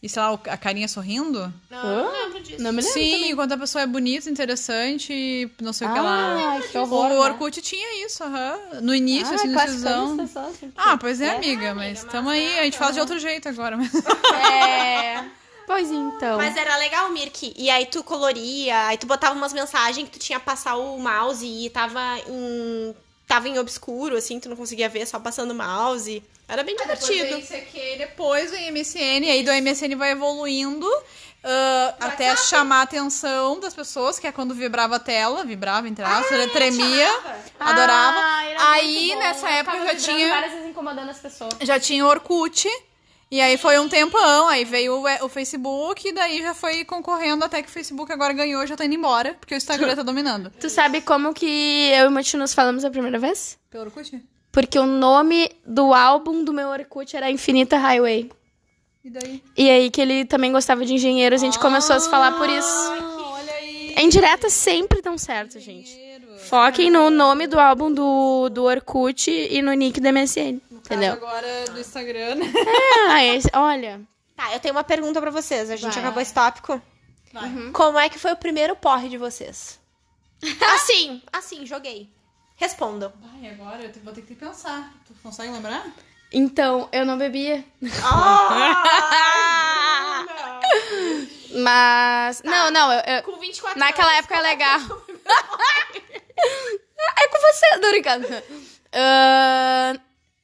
e, 0.00 0.08
sei 0.08 0.22
lá, 0.22 0.32
a 0.32 0.56
carinha 0.56 0.86
sorrindo. 0.86 1.52
Não, 1.68 1.84
eu 1.84 2.04
não 2.04 2.12
lembro 2.12 2.40
disso. 2.40 2.62
Não 2.62 2.72
me 2.72 2.80
lembro 2.80 2.92
Sim, 2.92 3.10
também. 3.12 3.30
enquanto 3.32 3.52
a 3.52 3.58
pessoa 3.58 3.82
é 3.82 3.86
bonita, 3.88 4.30
interessante, 4.30 5.50
não 5.60 5.72
sei 5.72 5.88
o 5.88 5.92
que 5.92 5.98
lá. 6.00 6.56
Ah, 6.56 6.60
que 6.62 6.78
horror, 6.78 7.06
O 7.06 7.08
né? 7.08 7.14
Orkut 7.18 7.60
tinha 7.60 8.06
isso, 8.06 8.22
aham. 8.22 8.56
No 8.80 8.94
início, 8.94 9.32
Ah, 9.32 9.34
assim, 9.34 9.48
no 9.48 9.52
classificando 9.54 10.16
decisão. 10.16 10.24
as 10.24 10.30
pessoas, 10.30 10.54
assim, 10.54 10.72
Ah, 10.76 10.96
pois 10.96 11.20
é, 11.20 11.26
É. 11.26 11.36
amiga, 11.36 11.74
mas 11.74 12.04
tamo 12.04 12.30
aí. 12.30 12.58
A 12.60 12.62
gente 12.64 12.78
fala 12.78 12.92
de 12.92 13.00
outro 13.00 13.18
jeito 13.18 13.48
agora. 13.48 13.76
Mas... 13.76 13.90
É. 13.94 15.24
Pois 15.66 15.90
então. 15.90 16.36
Mas 16.36 16.56
era 16.56 16.76
legal, 16.76 17.10
Mirk. 17.10 17.54
E 17.56 17.70
aí 17.70 17.86
tu 17.86 18.02
coloria, 18.04 18.86
aí 18.86 18.98
tu 18.98 19.06
botava 19.06 19.34
umas 19.34 19.52
mensagens 19.52 20.08
que 20.08 20.18
tu 20.18 20.22
tinha 20.22 20.38
que 20.38 20.46
passar 20.46 20.76
o 20.76 20.98
mouse 20.98 21.46
e 21.46 21.70
tava 21.70 22.00
em. 22.28 22.94
tava 23.26 23.48
em 23.48 23.58
obscuro, 23.58 24.16
assim, 24.16 24.38
tu 24.40 24.48
não 24.48 24.56
conseguia 24.56 24.88
ver, 24.88 25.06
só 25.06 25.18
passando 25.18 25.52
o 25.52 25.54
mouse. 25.54 26.22
Era 26.48 26.62
bem 26.62 26.76
divertido. 26.76 27.24
Depois 27.36 27.50
ICQ, 27.50 27.96
depois 27.98 28.52
o 28.52 28.56
MSN, 28.72 29.30
aí 29.30 29.42
do 29.42 29.52
MSN 29.52 29.96
vai 29.96 30.10
evoluindo 30.10 30.86
ah, 31.44 31.94
até 31.98 32.36
chamar 32.36 32.80
a 32.80 32.82
atenção 32.82 33.58
das 33.58 33.74
pessoas, 33.74 34.18
que 34.18 34.26
é 34.26 34.32
quando 34.32 34.54
vibrava 34.54 34.96
a 34.96 34.98
tela, 34.98 35.44
vibrava, 35.44 35.88
entre 35.88 36.04
aspas, 36.04 36.30
ele 36.30 36.48
tremia, 36.48 37.08
adorava. 37.58 38.18
Ah, 38.18 38.44
era 38.44 38.70
aí, 38.72 39.14
nessa 39.16 39.46
Eu 39.46 39.54
época, 39.54 39.84
já 39.86 39.96
tinha, 39.96 40.28
várias 40.28 40.52
vezes 40.52 40.68
incomodando 40.68 41.08
as 41.10 41.18
pessoas. 41.18 41.54
já 41.62 41.80
tinha 41.80 42.04
o 42.04 42.08
Orkut, 42.08 42.68
e 43.32 43.40
aí 43.40 43.56
foi 43.56 43.78
um 43.78 43.88
tempão, 43.88 44.46
aí 44.46 44.62
veio 44.62 44.96
o, 44.96 45.24
o 45.24 45.28
Facebook, 45.30 46.06
e 46.06 46.12
daí 46.12 46.42
já 46.42 46.52
foi 46.52 46.84
concorrendo 46.84 47.42
até 47.42 47.62
que 47.62 47.68
o 47.68 47.72
Facebook 47.72 48.12
agora 48.12 48.34
ganhou, 48.34 48.66
já 48.66 48.76
tá 48.76 48.84
indo 48.84 48.94
embora, 48.94 49.32
porque 49.40 49.54
o 49.54 49.56
Instagram 49.56 49.96
tá 49.96 50.02
dominando. 50.02 50.52
Tu 50.60 50.68
sabe 50.68 51.00
como 51.00 51.32
que 51.32 51.46
eu 51.46 52.04
e 52.04 52.08
o 52.08 52.10
Mati 52.10 52.36
nos 52.36 52.52
falamos 52.52 52.84
a 52.84 52.90
primeira 52.90 53.18
vez? 53.18 53.58
Pelo 53.70 53.84
Orkut? 53.84 54.22
Porque 54.52 54.78
o 54.78 54.84
nome 54.84 55.50
do 55.66 55.94
álbum 55.94 56.44
do 56.44 56.52
meu 56.52 56.68
Orkut 56.68 57.16
era 57.16 57.30
Infinita 57.30 57.78
Highway. 57.78 58.30
E 59.02 59.08
daí? 59.08 59.42
E 59.56 59.70
aí 59.70 59.90
que 59.90 60.02
ele 60.02 60.26
também 60.26 60.52
gostava 60.52 60.84
de 60.84 60.92
engenheiro, 60.92 61.34
a 61.34 61.38
gente 61.38 61.58
começou 61.58 61.96
a 61.96 62.00
se 62.00 62.10
falar 62.10 62.32
por 62.32 62.50
isso. 62.50 62.68
Ah, 62.68 63.30
olha 63.32 63.52
aí. 63.54 63.94
Indiretas 63.96 64.52
sempre 64.52 65.00
dão 65.00 65.16
certo, 65.16 65.58
gente. 65.58 65.98
Foquem 66.50 66.90
no 66.90 67.08
nome 67.08 67.46
do 67.46 67.58
álbum 67.58 67.90
do, 67.90 68.50
do 68.50 68.64
Orkut 68.64 69.30
e 69.30 69.62
no 69.62 69.72
nick 69.72 69.98
do 69.98 70.12
MSN. 70.12 70.60
Entendeu? 70.84 71.12
Agora 71.12 71.64
do 71.70 71.80
Instagram, 71.80 72.34
né? 72.36 72.52
Ah, 73.08 73.24
esse, 73.24 73.48
olha. 73.54 74.00
Tá, 74.36 74.52
eu 74.52 74.60
tenho 74.60 74.74
uma 74.74 74.84
pergunta 74.84 75.20
pra 75.20 75.30
vocês. 75.30 75.70
A 75.70 75.76
gente 75.76 75.92
Vai. 75.94 76.02
acabou 76.02 76.20
esse 76.22 76.34
tópico. 76.34 76.80
Vai. 77.32 77.50
Como 77.72 77.98
é 77.98 78.08
que 78.08 78.18
foi 78.18 78.32
o 78.32 78.36
primeiro 78.36 78.74
porre 78.76 79.08
de 79.08 79.16
vocês? 79.16 79.78
assim, 80.74 81.22
assim, 81.32 81.64
joguei. 81.64 82.10
Respondam. 82.56 83.12
Ai, 83.34 83.50
agora 83.50 83.82
eu 83.84 83.92
vou 84.02 84.12
ter 84.12 84.22
que 84.22 84.34
pensar. 84.34 84.92
Tu 85.06 85.14
consegue 85.22 85.50
lembrar? 85.52 85.86
Então, 86.32 86.88
eu 86.92 87.04
não 87.06 87.16
bebia. 87.18 87.64
Ah! 88.02 88.74
Mas. 91.54 92.42
Não, 92.44 92.70
não, 92.70 92.92
eu- 92.92 93.00
eu, 93.16 93.22
Com 93.22 93.38
24 93.38 93.78
Naquela 93.78 94.08
anos, 94.08 94.18
época 94.20 94.36
é 94.36 94.40
legal. 94.40 94.80
é 97.18 97.28
com 97.28 97.38
você, 97.38 97.78
tô 97.80 97.90
brincando. 97.90 98.26
Ah, 98.92 99.92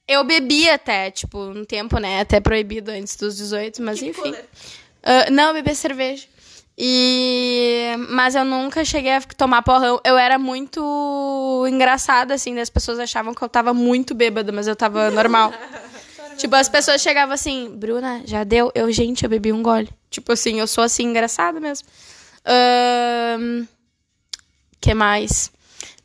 eu 0.09 0.23
bebi 0.23 0.67
até, 0.67 1.11
tipo, 1.11 1.37
um 1.37 1.63
tempo, 1.63 1.99
né? 1.99 2.21
Até 2.21 2.39
proibido 2.39 2.89
antes 2.89 3.15
dos 3.15 3.37
18, 3.37 3.81
mas 3.83 3.99
Que 3.99 4.07
enfim. 4.07 4.33
Ah, 5.03 5.29
não, 5.29 5.49
eu 5.49 5.53
bebi 5.53 5.75
cerveja. 5.75 6.27
E... 6.75 7.95
Mas 8.09 8.33
eu 8.33 8.43
nunca 8.43 8.83
cheguei 8.83 9.11
a 9.11 9.21
tomar 9.21 9.61
porrão. 9.61 9.99
Eu 10.03 10.17
era 10.17 10.39
muito 10.39 11.65
engraçada, 11.69 12.33
assim, 12.33 12.57
as 12.57 12.69
pessoas 12.69 12.97
achavam 12.99 13.33
que 13.33 13.41
eu 13.41 13.49
tava 13.49 13.73
muito 13.73 14.15
bêbada, 14.15 14.51
mas 14.51 14.67
eu 14.67 14.75
tava 14.75 15.11
normal. 15.11 15.53
tipo, 16.37 16.55
as 16.55 16.67
pessoas 16.67 17.01
chegavam 17.01 17.35
assim, 17.35 17.69
Bruna, 17.75 18.23
já 18.25 18.43
deu? 18.43 18.71
Eu, 18.73 18.91
gente, 18.91 19.23
eu 19.23 19.29
bebi 19.29 19.53
um 19.53 19.61
gole. 19.61 19.89
Tipo 20.09 20.31
assim, 20.31 20.59
eu 20.59 20.65
sou 20.67 20.83
assim, 20.83 21.03
engraçada 21.03 21.59
mesmo. 21.59 21.87
Ahn, 22.45 23.65
que 24.81 24.93
mais? 24.93 25.51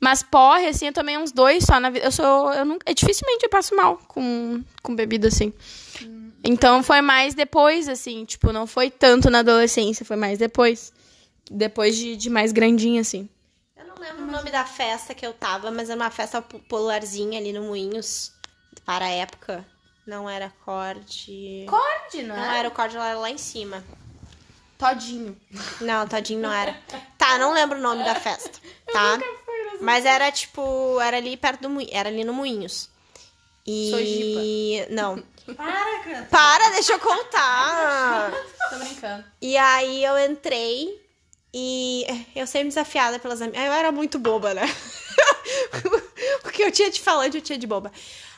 Mas 0.04 0.22
porre, 0.22 0.66
assim, 0.66 0.88
eu 0.88 0.92
tomei 0.92 1.16
uns 1.16 1.32
dois 1.32 1.64
só 1.64 1.80
na 1.80 1.88
vida. 1.88 2.04
Eu 2.04 2.12
sou. 2.12 2.52
Eu 2.52 2.66
nunca, 2.66 2.92
dificilmente 2.92 3.42
eu 3.42 3.48
passo 3.48 3.74
mal 3.74 3.96
com, 4.06 4.62
com 4.82 4.94
bebida, 4.94 5.28
assim. 5.28 5.50
Então 6.44 6.82
foi 6.82 7.00
mais 7.00 7.32
depois, 7.32 7.88
assim, 7.88 8.26
tipo, 8.26 8.52
não 8.52 8.66
foi 8.66 8.90
tanto 8.90 9.30
na 9.30 9.38
adolescência, 9.38 10.04
foi 10.04 10.16
mais 10.16 10.38
depois. 10.38 10.92
Depois 11.50 11.96
de, 11.96 12.16
de 12.16 12.28
mais 12.28 12.52
grandinha, 12.52 13.00
assim. 13.00 13.30
Eu 13.74 13.86
não 13.86 13.94
lembro 13.98 14.24
o 14.24 14.30
nome 14.30 14.50
da 14.50 14.66
festa 14.66 15.14
que 15.14 15.26
eu 15.26 15.32
tava, 15.32 15.70
mas 15.70 15.88
era 15.88 15.98
uma 15.98 16.10
festa 16.10 16.42
popularzinha 16.42 17.38
ali 17.38 17.54
no 17.54 17.62
Moinhos. 17.62 18.30
Para 18.84 19.06
a 19.06 19.08
época. 19.08 19.64
Não 20.06 20.28
era 20.28 20.52
corte. 20.66 21.64
Corde, 21.66 22.22
não, 22.22 22.36
Não 22.36 22.52
era 22.52 22.68
o 22.68 22.72
corte, 22.72 22.94
ela 22.94 23.08
era 23.08 23.18
lá 23.18 23.30
em 23.30 23.38
cima. 23.38 23.82
Todinho. 24.84 25.34
Não, 25.80 26.06
tadinho 26.06 26.40
não 26.40 26.52
era. 26.52 26.76
Tá, 27.16 27.38
não 27.38 27.54
lembro 27.54 27.78
o 27.78 27.80
nome 27.80 28.04
da 28.04 28.14
festa, 28.14 28.60
tá? 28.92 29.18
Mas 29.80 30.04
era 30.04 30.30
tipo, 30.30 31.00
era 31.00 31.16
ali 31.16 31.38
perto 31.38 31.62
do 31.62 31.70
Moinhos, 31.70 31.92
era 31.94 32.10
ali 32.10 32.22
no 32.22 32.34
Moinhos. 32.34 32.90
E 33.66 34.84
não. 34.90 35.22
Para, 35.56 35.98
cara. 36.00 36.28
Para, 36.30 36.68
deixa 36.70 36.92
eu 36.92 36.98
contar. 36.98 38.30
Tô 38.68 38.76
brincando. 38.76 39.24
E 39.40 39.56
aí 39.56 40.04
eu 40.04 40.18
entrei 40.18 41.00
e 41.52 42.06
eu 42.36 42.46
sempre 42.46 42.68
desafiada 42.68 43.18
pelas 43.18 43.40
amigas. 43.40 43.64
Eu 43.64 43.72
era 43.72 43.90
muito 43.90 44.18
boba, 44.18 44.52
né? 44.52 44.64
o 46.44 46.50
que 46.50 46.62
eu 46.62 46.70
tinha 46.70 46.90
de 46.90 47.00
falante, 47.00 47.38
eu 47.38 47.42
tinha 47.42 47.58
de 47.58 47.66
boba. 47.66 47.90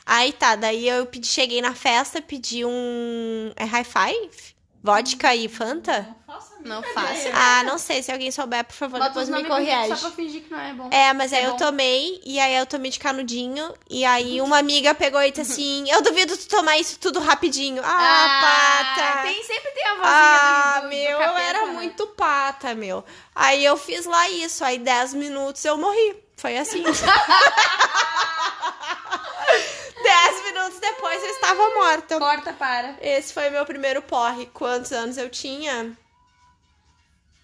Aí 0.05 0.31
tá, 0.31 0.55
daí 0.55 0.87
eu 0.87 1.05
pedi, 1.07 1.27
cheguei 1.27 1.61
na 1.61 1.75
festa, 1.75 2.21
pedi 2.21 2.63
um. 2.63 3.51
É 3.57 3.65
high 3.65 3.83
five? 3.83 4.56
Vodka 4.83 5.35
e 5.35 5.49
Fanta? 5.49 6.15
Não 6.63 6.81
faça. 6.83 7.29
Ah, 7.33 7.63
não 7.63 7.77
sei. 7.77 8.03
Se 8.03 8.11
alguém 8.11 8.29
souber, 8.31 8.63
por 8.65 8.73
favor, 8.73 8.99
Bota 8.99 9.09
depois 9.09 9.29
os 9.29 9.35
me 9.35 9.43
corrige. 9.45 9.87
Só 9.95 9.95
pra 10.09 10.11
fingir 10.11 10.43
que 10.43 10.51
não 10.51 10.59
é 10.59 10.73
bom. 10.73 10.89
É, 10.91 11.13
mas 11.13 11.31
aí 11.31 11.43
É 11.43 11.47
eu 11.47 11.51
bom. 11.51 11.57
tomei, 11.57 12.21
e 12.25 12.39
aí 12.39 12.55
eu 12.55 12.65
tomei 12.65 12.91
de 12.91 12.99
canudinho, 12.99 13.73
e 13.89 14.03
aí 14.03 14.41
uma 14.41 14.57
amiga 14.57 14.93
pegou 14.93 15.21
e 15.21 15.31
disse 15.31 15.53
assim: 15.53 15.89
Eu 15.89 16.01
duvido 16.01 16.35
tu 16.37 16.47
tomar 16.47 16.77
isso 16.77 16.99
tudo 16.99 17.19
rapidinho. 17.19 17.81
Ah, 17.85 18.39
pata! 18.95 19.21
Tem, 19.23 19.43
sempre 19.43 19.71
tem 19.71 19.85
a 19.85 19.93
vozinha 19.93 20.03
Ah, 20.11 20.73
do, 20.75 20.81
do, 20.81 20.83
do 20.83 20.89
meu, 20.89 21.09
eu 21.11 21.19
capeta, 21.19 21.41
era 21.41 21.65
né? 21.67 21.71
muito 21.73 22.07
pata, 22.07 22.75
meu. 22.75 23.03
Aí 23.33 23.63
eu 23.63 23.77
fiz 23.77 24.05
lá 24.05 24.29
isso, 24.29 24.63
aí 24.65 24.77
10 24.77 25.13
minutos 25.13 25.63
eu 25.63 25.77
morri. 25.77 26.15
Foi 26.35 26.57
assim. 26.57 26.83
10 30.03 30.43
minutos 30.43 30.79
depois 30.79 31.23
eu 31.23 31.29
estava 31.29 31.69
morta. 31.75 32.19
Corta, 32.19 32.53
para. 32.53 32.95
Esse 33.01 33.33
foi 33.33 33.49
meu 33.49 33.65
primeiro 33.65 34.01
porre. 34.01 34.45
Quantos 34.47 34.91
anos 34.91 35.17
eu 35.17 35.29
tinha? 35.29 35.95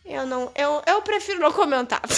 Eu 0.06 0.26
não. 0.26 0.52
Eu, 0.54 0.82
eu 0.86 1.02
prefiro 1.02 1.39
não 1.39 1.52
comentar. 1.52 2.02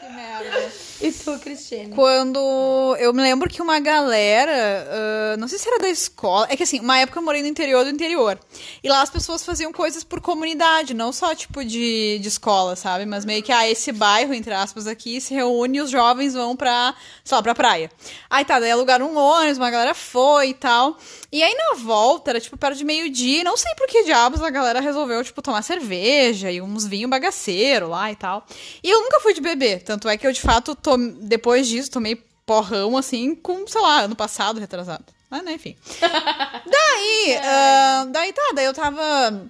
Que 0.00 0.08
merda. 0.08 0.72
E 1.02 1.12
tu, 1.12 1.38
Cristiane? 1.38 1.94
Quando 1.94 2.96
eu 2.98 3.12
me 3.12 3.20
lembro 3.20 3.50
que 3.50 3.60
uma 3.60 3.78
galera, 3.78 4.88
ah, 4.90 5.36
não 5.36 5.46
sei 5.46 5.58
se 5.58 5.68
era 5.68 5.78
da 5.78 5.90
escola, 5.90 6.46
é 6.48 6.56
que 6.56 6.62
assim, 6.62 6.80
uma 6.80 6.98
época 6.98 7.18
eu 7.18 7.22
morei 7.22 7.42
no 7.42 7.48
interior 7.48 7.84
do 7.84 7.90
interior. 7.90 8.38
E 8.82 8.88
lá 8.88 9.02
as 9.02 9.10
pessoas 9.10 9.44
faziam 9.44 9.70
coisas 9.74 10.02
por 10.02 10.22
comunidade, 10.22 10.94
não 10.94 11.12
só 11.12 11.34
tipo 11.34 11.62
de, 11.62 12.18
de 12.18 12.28
escola, 12.28 12.76
sabe? 12.76 13.04
Mas 13.04 13.26
meio 13.26 13.42
que, 13.42 13.52
ah, 13.52 13.68
esse 13.68 13.92
bairro, 13.92 14.32
entre 14.32 14.54
aspas, 14.54 14.86
aqui 14.86 15.20
se 15.20 15.34
reúne 15.34 15.78
e 15.78 15.80
os 15.82 15.90
jovens 15.90 16.32
vão 16.32 16.56
pra, 16.56 16.94
sei 17.22 17.36
lá, 17.36 17.42
pra 17.42 17.54
praia. 17.54 17.90
Aí 18.30 18.44
tá, 18.46 18.58
daí 18.58 18.70
alugaram 18.70 19.06
um 19.12 19.18
ônibus, 19.18 19.58
uma 19.58 19.70
galera 19.70 19.92
foi 19.92 20.48
e 20.48 20.54
tal. 20.54 20.96
E 21.30 21.42
aí 21.42 21.54
na 21.54 21.74
volta, 21.74 22.30
era 22.30 22.40
tipo 22.40 22.56
perto 22.56 22.78
de 22.78 22.84
meio-dia, 22.84 23.44
não 23.44 23.56
sei 23.56 23.74
por 23.74 23.86
que 23.86 24.02
diabos 24.04 24.42
a 24.42 24.48
galera 24.48 24.80
resolveu, 24.80 25.22
tipo, 25.22 25.42
tomar 25.42 25.62
cerveja 25.62 26.19
e 26.50 26.60
uns 26.60 26.86
vinhos 26.86 27.10
bagaceiro 27.10 27.88
lá 27.88 28.10
e 28.10 28.16
tal. 28.16 28.46
E 28.82 28.90
eu 28.90 29.02
nunca 29.02 29.20
fui 29.20 29.34
de 29.34 29.40
beber, 29.40 29.82
tanto 29.82 30.08
é 30.08 30.16
que 30.16 30.26
eu 30.26 30.32
de 30.32 30.40
fato, 30.40 30.74
tom... 30.74 30.98
depois 31.20 31.66
disso, 31.66 31.90
tomei 31.90 32.16
porrão 32.46 32.96
assim, 32.96 33.34
com, 33.34 33.66
sei 33.66 33.80
lá, 33.80 34.00
ano 34.00 34.16
passado, 34.16 34.60
retrasado. 34.60 35.04
Mas, 35.30 35.44
né, 35.44 35.52
enfim. 35.52 35.76
daí, 36.00 37.38
ah, 37.42 38.06
daí 38.10 38.32
tá, 38.32 38.52
daí 38.54 38.64
eu 38.64 38.74
tava 38.74 39.48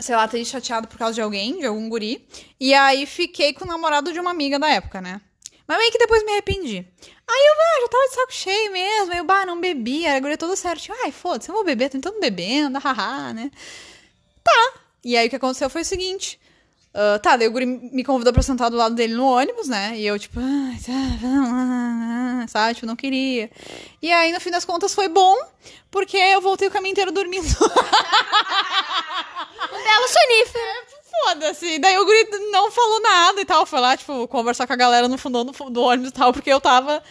sei 0.00 0.16
lá, 0.16 0.26
triste, 0.26 0.52
chateado 0.52 0.88
por 0.88 0.96
causa 0.96 1.14
de 1.14 1.20
alguém, 1.20 1.58
de 1.58 1.66
algum 1.66 1.88
guri. 1.88 2.26
E 2.58 2.72
aí 2.72 3.04
fiquei 3.04 3.52
com 3.52 3.64
o 3.64 3.68
namorado 3.68 4.12
de 4.12 4.20
uma 4.20 4.30
amiga 4.30 4.58
da 4.58 4.68
época, 4.68 5.00
né? 5.00 5.20
Mas 5.66 5.78
meio 5.78 5.92
que 5.92 5.98
depois 5.98 6.24
me 6.24 6.32
arrependi. 6.32 6.86
Aí 7.28 7.46
eu, 7.46 7.52
ah, 7.52 7.80
já 7.80 7.88
tava 7.88 8.08
de 8.08 8.14
saco 8.14 8.32
cheio 8.32 8.72
mesmo. 8.72 9.12
Aí 9.12 9.18
eu, 9.18 9.24
bah, 9.24 9.46
não 9.46 9.60
bebi. 9.60 10.06
Aí 10.06 10.16
a 10.16 10.20
guria 10.20 10.38
toda 10.38 10.56
certinho. 10.56 10.96
Ai, 11.02 11.12
foda-se, 11.12 11.50
eu 11.50 11.54
vou 11.54 11.64
beber, 11.64 11.88
tô 11.88 11.92
tentando 11.92 12.20
bebendo, 12.20 12.78
haha, 12.78 13.32
né? 13.32 13.50
Tá. 14.42 14.72
E 15.04 15.16
aí 15.16 15.26
o 15.26 15.30
que 15.30 15.36
aconteceu 15.36 15.68
foi 15.70 15.82
o 15.82 15.84
seguinte. 15.84 16.38
Ah, 16.94 17.18
tá, 17.18 17.36
daí 17.36 17.48
o 17.48 17.52
guri 17.52 17.64
me 17.64 18.04
convidou 18.04 18.32
pra 18.32 18.42
sentar 18.42 18.70
do 18.70 18.76
lado 18.76 18.94
dele 18.94 19.14
no 19.14 19.26
ônibus, 19.26 19.66
né? 19.66 19.94
E 19.96 20.06
eu, 20.06 20.18
tipo, 20.18 20.38
"Ai, 20.40 20.78
tá, 20.84 20.92
vamos 21.20 21.50
lá", 21.50 22.46
sabe? 22.48 22.74
Tipo, 22.74 22.86
não 22.86 22.96
queria. 22.96 23.50
E 24.00 24.12
aí, 24.12 24.30
no 24.32 24.40
fim 24.40 24.50
das 24.50 24.64
contas, 24.64 24.94
foi 24.94 25.08
bom, 25.08 25.36
porque 25.90 26.16
eu 26.16 26.40
voltei 26.40 26.68
o 26.68 26.70
caminho 26.70 26.92
inteiro 26.92 27.10
dormindo. 27.12 27.46
Belo 29.70 30.08
sonífero. 30.08 30.92
Foda-se. 31.24 31.78
Daí 31.78 31.96
o 31.98 32.04
guri 32.04 32.28
não 32.50 32.70
falou 32.70 33.00
nada 33.00 33.40
e 33.40 33.44
tal. 33.44 33.64
Foi 33.64 33.80
lá, 33.80 33.96
tipo, 33.96 34.26
conversar 34.28 34.66
com 34.66 34.72
a 34.72 34.76
galera 34.76 35.08
no 35.08 35.16
fundão 35.18 35.44
do, 35.44 35.52
do 35.70 35.82
ônibus 35.82 36.10
e 36.10 36.12
tal, 36.12 36.32
porque 36.32 36.52
eu 36.52 36.60
tava 36.60 37.02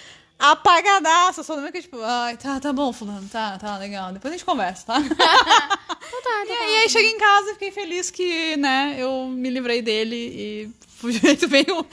apagadaça. 0.41 1.43
Só 1.43 1.55
lembro 1.55 1.71
que, 1.71 1.81
tipo, 1.81 2.01
ai, 2.01 2.35
tá, 2.37 2.59
tá 2.59 2.73
bom, 2.73 2.91
fulano, 2.91 3.27
tá, 3.29 3.57
tá, 3.59 3.77
legal. 3.77 4.11
Depois 4.11 4.33
a 4.33 4.37
gente 4.37 4.45
conversa, 4.45 4.85
tá? 4.87 4.99
e 6.47 6.51
aí, 6.51 6.75
aí 6.77 6.89
cheguei 6.89 7.11
em 7.11 7.17
casa 7.17 7.51
e 7.51 7.53
fiquei 7.53 7.71
feliz 7.71 8.09
que, 8.09 8.57
né, 8.57 8.95
eu 8.97 9.27
me 9.27 9.49
livrei 9.49 9.81
dele 9.81 10.15
e 10.15 10.69
fui 10.97 11.13
de 11.17 11.19
um 11.19 11.21
jeito 11.21 11.47
meio 11.47 11.85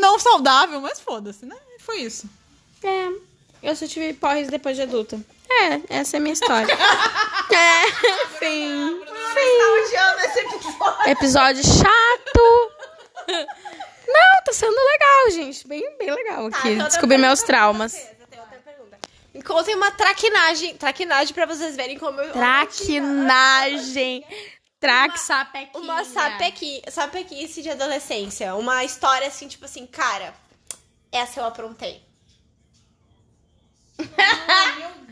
não, 0.00 0.18
saudável, 0.18 0.80
mas 0.80 1.00
foda-se, 1.00 1.46
né? 1.46 1.56
Foi 1.78 1.98
isso. 1.98 2.28
É, 2.82 3.08
eu 3.62 3.76
só 3.76 3.86
tive 3.86 4.12
porres 4.14 4.48
depois 4.48 4.76
de 4.76 4.82
adulta. 4.82 5.20
É, 5.48 6.00
essa 6.00 6.16
é 6.16 6.18
a 6.18 6.20
minha 6.20 6.32
história. 6.32 6.74
é, 6.74 7.90
fim. 8.38 9.00
Tá 9.04 10.24
esse 10.24 10.38
episódio. 10.40 11.10
Episódio 11.10 11.62
chato. 11.64 12.72
Não, 14.06 14.42
tá 14.44 14.52
sendo 14.52 14.76
legal, 14.76 15.30
gente. 15.32 15.66
Bem, 15.66 15.96
bem 15.98 16.10
legal 16.14 16.50
Tá, 16.50 16.58
aqui. 16.58 16.68
tem 16.68 16.72
outra 16.74 16.88
Descobrir 16.88 17.18
meus 17.18 17.40
pergunta 17.40 17.46
pra 17.46 17.56
traumas. 17.58 17.92
vocês, 17.92 18.16
eu 18.20 18.26
tenho 18.26 18.42
outra 18.42 18.58
pergunta. 18.58 18.98
Me 19.34 19.42
contem 19.42 19.74
uma 19.74 19.90
traquinagem, 19.90 20.76
traquinagem 20.76 21.34
pra 21.34 21.46
vocês 21.46 21.74
verem 21.76 21.98
como 21.98 22.20
eu... 22.20 22.32
Traquinagem. 22.32 24.24
Traque 24.78 25.18
sapequinha. 25.18 25.82
Uma 25.82 26.04
sapequi, 26.04 26.82
sapequice 26.90 27.62
de 27.62 27.70
adolescência. 27.70 28.54
Uma 28.54 28.84
história 28.84 29.26
assim, 29.26 29.48
tipo 29.48 29.64
assim, 29.64 29.86
cara, 29.86 30.34
essa 31.10 31.40
eu 31.40 31.44
aprontei. 31.46 32.02
Meu 33.98 34.06
Deus. 34.06 35.05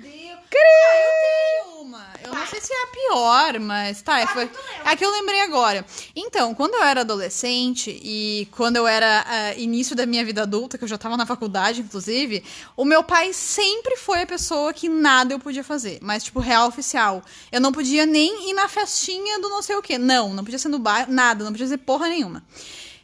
Ah, 0.58 0.96
eu 0.96 1.12
tenho 1.20 1.82
uma. 1.82 2.06
Eu 2.22 2.34
não 2.34 2.46
sei 2.46 2.60
se 2.60 2.72
é 2.72 2.82
a 2.82 2.86
pior, 2.86 3.60
mas 3.60 4.02
tá. 4.02 4.20
é, 4.20 4.26
foi... 4.26 4.50
É 4.84 4.96
que 4.96 5.04
eu 5.04 5.10
lembrei 5.10 5.40
agora. 5.40 5.84
Então, 6.14 6.54
quando 6.54 6.74
eu 6.74 6.82
era 6.82 7.02
adolescente 7.02 7.90
e 8.02 8.48
quando 8.52 8.76
eu 8.76 8.86
era 8.86 9.24
ah, 9.26 9.54
início 9.54 9.94
da 9.94 10.06
minha 10.06 10.24
vida 10.24 10.42
adulta, 10.42 10.78
que 10.78 10.84
eu 10.84 10.88
já 10.88 10.98
tava 10.98 11.16
na 11.16 11.26
faculdade, 11.26 11.80
inclusive, 11.80 12.44
o 12.76 12.84
meu 12.84 13.02
pai 13.02 13.32
sempre 13.32 13.96
foi 13.96 14.22
a 14.22 14.26
pessoa 14.26 14.72
que 14.72 14.88
nada 14.88 15.34
eu 15.34 15.38
podia 15.38 15.64
fazer. 15.64 15.98
Mas, 16.02 16.24
tipo, 16.24 16.40
real 16.40 16.68
oficial. 16.68 17.22
Eu 17.50 17.60
não 17.60 17.72
podia 17.72 18.06
nem 18.06 18.50
ir 18.50 18.54
na 18.54 18.68
festinha 18.68 19.40
do 19.40 19.48
não 19.48 19.62
sei 19.62 19.76
o 19.76 19.82
quê. 19.82 19.98
Não, 19.98 20.32
não 20.32 20.44
podia 20.44 20.58
ser 20.58 20.68
no 20.68 20.78
bairro, 20.78 21.12
nada, 21.12 21.44
não 21.44 21.52
podia 21.52 21.66
fazer 21.66 21.78
porra 21.78 22.08
nenhuma. 22.08 22.42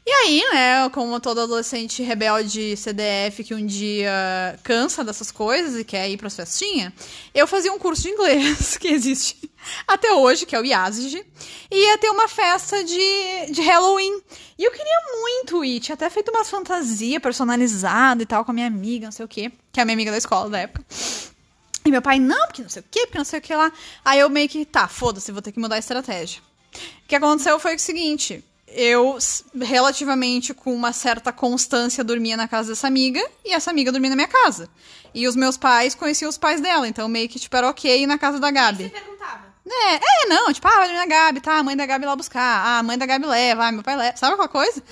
E 0.07 0.11
aí, 0.11 0.43
né, 0.53 0.89
como 0.91 1.21
todo 1.21 1.43
adolescente 1.43 2.03
rebelde 2.03 2.75
CDF 2.77 3.45
que 3.45 3.55
um 3.55 3.65
dia 3.65 4.59
cansa 4.63 5.05
dessas 5.05 5.31
coisas 5.31 5.79
e 5.79 5.85
quer 5.85 6.09
ir 6.09 6.17
pras 6.17 6.35
festinhas, 6.35 6.93
eu 7.35 7.47
fazia 7.47 7.73
um 7.73 7.79
curso 7.79 8.03
de 8.03 8.09
inglês 8.09 8.77
que 8.81 8.89
existe 8.89 9.51
até 9.87 10.13
hoje, 10.13 10.47
que 10.47 10.57
é 10.57 10.61
o 10.61 10.65
IASG, 10.65 11.25
e 11.71 11.87
ia 11.87 11.99
ter 11.99 12.09
uma 12.09 12.29
festa 12.29 12.83
de, 12.83 13.53
de 13.53 13.61
Halloween. 13.61 14.23
E 14.59 14.65
eu 14.65 14.73
queria 14.73 15.01
muito 15.21 15.63
ir, 15.65 15.81
tinha 15.81 15.95
até 15.95 16.09
feito 16.09 16.31
umas 16.31 16.49
fantasias 16.49 17.21
personalizadas 17.21 18.23
e 18.23 18.27
tal 18.27 18.45
com 18.45 18.53
a 18.53 18.55
minha 18.55 18.67
amiga, 18.67 19.07
não 19.07 19.13
sei 19.13 19.25
o 19.25 19.29
quê, 19.29 19.53
que 19.71 19.81
é 19.81 19.83
a 19.83 19.87
minha 19.87 19.95
amiga 19.95 20.11
da 20.11 20.19
escola 20.19 20.49
da 20.49 20.59
época. 20.61 20.85
E 21.85 21.91
meu 21.91 22.03
pai, 22.03 22.19
não, 22.19 22.47
porque 22.47 22.63
não 22.63 22.69
sei 22.69 22.83
o 22.83 22.85
quê, 22.91 23.01
porque 23.07 23.19
não 23.19 23.25
sei 23.25 23.39
o 23.39 23.43
que 23.43 23.55
lá. 23.55 23.73
Aí 24.05 24.19
eu 24.19 24.29
meio 24.31 24.49
que, 24.49 24.65
tá, 24.65 24.89
foda-se, 24.89 25.33
vou 25.33 25.43
ter 25.43 25.53
que 25.53 25.61
mudar 25.61 25.77
a 25.77 25.79
estratégia. 25.79 26.41
O 27.05 27.09
que 27.09 27.17
aconteceu 27.17 27.59
foi 27.59 27.77
o 27.77 27.79
seguinte: 27.79 28.45
eu, 28.73 29.19
relativamente 29.61 30.55
com 30.55 30.75
uma 30.75 30.93
certa 30.93 31.33
constância, 31.33 32.05
dormia 32.05 32.37
na 32.37 32.49
casa 32.49 32.71
dessa 32.71 32.87
amiga 32.87 33.25
e 33.45 33.53
essa 33.53 33.71
amiga 33.71 33.91
dormia 33.91 34.11
na 34.11 34.17
minha 34.17 34.29
casa. 34.29 34.69
E 35.15 35.27
os 35.27 35.35
meus 35.35 35.57
pais 35.57 35.95
conheciam 35.95 36.29
os 36.29 36.39
pais 36.39 36.61
dela, 36.61 36.87
então 36.87 37.09
meio 37.09 37.29
que 37.29 37.39
tipo, 37.39 37.57
era 37.57 37.69
ok 37.69 38.03
ir 38.03 38.07
na 38.07 38.19
casa 38.19 38.39
da 38.39 38.51
Gabi. 38.51 38.89
perguntava. 38.89 39.51
É, 39.67 39.95
é, 39.95 40.29
não, 40.29 40.53
tipo, 40.53 40.67
ah, 40.67 40.71
vai 40.71 40.89
dormir 40.89 40.99
na 40.99 41.07
Gabi, 41.07 41.41
tá, 41.41 41.59
a 41.59 41.63
mãe 41.63 41.77
da 41.77 41.87
Gabi 41.87 42.07
lá 42.07 42.17
buscar, 42.17 42.41
ah, 42.41 42.79
a 42.79 42.83
mãe 42.83 42.99
da 42.99 43.07
Gabi 43.07 43.27
leva, 43.27 43.67
ah, 43.67 43.73
meu 43.73 43.83
pai 43.83 43.97
leva, 43.97 44.17
sabe 44.17 44.33
aquela 44.33 44.49
coisa? 44.49 44.83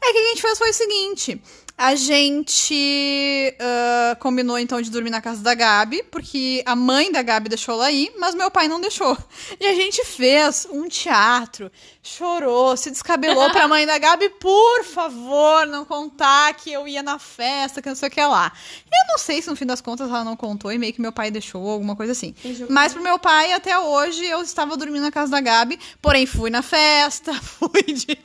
É 0.00 0.12
que 0.12 0.18
o 0.18 0.22
que 0.22 0.26
a 0.26 0.28
gente 0.30 0.42
fez 0.42 0.58
foi 0.58 0.70
o 0.70 0.74
seguinte, 0.74 1.42
a 1.78 1.94
gente 1.94 3.54
ah, 3.60 4.16
combinou 4.18 4.58
então 4.58 4.80
de 4.80 4.90
dormir 4.90 5.10
na 5.10 5.20
casa 5.20 5.42
da 5.42 5.54
Gabi, 5.54 6.02
porque 6.10 6.62
a 6.64 6.74
mãe 6.74 7.12
da 7.12 7.22
Gabi 7.22 7.48
deixou 7.48 7.74
ela 7.74 7.90
ir, 7.90 8.12
mas 8.18 8.34
meu 8.34 8.50
pai 8.50 8.66
não 8.66 8.80
deixou. 8.80 9.16
E 9.60 9.66
a 9.66 9.74
gente 9.74 10.04
fez 10.04 10.66
um 10.70 10.88
teatro, 10.88 11.70
chorou, 12.06 12.76
se 12.76 12.90
descabelou 12.90 13.50
pra 13.50 13.66
mãe 13.66 13.84
da 13.84 13.98
Gabi, 13.98 14.28
por 14.28 14.84
favor, 14.84 15.66
não 15.66 15.84
contar 15.84 16.54
que 16.54 16.72
eu 16.72 16.86
ia 16.86 17.02
na 17.02 17.18
festa, 17.18 17.82
que 17.82 17.88
não 17.88 17.96
sei 17.96 18.08
o 18.08 18.12
que 18.12 18.20
lá. 18.24 18.52
Eu 18.84 19.08
não 19.08 19.18
sei 19.18 19.42
se 19.42 19.48
no 19.48 19.56
fim 19.56 19.66
das 19.66 19.80
contas 19.80 20.08
ela 20.08 20.22
não 20.22 20.36
contou 20.36 20.70
e 20.70 20.78
meio 20.78 20.92
que 20.92 21.00
meu 21.00 21.10
pai 21.10 21.32
deixou, 21.32 21.68
alguma 21.68 21.96
coisa 21.96 22.12
assim. 22.12 22.32
Mas 22.70 22.92
pro 22.92 23.02
meu 23.02 23.18
pai, 23.18 23.52
até 23.52 23.76
hoje, 23.78 24.24
eu 24.24 24.40
estava 24.40 24.76
dormindo 24.76 25.02
na 25.02 25.10
casa 25.10 25.32
da 25.32 25.40
Gabi, 25.40 25.80
porém 26.00 26.26
fui 26.26 26.48
na 26.48 26.62
festa, 26.62 27.34
fui 27.42 27.82
de... 27.82 28.16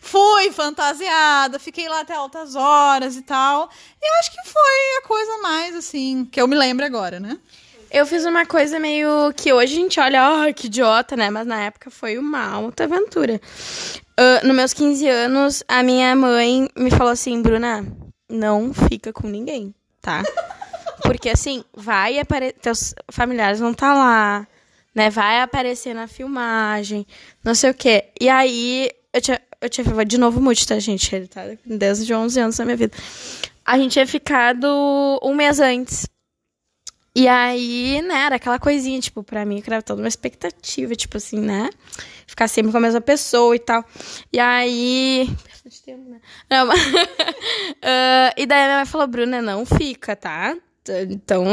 fui 0.00 0.52
fantasiada, 0.52 1.58
fiquei 1.58 1.88
lá 1.88 2.00
até 2.00 2.14
altas 2.14 2.54
horas 2.54 3.16
e 3.16 3.22
tal. 3.22 3.68
E 4.00 4.08
eu 4.08 4.20
acho 4.20 4.30
que 4.30 4.48
foi 4.48 4.98
a 4.98 5.08
coisa 5.08 5.38
mais, 5.38 5.74
assim, 5.74 6.24
que 6.24 6.40
eu 6.40 6.46
me 6.46 6.54
lembro 6.54 6.86
agora, 6.86 7.18
né? 7.18 7.36
Eu 7.90 8.04
fiz 8.04 8.24
uma 8.24 8.44
coisa 8.44 8.78
meio 8.78 9.32
que 9.34 9.52
hoje 9.52 9.74
a 9.74 9.76
gente 9.76 10.00
olha, 10.00 10.22
ah, 10.22 10.52
que 10.52 10.66
idiota, 10.66 11.16
né? 11.16 11.30
Mas 11.30 11.46
na 11.46 11.64
época 11.64 11.90
foi 11.90 12.18
uma 12.18 12.44
alta 12.46 12.84
aventura. 12.84 13.40
Ah, 14.16 14.40
nos 14.44 14.54
meus 14.54 14.72
15 14.72 15.08
anos, 15.08 15.64
a 15.68 15.82
minha 15.82 16.14
mãe 16.16 16.68
me 16.76 16.90
falou 16.90 17.12
assim, 17.12 17.40
Bruna, 17.40 17.86
não 18.28 18.74
fica 18.74 19.12
com 19.12 19.28
ninguém, 19.28 19.72
tá? 20.02 20.22
Porque 21.02 21.30
assim, 21.30 21.64
vai 21.72 22.18
aparecer. 22.18 22.54
Teus 22.60 22.94
familiares 23.10 23.60
vão 23.60 23.70
estar 23.70 23.94
lá, 23.94 24.46
né? 24.94 25.08
Vai 25.08 25.40
aparecer 25.40 25.94
na 25.94 26.08
filmagem, 26.08 27.06
não 27.44 27.54
sei 27.54 27.70
o 27.70 27.74
quê. 27.74 28.06
E 28.20 28.28
aí, 28.28 28.90
eu 29.12 29.20
tinha. 29.20 29.40
Eu 29.60 29.68
tinha 29.68 30.04
de 30.04 30.18
novo 30.18 30.40
mute, 30.40 30.64
tá, 30.66 30.78
gente? 30.78 31.12
Ele 31.12 31.26
tá 31.26 31.42
desde 31.64 32.14
11 32.14 32.40
anos 32.40 32.58
na 32.58 32.64
minha 32.64 32.76
vida. 32.76 32.96
A 33.64 33.76
gente 33.76 33.92
tinha 33.92 34.06
ficado 34.06 34.68
um 35.20 35.34
mês 35.34 35.58
antes. 35.58 36.06
E 37.18 37.26
aí, 37.26 38.00
né, 38.00 38.26
era 38.26 38.36
aquela 38.36 38.60
coisinha, 38.60 39.00
tipo, 39.00 39.24
pra 39.24 39.44
mim, 39.44 39.60
que 39.60 39.68
era 39.68 39.82
toda 39.82 40.00
uma 40.00 40.06
expectativa, 40.06 40.94
tipo 40.94 41.16
assim, 41.16 41.40
né? 41.40 41.68
Ficar 42.24 42.46
sempre 42.46 42.70
com 42.70 42.78
a 42.78 42.80
mesma 42.80 43.00
pessoa 43.00 43.56
e 43.56 43.58
tal. 43.58 43.84
E 44.32 44.38
aí. 44.38 45.28
Bastante 45.50 45.82
tempo, 45.82 46.08
né? 46.08 46.20
Não, 46.48 46.66
mas... 46.66 46.78
Ah, 47.82 48.32
e 48.36 48.46
daí 48.46 48.62
a 48.62 48.64
minha 48.66 48.76
mãe 48.76 48.86
falou, 48.86 49.08
Bruna, 49.08 49.42
não 49.42 49.66
fica, 49.66 50.14
tá? 50.14 50.56
Então, 51.10 51.44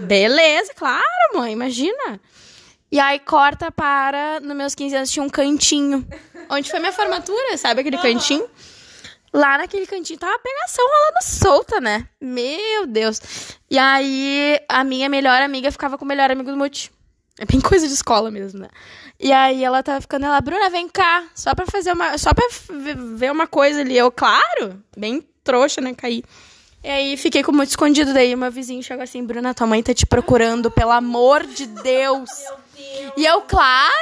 beleza, 0.00 0.74
claro, 0.74 1.02
mãe, 1.34 1.54
imagina. 1.54 2.20
E 2.92 3.00
aí 3.00 3.18
corta 3.18 3.72
para, 3.72 4.40
nos 4.40 4.56
meus 4.56 4.74
15 4.74 4.94
anos, 4.94 5.10
tinha 5.10 5.22
um 5.22 5.30
cantinho. 5.30 6.06
Onde 6.50 6.70
foi 6.70 6.80
minha 6.80 6.92
formatura, 6.92 7.56
sabe 7.56 7.80
aquele 7.80 7.96
cantinho? 7.96 8.46
Lá 9.38 9.56
naquele 9.56 9.86
cantinho 9.86 10.18
tava 10.18 10.34
a 10.34 10.38
pegação 10.40 10.84
rolando 10.84 11.22
solta, 11.22 11.80
né? 11.80 12.08
Meu 12.20 12.88
Deus. 12.88 13.20
E 13.70 13.78
aí, 13.78 14.58
a 14.68 14.82
minha 14.82 15.08
melhor 15.08 15.40
amiga 15.40 15.70
ficava 15.70 15.96
com 15.96 16.04
o 16.04 16.08
melhor 16.08 16.28
amigo 16.28 16.50
do 16.50 16.56
Muti. 16.56 16.90
É 17.38 17.44
bem 17.44 17.60
coisa 17.60 17.86
de 17.86 17.92
escola 17.92 18.32
mesmo, 18.32 18.58
né? 18.58 18.68
E 19.16 19.32
aí 19.32 19.62
ela 19.62 19.80
tava 19.80 20.00
ficando, 20.00 20.26
ela, 20.26 20.40
Bruna, 20.40 20.68
vem 20.70 20.88
cá, 20.88 21.24
só 21.36 21.54
pra 21.54 21.66
fazer 21.66 21.92
uma. 21.92 22.18
Só 22.18 22.34
pra 22.34 22.44
ver 22.68 23.30
uma 23.30 23.46
coisa 23.46 23.80
ali. 23.80 23.96
Eu, 23.96 24.10
claro, 24.10 24.82
bem 24.96 25.24
trouxa, 25.44 25.80
né? 25.80 25.94
Caí. 25.94 26.24
E 26.82 26.88
aí 26.88 27.16
fiquei 27.16 27.44
com 27.44 27.52
muito 27.52 27.70
escondido. 27.70 28.12
Daí 28.12 28.34
uma 28.34 28.50
vizinha 28.50 28.82
chegou 28.82 29.04
assim, 29.04 29.24
Bruna, 29.24 29.54
tua 29.54 29.68
mãe 29.68 29.80
tá 29.84 29.94
te 29.94 30.04
procurando, 30.04 30.68
pelo 30.68 30.90
amor 30.90 31.46
de 31.46 31.64
Deus. 31.64 32.28
E 33.16 33.24
eu, 33.24 33.42
claro, 33.42 33.92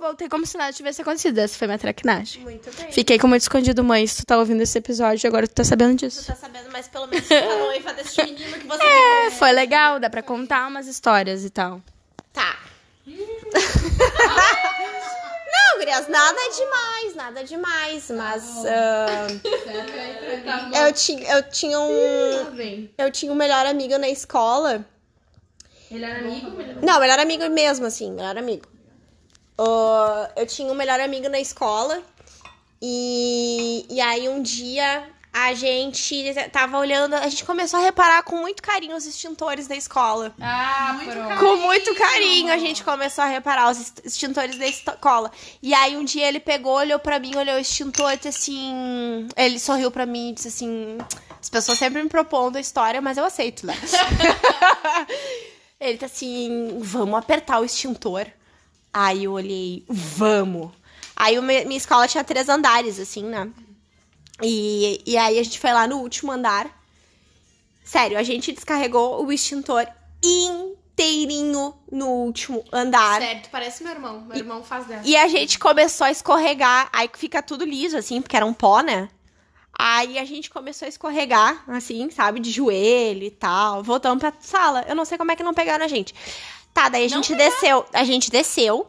voltei 0.00 0.28
como 0.28 0.44
se 0.46 0.56
nada 0.58 0.72
tivesse 0.72 1.00
acontecido. 1.02 1.38
Essa 1.38 1.56
foi 1.58 1.66
minha 1.66 1.78
traquinagem. 1.78 2.42
Muito 2.42 2.70
bem. 2.76 2.90
Fiquei 2.92 3.18
com 3.18 3.26
muito 3.28 3.42
escondido, 3.42 3.82
mãe. 3.84 4.06
Se 4.06 4.16
tu 4.18 4.26
tá 4.26 4.38
ouvindo 4.38 4.60
esse 4.62 4.76
episódio, 4.78 5.26
agora 5.28 5.46
tu 5.46 5.54
tá 5.54 5.64
sabendo 5.64 5.96
Tu 5.96 6.06
disso. 6.06 6.26
tá 6.26 6.34
sabendo, 6.34 6.68
mas 6.72 6.88
pelo 6.88 7.06
menos 7.06 7.26
tu 7.26 7.28
tá 7.34 7.56
noiva 7.56 7.92
desse 7.92 8.22
menino 8.22 8.58
que 8.58 8.66
você 8.66 8.82
É, 8.84 9.24
me 9.26 9.30
foi 9.32 9.52
legal, 9.52 9.98
dá 10.00 10.10
pra 10.10 10.22
contar 10.22 10.66
umas 10.68 10.86
histórias 10.86 11.44
e 11.44 11.50
tal. 11.50 11.80
Tá. 12.32 12.56
Não, 15.54 15.78
gurias, 15.78 16.08
nada 16.08 16.40
demais, 16.56 17.14
nada 17.14 17.44
demais, 17.44 18.10
mas 18.10 18.64
ah, 18.66 19.26
eu 20.86 20.92
tinha 20.92 21.32
eu 21.36 21.42
tinha 21.50 21.78
um 21.80 22.90
eu 22.98 23.10
tinha 23.10 23.30
um 23.32 23.34
melhor 23.34 23.64
amigo 23.66 23.96
na 23.98 24.08
escola. 24.08 24.84
Melhor 25.94 26.16
amigo? 26.16 26.50
Não, 26.82 27.00
melhor 27.00 27.18
amigo 27.18 27.48
mesmo 27.48 27.86
assim, 27.86 28.10
melhor 28.10 28.36
amigo. 28.36 28.66
Ah, 29.58 30.30
eu 30.36 30.46
tinha 30.46 30.70
um 30.70 30.74
melhor 30.74 30.98
amigo 30.98 31.28
na 31.28 31.38
escola 31.40 32.02
e, 32.82 33.86
e 33.88 34.00
aí 34.00 34.28
um 34.28 34.42
dia 34.42 35.08
a 35.32 35.52
gente 35.52 36.32
tava 36.52 36.78
olhando, 36.78 37.14
a 37.14 37.28
gente 37.28 37.44
começou 37.44 37.80
a 37.80 37.82
reparar 37.82 38.22
com 38.22 38.36
muito 38.36 38.62
carinho 38.62 38.96
os 38.96 39.04
extintores 39.04 39.66
da 39.66 39.74
escola. 39.74 40.32
Ah, 40.40 40.92
Muito 40.94 41.10
pronto. 41.10 41.28
carinho. 41.28 41.40
Com 41.40 41.56
muito 41.56 41.94
carinho 41.96 42.52
a 42.52 42.56
gente 42.58 42.84
começou 42.84 43.24
a 43.24 43.26
reparar 43.26 43.68
os 43.70 43.92
extintores 44.04 44.56
da 44.56 44.66
escola. 44.66 45.32
E 45.60 45.74
aí 45.74 45.96
um 45.96 46.04
dia 46.04 46.28
ele 46.28 46.38
pegou, 46.38 46.74
olhou 46.74 47.00
pra 47.00 47.18
mim, 47.18 47.34
olhou 47.36 47.56
o 47.56 47.58
extintor 47.58 48.12
e 48.12 48.16
disse 48.16 48.28
assim. 48.28 49.26
Ele 49.36 49.58
sorriu 49.58 49.90
pra 49.90 50.06
mim 50.06 50.30
e 50.30 50.32
disse 50.34 50.48
assim: 50.48 50.98
As 51.40 51.50
pessoas 51.50 51.78
sempre 51.78 52.00
me 52.00 52.08
propondo 52.08 52.54
a 52.54 52.60
história, 52.60 53.00
mas 53.00 53.18
eu 53.18 53.24
aceito, 53.24 53.66
né? 53.66 53.74
ele 55.88 55.98
tá 55.98 56.06
assim: 56.06 56.78
Vamos 56.80 57.18
apertar 57.18 57.60
o 57.60 57.64
extintor. 57.64 58.26
Aí 58.92 59.24
eu 59.24 59.32
olhei: 59.32 59.84
Vamos. 59.88 60.70
Aí 61.16 61.40
minha 61.40 61.76
escola 61.76 62.08
tinha 62.08 62.24
três 62.24 62.48
andares, 62.48 62.98
assim, 62.98 63.24
né? 63.24 63.48
E, 64.42 65.00
e 65.06 65.16
aí 65.16 65.38
a 65.38 65.42
gente 65.42 65.58
foi 65.58 65.72
lá 65.72 65.86
no 65.86 65.98
último 65.98 66.32
andar. 66.32 66.68
Sério, 67.84 68.18
a 68.18 68.22
gente 68.22 68.50
descarregou 68.52 69.24
o 69.24 69.32
extintor 69.32 69.86
inteirinho 70.22 71.74
no 71.90 72.08
último 72.08 72.64
andar. 72.72 73.20
Certo, 73.20 73.50
parece 73.50 73.84
meu 73.84 73.92
irmão. 73.92 74.22
Meu 74.22 74.38
irmão 74.38 74.62
faz 74.62 74.86
dessa. 74.86 75.06
E 75.06 75.16
a 75.16 75.28
gente 75.28 75.58
começou 75.58 76.06
a 76.06 76.10
escorregar, 76.10 76.88
aí 76.92 77.08
fica 77.14 77.42
tudo 77.42 77.64
liso, 77.64 77.96
assim, 77.96 78.20
porque 78.20 78.36
era 78.36 78.46
um 78.46 78.54
pó, 78.54 78.80
né? 78.80 79.08
Aí 79.86 80.18
a 80.18 80.24
gente 80.24 80.48
começou 80.48 80.86
a 80.86 80.88
escorregar, 80.88 81.62
assim, 81.68 82.08
sabe, 82.10 82.40
de 82.40 82.50
joelho 82.50 83.22
e 83.22 83.30
tal. 83.30 83.82
Voltamos 83.82 84.18
pra 84.18 84.32
sala. 84.40 84.82
Eu 84.88 84.94
não 84.94 85.04
sei 85.04 85.18
como 85.18 85.30
é 85.30 85.36
que 85.36 85.42
não 85.42 85.52
pegaram 85.52 85.84
a 85.84 85.88
gente. 85.88 86.14
Tá, 86.72 86.88
daí 86.88 87.04
a 87.04 87.08
gente 87.08 87.34
desceu. 87.34 87.84
A 87.92 88.02
gente 88.02 88.30
desceu. 88.30 88.86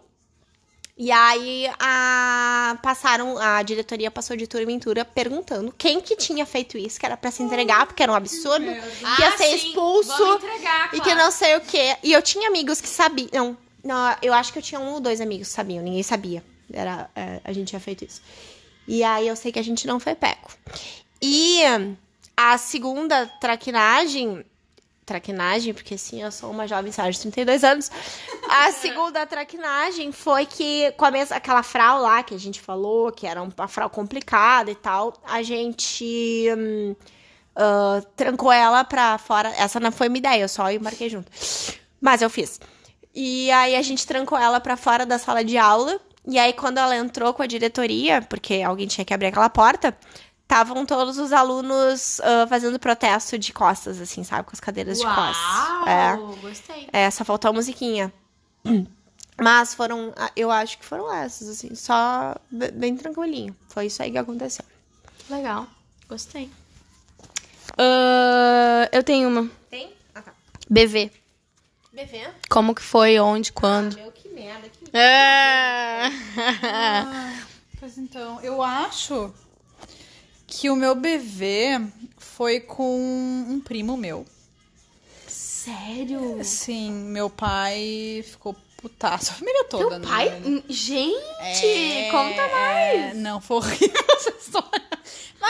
E 0.98 1.12
aí 1.12 1.70
a 1.78 2.78
passaram, 2.82 3.38
a 3.38 3.62
diretoria 3.62 4.10
passou 4.10 4.38
de 4.38 4.48
turma 4.48 4.72
em 4.72 4.80
turma 4.80 5.04
perguntando 5.04 5.74
quem 5.78 6.00
que 6.00 6.16
tinha 6.16 6.46
feito 6.46 6.78
isso, 6.78 6.98
que 6.98 7.06
era 7.06 7.18
pra 7.18 7.30
se 7.30 7.44
entregar, 7.44 7.86
porque 7.86 8.02
era 8.02 8.10
um 8.14 8.16
absurdo, 8.16 8.64
que 8.64 9.22
ia 9.22 9.28
Ah, 9.28 9.38
ser 9.38 9.58
sim. 9.60 9.68
expulso. 9.68 10.14
Entregar, 10.36 10.96
E 10.96 11.02
que 11.02 11.14
não 11.14 11.30
sei 11.30 11.58
o 11.58 11.60
quê. 11.62 11.98
E 12.02 12.14
eu 12.14 12.22
tinha 12.22 12.48
amigos 12.48 12.80
que 12.80 12.88
sabiam. 12.88 13.28
Não, 13.34 13.58
não, 13.84 14.16
eu 14.22 14.34
acho 14.34 14.54
que 14.54 14.60
eu 14.60 14.64
tinha 14.64 14.80
um 14.80 14.94
ou 14.94 15.00
dois 15.02 15.20
amigos 15.20 15.50
que 15.50 15.54
sabiam, 15.54 15.84
ninguém 15.84 16.04
sabia. 16.04 16.42
Era, 16.72 17.10
é, 17.14 17.42
a 17.44 17.52
gente 17.52 17.68
tinha 17.68 17.82
feito 17.82 18.06
isso. 18.06 18.22
E 18.88 19.04
aí 19.04 19.28
eu 19.28 19.36
sei 19.36 19.52
que 19.52 19.60
a 19.60 19.64
gente 19.64 19.88
não 19.88 20.00
foi 20.00 20.16
peco. 20.16 20.52
E 21.22 21.62
a 22.36 22.58
segunda 22.58 23.26
traquinagem. 23.40 24.46
Traquinagem, 25.06 25.72
porque 25.72 25.98
sim, 26.00 26.24
eu 26.24 26.32
sou 26.32 26.50
uma 26.50 26.68
jovem 26.68 26.92
senhora 26.92 27.14
de 27.14 27.20
32 27.20 27.64
anos. 27.64 27.92
A 28.50 28.72
segunda 28.74 29.24
traquinagem 29.26 30.12
foi 30.12 30.48
que, 30.48 30.92
com 30.94 31.06
a 31.06 31.12
mesma, 31.12 31.36
aquela 31.36 31.62
frau 31.62 32.02
lá 32.02 32.24
que 32.24 32.34
a 32.34 32.40
gente 32.40 32.60
falou, 32.60 33.12
que 33.12 33.28
era 33.28 33.42
uma 33.42 33.68
frau 33.68 33.88
complicada 33.90 34.72
e 34.72 34.76
tal, 34.76 35.14
a 35.24 35.44
gente. 35.44 36.48
hum, 36.58 36.96
ah, 37.56 38.02
trancou 38.16 38.52
ela 38.52 38.84
pra 38.84 39.18
fora. 39.18 39.50
Essa 39.58 39.80
não 39.80 39.92
foi 39.92 40.08
uma 40.08 40.18
ideia, 40.18 40.42
eu 40.42 40.50
só 40.50 40.70
embarquei 40.70 41.10
junto. 41.10 41.32
Mas 42.02 42.22
eu 42.22 42.30
fiz. 42.30 42.60
E 43.14 43.50
aí 43.52 43.76
a 43.76 43.82
gente 43.82 44.06
trancou 44.06 44.38
ela 44.38 44.60
pra 44.60 44.76
fora 44.76 45.06
da 45.06 45.18
sala 45.18 45.44
de 45.44 45.58
aula. 45.58 46.00
E 46.28 46.40
aí, 46.40 46.54
quando 46.54 46.78
ela 46.80 46.96
entrou 46.96 47.34
com 47.34 47.44
a 47.44 47.48
diretoria, 47.48 48.22
porque 48.22 48.62
alguém 48.62 48.88
tinha 48.88 49.06
que 49.06 49.14
abrir 49.14 49.28
aquela 49.28 49.50
porta, 49.50 49.96
estavam 50.42 50.86
todos 50.86 51.18
os 51.20 51.32
alunos 51.32 52.20
ah, 52.22 52.48
fazendo 52.48 52.80
protesto 52.80 53.38
de 53.38 53.54
costas, 53.54 54.02
assim, 54.02 54.24
sabe? 54.24 54.44
Com 54.44 54.52
as 54.54 54.60
cadeiras 54.60 54.98
de 55.00 55.04
costas. 55.06 55.88
É. 55.88 56.14
Uau, 56.16 56.36
gostei. 56.42 56.88
É, 56.92 57.10
só 57.12 57.24
faltou 57.24 57.50
a 57.50 57.54
musiquinha. 57.54 58.12
Mas 59.40 59.74
foram, 59.74 60.14
ah, 60.16 60.32
eu 60.36 60.50
acho 60.50 60.78
que 60.80 60.86
foram 60.86 61.14
essas, 61.14 61.50
assim, 61.50 61.76
só 61.76 62.36
be- 62.50 62.72
bem 62.72 62.96
tranquilinho. 62.96 63.56
Foi 63.68 63.88
isso 63.88 64.02
aí 64.02 64.10
que 64.10 64.18
aconteceu. 64.18 64.64
Legal, 65.30 65.68
gostei. 66.08 66.50
Ah, 67.78 68.88
eu 68.92 69.04
tenho 69.04 69.28
uma. 69.28 69.50
Tem? 69.70 69.92
Ah, 70.14 70.22
tá. 70.22 70.32
BV. 70.70 71.12
Como 72.50 72.76
que 72.76 72.82
foi, 72.82 73.20
onde, 73.20 73.52
quando? 73.52 73.96
Meu, 73.96 74.12
que 74.12 74.30
merda. 74.30 74.68
Que... 74.70 74.92
Ah. 74.94 76.12
Pois 77.80 77.98
então, 77.98 78.40
eu 78.42 78.64
acho 78.64 79.32
que 80.48 80.70
o 80.70 80.76
meu 80.76 80.96
BV 80.96 81.82
foi 82.18 82.60
com 82.62 82.98
um 83.50 83.60
primo 83.60 83.96
meu. 83.98 84.26
Sério? 85.28 86.40
Sim, 86.44 86.92
meu 86.92 87.30
pai 87.30 88.24
ficou 88.26 88.56
putaço. 88.78 89.32
A 89.32 89.36
família 89.36 89.66
toda, 89.66 89.90
Teu 89.90 90.00
né? 90.00 90.08
pai? 90.08 90.42
Hum, 90.46 90.64
Gente, 90.70 91.16
É, 91.42 92.10
conta 92.12 92.48
mais. 92.48 93.00
é, 93.02 93.14
não, 93.16 93.42
foi 93.42 93.58
horrível 93.58 94.06
essa 94.16 94.30
história. 94.32 94.85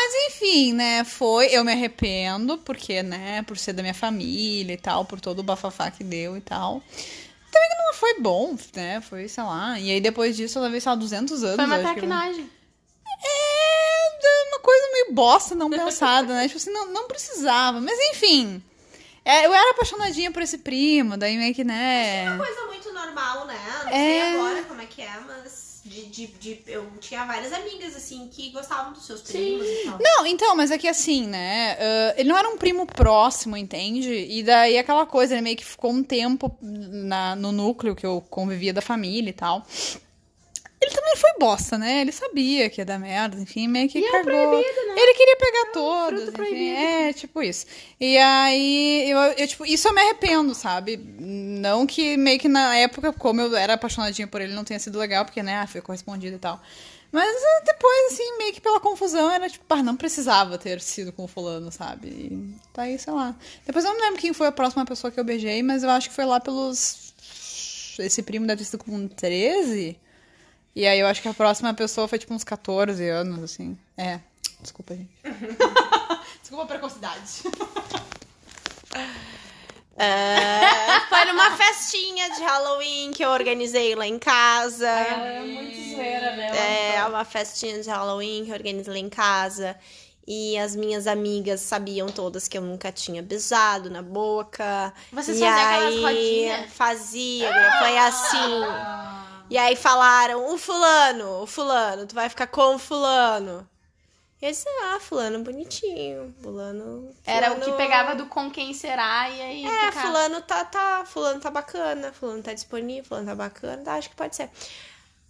Mas 0.08 0.34
enfim, 0.34 0.74
né? 0.74 1.03
Foi. 1.03 1.47
Eu 1.47 1.64
me 1.64 1.72
arrependo, 1.72 2.58
porque, 2.60 3.01
né? 3.01 3.41
Por 3.43 3.58
ser 3.58 3.74
da 3.74 3.82
minha 3.82 3.93
família 3.93 4.74
e 4.74 4.78
tal, 4.78 5.03
por 5.03 5.20
todo 5.20 5.39
o 5.39 5.43
bafafá 5.43 5.89
que 5.89 6.03
deu 6.03 6.38
e 6.38 6.41
tal. 6.41 6.82
Também 7.51 7.70
que 7.70 7.76
não 7.88 7.93
foi 7.95 8.20
bom, 8.20 8.56
né? 8.76 9.01
Foi, 9.01 9.28
sei 9.28 9.43
lá. 9.43 9.80
E 9.80 9.89
aí 9.91 9.99
depois 9.99 10.36
disso 10.36 10.60
eu 10.60 10.64
levei, 10.64 10.80
sei 10.80 10.89
lá, 10.91 10.95
200 10.95 11.43
anos. 11.43 11.56
Foi 11.56 11.66
uma 11.66 11.76
acho 11.76 11.84
que- 11.86 11.91
traquinagem. 11.91 12.49
É 13.28 14.47
uma 14.49 14.60
coisa 14.60 14.88
meio 14.91 15.14
bosta 15.14 15.56
não 15.56 15.70
pensada, 15.70 16.34
né? 16.34 16.45
Tipo 16.47 16.58
assim, 16.58 16.72
não, 16.72 16.88
não 16.91 17.08
precisava. 17.08 17.80
Mas 17.82 17.97
enfim. 18.12 18.62
É, 19.24 19.45
eu 19.47 19.53
era 19.53 19.72
apaixonadinha 19.72 20.32
por 20.32 20.43
esse 20.43 20.60
primo, 20.60 21.18
daí 21.18 21.36
meio 21.36 21.53
que, 21.56 21.64
né? 21.64 22.38
coisa 22.38 22.66
muito 22.68 22.93
normal, 22.93 23.47
né? 23.47 23.60
Não 23.84 23.89
É. 23.89 23.91
sei 23.93 24.22
agora 24.36 24.64
como 24.66 24.82
é 24.82 24.86
que 24.86 25.01
é, 25.01 25.20
mas 25.26 25.64
de, 25.86 26.05
de, 26.07 26.27
de- 26.27 26.61
eu 26.65 26.89
tinha 26.99 27.23
várias 27.25 27.53
amigas, 27.53 27.95
assim, 27.95 28.27
que 28.31 28.49
gostavam 28.49 28.91
dos 28.91 29.05
seus 29.05 29.21
primos 29.21 29.65
e 29.67 29.83
tal. 29.86 29.99
Não, 30.01 30.25
então, 30.25 30.55
mas 30.55 30.71
é 30.71 30.77
que 30.77 30.88
assim, 30.88 31.27
né? 31.27 31.77
ah, 31.79 32.13
ele 32.17 32.27
não 32.29 32.38
era 32.38 32.49
um 32.49 32.57
primo 32.57 32.86
próximo, 32.88 33.55
entende? 33.55 34.11
E 34.11 34.41
daí 34.41 34.77
aquela 34.79 35.05
coisa, 35.05 35.36
ele 35.36 35.41
meio 35.43 35.55
que 35.57 35.63
ficou 35.65 35.91
um 35.91 36.03
tempo 36.03 36.57
na, 36.61 37.36
no 37.36 37.51
núcleo 37.51 37.95
que 37.95 38.05
eu 38.05 38.19
convivia 38.29 38.73
da 38.73 38.81
família 38.81 39.29
e 39.29 39.33
tal. 39.33 39.63
Ele 40.86 40.93
também 40.93 41.15
foi 41.15 41.31
bosta, 41.39 41.77
né? 41.79 42.01
Ele 42.01 42.11
sabia 42.11 42.69
que 42.69 42.79
ia 42.79 42.86
dar 42.86 42.99
merda, 42.99 43.38
enfim, 43.39 43.67
meio 43.67 43.89
que 43.89 43.97
E 43.97 44.05
é 44.05 44.21
proibido, 44.21 44.88
né? 44.88 44.95
Ele 44.95 45.13
queria 45.15 45.36
pegar 45.36 45.71
todos, 45.73 46.23
fruto 46.23 46.41
enfim, 46.41 46.51
proibido. 46.51 46.77
é, 46.77 47.13
tipo 47.13 47.41
isso. 47.41 47.65
E 47.99 48.17
aí, 48.19 49.09
eu, 49.09 49.17
eu, 49.17 49.47
tipo, 49.47 49.65
isso 49.65 49.88
eu 49.88 49.93
me 49.95 50.01
arrependo, 50.01 50.53
sabe? 50.53 50.97
Não 50.97 51.88
que 51.88 52.15
meio 52.17 52.39
que 52.39 52.47
na 52.47 52.75
época, 52.77 53.11
como 53.13 53.41
eu 53.41 53.55
era 53.55 53.73
apaixonadinha 53.73 54.27
por 54.27 54.41
ele, 54.41 54.53
não 54.53 54.63
tenha 54.63 54.79
sido 54.79 54.99
legal, 54.99 55.25
porque, 55.25 55.41
né, 55.41 55.57
ah, 55.57 55.65
foi 55.65 55.81
correspondido 55.81 56.36
e 56.36 56.39
tal. 56.39 56.61
Mas 57.11 57.33
eh, 57.33 57.63
depois, 57.65 58.13
assim, 58.13 58.38
meio 58.38 58.53
que 58.53 58.61
pela 58.61 58.79
confusão, 58.79 59.31
era 59.31 59.49
tipo, 59.49 59.65
ah, 59.69 59.81
não 59.81 59.95
precisava 59.95 60.57
ter 60.57 60.79
sido 60.81 61.11
com 61.11 61.23
o 61.23 61.27
fulano, 61.27 61.71
sabe? 61.71 62.09
E 62.09 62.55
tá 62.73 62.83
aí, 62.83 62.99
sei 62.99 63.11
lá. 63.11 63.36
Depois 63.65 63.86
eu 63.86 63.93
não 63.93 64.01
lembro 64.01 64.19
quem 64.19 64.33
foi 64.33 64.47
a 64.47 64.51
próxima 64.51 64.86
pessoa 64.86 65.09
que 65.09 65.19
eu 65.19 65.23
beijei, 65.23 65.63
mas 65.63 65.81
eu 65.81 65.89
acho 65.89 66.09
que 66.09 66.15
foi 66.15 66.25
lá 66.25 66.39
pelos. 66.39 67.13
Esse 67.97 68.21
primo 68.21 68.45
deve 68.45 68.59
ter 68.59 68.69
sido 68.69 68.83
com 68.83 69.07
13. 69.07 69.97
E 70.76 70.86
aí 70.86 70.99
eu 70.99 71.07
acho 71.07 71.21
que 71.21 71.28
a 71.28 71.34
próxima 71.34 71.73
pessoa 71.73 72.07
foi 72.07 72.19
tipo 72.19 72.34
uns 72.34 72.43
14 72.43 73.07
anos, 73.07 73.41
assim. 73.43 73.78
É. 73.97 74.19
Desculpa, 74.59 74.95
gente. 74.95 75.09
Desculpa 76.41 76.63
a 76.63 76.67
precocidade. 76.67 77.43
É, 79.97 80.99
foi 81.07 81.23
numa 81.23 81.51
festinha 81.51 82.30
de 82.32 82.41
Halloween 82.41 83.11
que 83.11 83.23
eu 83.23 83.30
organizei 83.30 83.95
lá 83.95 84.05
em 84.05 84.19
casa. 84.19 84.89
é 84.89 85.41
muito 85.41 85.95
zoeira, 85.95 86.36
né? 86.36 86.95
É, 86.95 87.05
uma 87.05 87.23
festinha 87.23 87.82
de 87.82 87.89
Halloween 87.89 88.43
que 88.43 88.51
eu 88.51 88.55
organizei 88.55 88.93
lá 88.93 88.99
em 88.99 89.07
casa. 89.09 89.78
E 90.28 90.57
as 90.57 90.76
minhas 90.76 91.07
amigas 91.07 91.61
sabiam 91.61 92.07
todas 92.07 92.47
que 92.47 92.57
eu 92.57 92.61
nunca 92.61 92.91
tinha 92.91 93.21
beijado 93.21 93.89
na 93.89 94.01
boca. 94.01 94.91
Vocês 95.13 95.38
e 95.38 95.39
faziam 95.39 95.53
aquelas 95.53 95.93
aí, 95.93 96.01
rodinhas? 96.01 96.73
Fazia, 96.73 97.71
foi 97.80 97.97
assim. 97.97 98.61
E 99.49 99.57
aí 99.57 99.75
falaram, 99.75 100.53
o 100.53 100.57
fulano, 100.57 101.43
o 101.43 101.47
fulano, 101.47 102.07
tu 102.07 102.15
vai 102.15 102.29
ficar 102.29 102.47
com 102.47 102.75
o 102.75 102.79
fulano. 102.79 103.67
E 104.41 104.45
eu 104.45 104.51
disse, 104.51 104.67
ah, 104.83 104.99
fulano 104.99 105.39
bonitinho, 105.39 106.35
fulano... 106.41 107.15
Era 107.25 107.51
o 107.51 107.55
que 107.55 107.61
fulano- 107.61 107.77
pegava 107.77 108.15
do 108.15 108.25
com 108.25 108.51
quem 108.51 108.73
será 108.73 109.29
e 109.29 109.41
aí. 109.41 109.65
É, 109.65 109.85
ficava. 109.91 110.07
fulano 110.07 110.41
tá, 110.41 110.65
tá, 110.65 111.05
fulano 111.05 111.39
tá 111.39 111.49
bacana, 111.49 112.11
fulano 112.11 112.43
tá 112.43 112.53
disponível, 112.53 113.05
fulano 113.05 113.27
tá 113.27 113.35
bacana, 113.35 113.83
tá, 113.83 113.93
acho 113.93 114.09
que 114.09 114.15
pode 114.15 114.35
ser. 114.35 114.49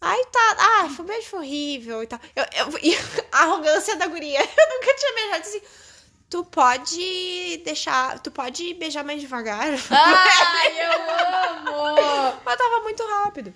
Aí 0.01 0.26
tá, 0.32 0.55
ah, 0.59 0.89
foi 0.89 1.05
um 1.05 1.07
beijo 1.07 1.38
horrível 1.38 2.03
e 2.03 2.07
tal. 2.07 2.20
Eu, 2.36 2.43
eu, 2.43 2.80
e 2.82 2.95
a 3.32 3.43
arrogância 3.43 3.95
da 3.95 4.07
guria, 4.07 4.39
eu 4.41 4.70
nunca 4.70 4.95
tinha 4.95 5.13
beijado 5.13 5.41
assim. 5.41 5.61
Tu 6.28 6.43
pode 6.43 7.61
deixar, 7.63 8.20
tu 8.20 8.32
pode 8.32 8.74
beijar 8.74 9.03
mais 9.03 9.22
devagar. 9.22 9.68
Ai, 9.91 10.82
eu 10.82 11.95
amo! 11.95 12.41
Mas 12.43 12.57
tava 12.57 12.80
muito 12.82 13.03
rápido. 13.05 13.53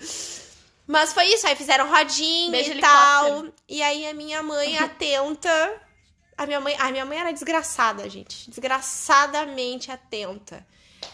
Mas 0.92 1.14
foi 1.14 1.26
isso, 1.28 1.46
aí 1.46 1.56
fizeram 1.56 1.88
rodinha 1.88 2.50
Beijo 2.50 2.74
e 2.74 2.82
tal. 2.82 3.46
E 3.68 3.80
aí 3.84 4.08
a 4.08 4.14
minha 4.16 4.42
mãe 4.42 4.76
atenta. 4.80 5.82
A 6.36 6.48
minha 6.48 6.60
mãe, 6.60 6.76
a 6.80 6.90
minha 6.90 7.06
mãe 7.06 7.20
era 7.20 7.32
desgraçada, 7.32 8.10
gente. 8.10 8.50
Desgraçadamente 8.50 9.92
atenta. 9.92 10.66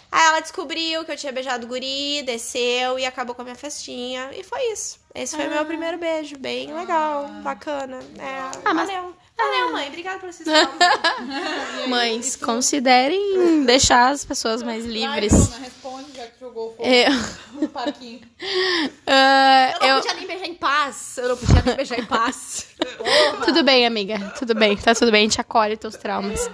Aí 0.09 0.23
ela 0.27 0.39
descobriu 0.39 1.03
que 1.03 1.11
eu 1.11 1.17
tinha 1.17 1.33
beijado 1.33 1.65
o 1.65 1.67
guri, 1.67 2.21
desceu 2.23 2.97
e 2.97 3.05
acabou 3.05 3.35
com 3.35 3.41
a 3.41 3.43
minha 3.43 3.55
festinha. 3.55 4.29
E 4.33 4.43
foi 4.45 4.61
isso. 4.71 4.97
Esse 5.13 5.35
foi 5.35 5.45
Ah. 5.45 5.49
meu 5.49 5.65
primeiro 5.65 5.97
beijo. 5.97 6.37
Bem 6.37 6.73
legal, 6.73 7.27
bacana. 7.43 7.99
É, 8.17 8.59
Ah, 8.63 8.73
mas 8.73 8.89
valeu. 9.37 9.71
Mãe. 9.71 9.87
Obrigada 9.87 10.19
por 10.19 10.29
assistir. 10.29 10.51
Mães, 11.87 12.35
considerem 12.35 13.65
deixar 13.65 14.11
as 14.11 14.23
pessoas 14.25 14.63
mais 14.63 14.85
livres. 14.85 15.31
Vai, 15.31 15.49
Bruna, 15.49 15.57
responde, 15.65 16.11
já 16.15 16.25
que 16.27 16.39
jogou 16.39 16.75
fogo 16.75 16.83
Eu, 16.89 17.61
no 17.61 17.67
parquinho. 17.69 18.21
ah, 19.07 19.73
eu 19.73 19.79
não 19.79 19.87
eu- 19.87 20.01
podia 20.01 20.13
nem 20.15 20.27
beijar 20.27 20.47
em 20.47 20.55
paz. 20.55 21.17
Eu 21.17 21.29
não 21.29 21.37
podia 21.37 21.61
nem 21.65 21.75
beijar 21.75 21.99
em 21.99 22.05
paz. 22.05 22.67
Tudo 23.45 23.63
bem, 23.63 23.85
amiga. 23.85 24.33
Tudo 24.39 24.55
bem. 24.55 24.75
Tá 24.77 24.93
tudo 24.95 25.11
bem. 25.11 25.21
A 25.21 25.23
gente 25.29 25.41
acolhe 25.41 25.77
teus 25.77 25.95
traumas. 25.95 26.49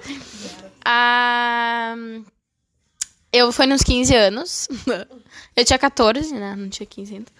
Ah, 0.84 1.96
eu 3.32 3.52
fui 3.52 3.66
nos 3.68 3.82
15 3.84 4.16
anos. 4.16 4.68
Eu 5.56 5.64
tinha 5.66 5.78
14, 5.80 6.34
né? 6.34 6.56
Não 6.56 6.70
tinha 6.70 6.86
15 6.88 7.14
ainda. 7.16 7.32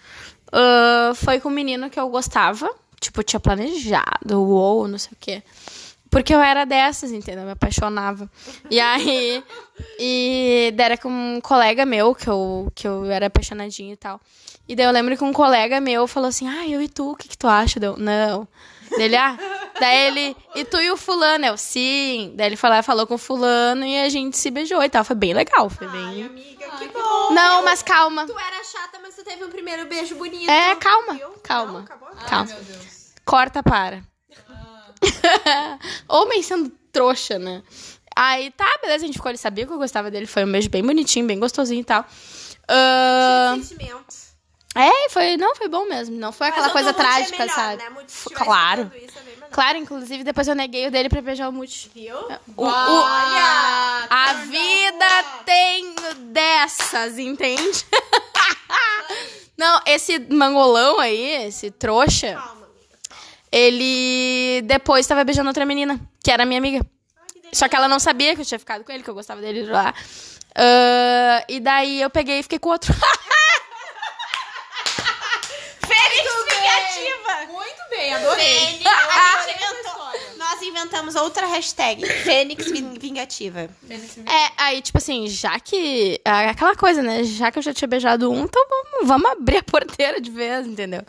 Ah, 0.52 1.12
foi 1.14 1.40
com 1.40 1.48
um 1.48 1.52
menino 1.52 1.90
que 1.90 1.98
eu 1.98 2.08
gostava. 2.08 2.70
Tipo, 3.02 3.22
tinha 3.24 3.40
planejado. 3.40 4.40
Uou, 4.40 4.86
não 4.86 4.96
sei 4.96 5.10
o 5.12 5.16
quê. 5.18 5.42
Porque 6.08 6.32
eu 6.32 6.40
era 6.40 6.64
dessas, 6.64 7.10
entendeu? 7.10 7.40
Eu 7.40 7.46
me 7.46 7.52
apaixonava. 7.52 8.30
E 8.70 8.78
aí... 8.78 9.42
E 9.98 10.72
daí 10.76 10.84
era 10.86 10.96
com 10.96 11.08
um 11.08 11.40
colega 11.40 11.84
meu, 11.84 12.14
que 12.14 12.28
eu, 12.28 12.70
que 12.74 12.86
eu 12.86 13.06
era 13.06 13.26
apaixonadinha 13.26 13.94
e 13.94 13.96
tal. 13.96 14.20
E 14.68 14.76
daí 14.76 14.86
eu 14.86 14.92
lembro 14.92 15.16
que 15.16 15.24
um 15.24 15.32
colega 15.32 15.80
meu 15.80 16.06
falou 16.06 16.28
assim, 16.28 16.46
ah, 16.46 16.68
eu 16.68 16.80
e 16.80 16.88
tu, 16.88 17.10
o 17.12 17.16
que 17.16 17.28
que 17.28 17.36
tu 17.36 17.48
acha? 17.48 17.80
Deu, 17.80 17.96
não. 17.96 18.46
Dele, 18.96 19.16
ah, 19.16 19.36
daí 19.80 20.06
ele, 20.06 20.36
e 20.54 20.64
tu 20.64 20.78
e 20.78 20.90
o 20.90 20.96
fulano? 20.96 21.46
Eu, 21.46 21.56
sim. 21.56 22.32
Daí 22.36 22.48
ele 22.48 22.56
falou, 22.56 22.82
falou 22.82 23.06
com 23.06 23.14
o 23.14 23.18
fulano 23.18 23.84
e 23.84 24.00
a 24.00 24.08
gente 24.08 24.36
se 24.36 24.50
beijou 24.50 24.82
e 24.82 24.88
tal. 24.88 25.04
Foi 25.04 25.16
bem 25.16 25.32
legal, 25.32 25.68
foi 25.70 25.86
Ai, 25.86 25.92
bem... 25.92 26.24
amiga, 26.24 26.70
que 26.78 26.88
bom. 26.88 27.32
Não, 27.32 27.64
mas 27.64 27.82
calma. 27.82 28.26
Tu 28.26 28.38
era 28.38 28.64
chata, 28.64 28.98
mas 29.02 29.14
tu 29.14 29.24
teve 29.24 29.44
um 29.44 29.50
primeiro 29.50 29.86
beijo 29.86 30.14
bonito. 30.16 30.50
É, 30.50 30.74
calma, 30.76 31.14
viu? 31.14 31.30
calma. 31.42 31.72
Não, 31.72 31.80
acabou? 31.80 32.08
Calma. 32.28 32.50
Ai, 32.50 32.54
meu 32.54 32.64
Deus. 32.64 33.12
Corta 33.24 33.62
para. 33.62 34.02
Homem 36.08 36.42
sendo 36.42 36.70
trouxa, 36.92 37.38
né? 37.38 37.62
Aí, 38.14 38.50
tá, 38.50 38.66
beleza, 38.82 39.04
a 39.04 39.06
gente 39.06 39.16
ficou, 39.16 39.30
ele 39.30 39.38
sabia 39.38 39.66
que 39.66 39.72
eu 39.72 39.78
gostava 39.78 40.10
dele. 40.10 40.26
Foi 40.26 40.44
um 40.44 40.52
beijo 40.52 40.68
bem 40.68 40.82
bonitinho, 40.84 41.26
bem 41.26 41.38
gostosinho 41.38 41.80
e 41.80 41.84
tal. 41.84 42.04
Ahn, 42.68 43.62
Sentimento. 43.62 44.31
É, 44.74 45.08
foi, 45.10 45.36
não, 45.36 45.54
foi 45.54 45.68
bom 45.68 45.86
mesmo. 45.86 46.16
Não 46.16 46.32
foi 46.32 46.48
aquela 46.48 46.70
coisa 46.70 46.90
é 46.90 46.92
trágica, 46.92 47.38
melhor, 47.38 47.54
sabe? 47.54 47.82
Né? 47.82 47.90
Tivesse 48.06 48.30
claro. 48.34 48.90
Isso, 48.96 49.18
é. 49.18 49.32
Claro, 49.50 49.76
inclusive, 49.76 50.24
depois 50.24 50.48
eu 50.48 50.54
neguei 50.54 50.86
o 50.86 50.90
dele 50.90 51.10
pra 51.10 51.20
beijar 51.20 51.48
o 51.48 51.52
Multi. 51.52 51.90
Viu? 51.94 52.16
O- 52.56 52.64
o- 52.64 52.68
Olha! 52.68 54.06
A 54.08 54.32
vida 54.48 55.06
up. 55.20 55.44
tem 55.44 55.94
dessas, 56.30 57.18
entende? 57.18 57.84
Não, 59.58 59.80
esse 59.86 60.18
mangolão 60.30 60.98
aí, 60.98 61.44
esse 61.46 61.70
trouxa, 61.70 62.32
Calma, 62.34 62.66
ele 63.52 64.62
depois 64.64 65.06
tava 65.06 65.22
beijando 65.22 65.48
outra 65.48 65.66
menina, 65.66 66.00
que 66.24 66.30
era 66.30 66.46
minha 66.46 66.58
amiga. 66.58 66.84
Só 67.52 67.68
que 67.68 67.76
ela 67.76 67.86
não 67.86 67.98
sabia 68.00 68.34
que 68.34 68.40
eu 68.40 68.46
tinha 68.46 68.58
ficado 68.58 68.82
com 68.82 68.90
ele, 68.90 69.02
que 69.02 69.10
eu 69.10 69.14
gostava 69.14 69.42
dele 69.42 69.64
lá. 69.64 69.94
Ah, 70.56 71.44
e 71.46 71.60
daí 71.60 72.00
eu 72.00 72.08
peguei 72.08 72.38
e 72.38 72.42
fiquei 72.42 72.58
com 72.58 72.70
outro. 72.70 72.92
Fênix 75.86 76.28
vingativa! 77.02 77.52
Muito 77.52 77.82
bem, 77.90 78.14
adorei. 78.14 78.44
Fênix, 78.44 78.86
a 78.86 79.46
gente 79.46 79.56
inventou. 79.62 80.02
Nós 80.36 80.62
inventamos 80.62 81.14
outra 81.14 81.46
hashtag. 81.46 82.04
Fênix 82.24 82.70
vin- 82.70 82.98
vingativa. 82.98 83.68
É, 83.90 84.52
aí, 84.56 84.80
tipo 84.82 84.98
assim, 84.98 85.26
já 85.28 85.58
que. 85.60 86.20
ah, 86.24 86.50
Aquela 86.50 86.74
coisa, 86.76 87.02
né? 87.02 87.22
Já 87.24 87.50
que 87.50 87.58
eu 87.58 87.62
já 87.62 87.72
tinha 87.72 87.88
beijado 87.88 88.30
um, 88.30 88.44
então 88.44 88.64
vamos, 88.68 89.08
vamos 89.08 89.30
abrir 89.30 89.58
a 89.58 89.62
porteira 89.62 90.20
de 90.20 90.30
vez, 90.30 90.66
entendeu? 90.66 91.02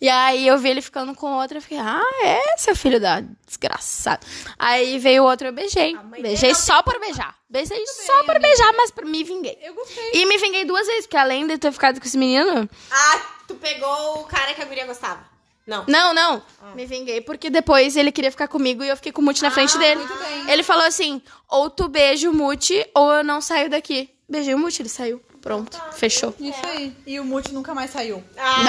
E 0.00 0.08
aí 0.08 0.46
eu 0.46 0.58
vi 0.58 0.68
ele 0.70 0.82
ficando 0.82 1.14
com 1.14 1.32
outra, 1.32 1.56
eu 1.56 1.62
fiquei, 1.62 1.78
ah, 1.78 2.02
é, 2.22 2.58
seu 2.58 2.76
filho 2.76 3.00
da 3.00 3.22
desgraçado. 3.46 4.26
Aí 4.58 4.98
veio 4.98 5.22
o 5.22 5.26
outro, 5.26 5.48
eu 5.48 5.52
beijei. 5.52 5.96
Beijei 6.20 6.36
dele 6.50 6.54
só 6.54 6.82
por 6.82 7.00
beijar. 7.00 7.34
Beijei 7.48 7.82
só 7.86 8.24
por 8.24 8.38
beijar, 8.38 8.72
mas 8.76 8.92
me 9.04 9.24
vinguei. 9.24 9.58
Eu 9.62 9.74
gostei. 9.74 10.10
E 10.12 10.26
me 10.26 10.36
vinguei 10.36 10.64
duas 10.64 10.86
vezes, 10.86 11.06
porque 11.06 11.16
além 11.16 11.46
de 11.46 11.56
ter 11.56 11.72
ficado 11.72 11.98
com 11.98 12.06
esse 12.06 12.18
menino. 12.18 12.68
Ah, 12.90 13.20
tu 13.48 13.54
pegou 13.54 14.20
o 14.20 14.24
cara 14.24 14.52
que 14.52 14.60
a 14.60 14.66
guria 14.66 14.84
gostava. 14.84 15.24
Não. 15.66 15.84
Não, 15.88 16.14
não. 16.14 16.42
Me 16.74 16.86
vinguei 16.86 17.20
porque 17.20 17.50
depois 17.50 17.96
ele 17.96 18.12
queria 18.12 18.30
ficar 18.30 18.46
comigo 18.46 18.84
e 18.84 18.88
eu 18.88 18.96
fiquei 18.96 19.10
com 19.10 19.20
o 19.20 19.24
Muti 19.24 19.42
na 19.42 19.50
frente 19.50 19.76
dele. 19.78 19.96
muito 20.00 20.14
bem. 20.14 20.50
Ele 20.50 20.62
falou 20.62 20.84
assim: 20.84 21.20
ou 21.48 21.68
tu 21.68 21.88
beija 21.88 22.30
o 22.30 22.32
Muti 22.32 22.86
ou 22.94 23.12
eu 23.12 23.24
não 23.24 23.40
saio 23.40 23.68
daqui. 23.68 24.10
Beijei 24.28 24.54
o 24.54 24.58
Muti, 24.58 24.82
ele 24.82 24.88
saiu. 24.88 25.20
Pronto, 25.46 25.80
fechou. 25.92 26.34
Isso 26.40 26.66
aí. 26.66 26.92
E 27.06 27.20
o 27.20 27.24
Multi 27.24 27.54
nunca 27.54 27.72
mais 27.72 27.92
saiu. 27.92 28.20
Ah! 28.36 28.66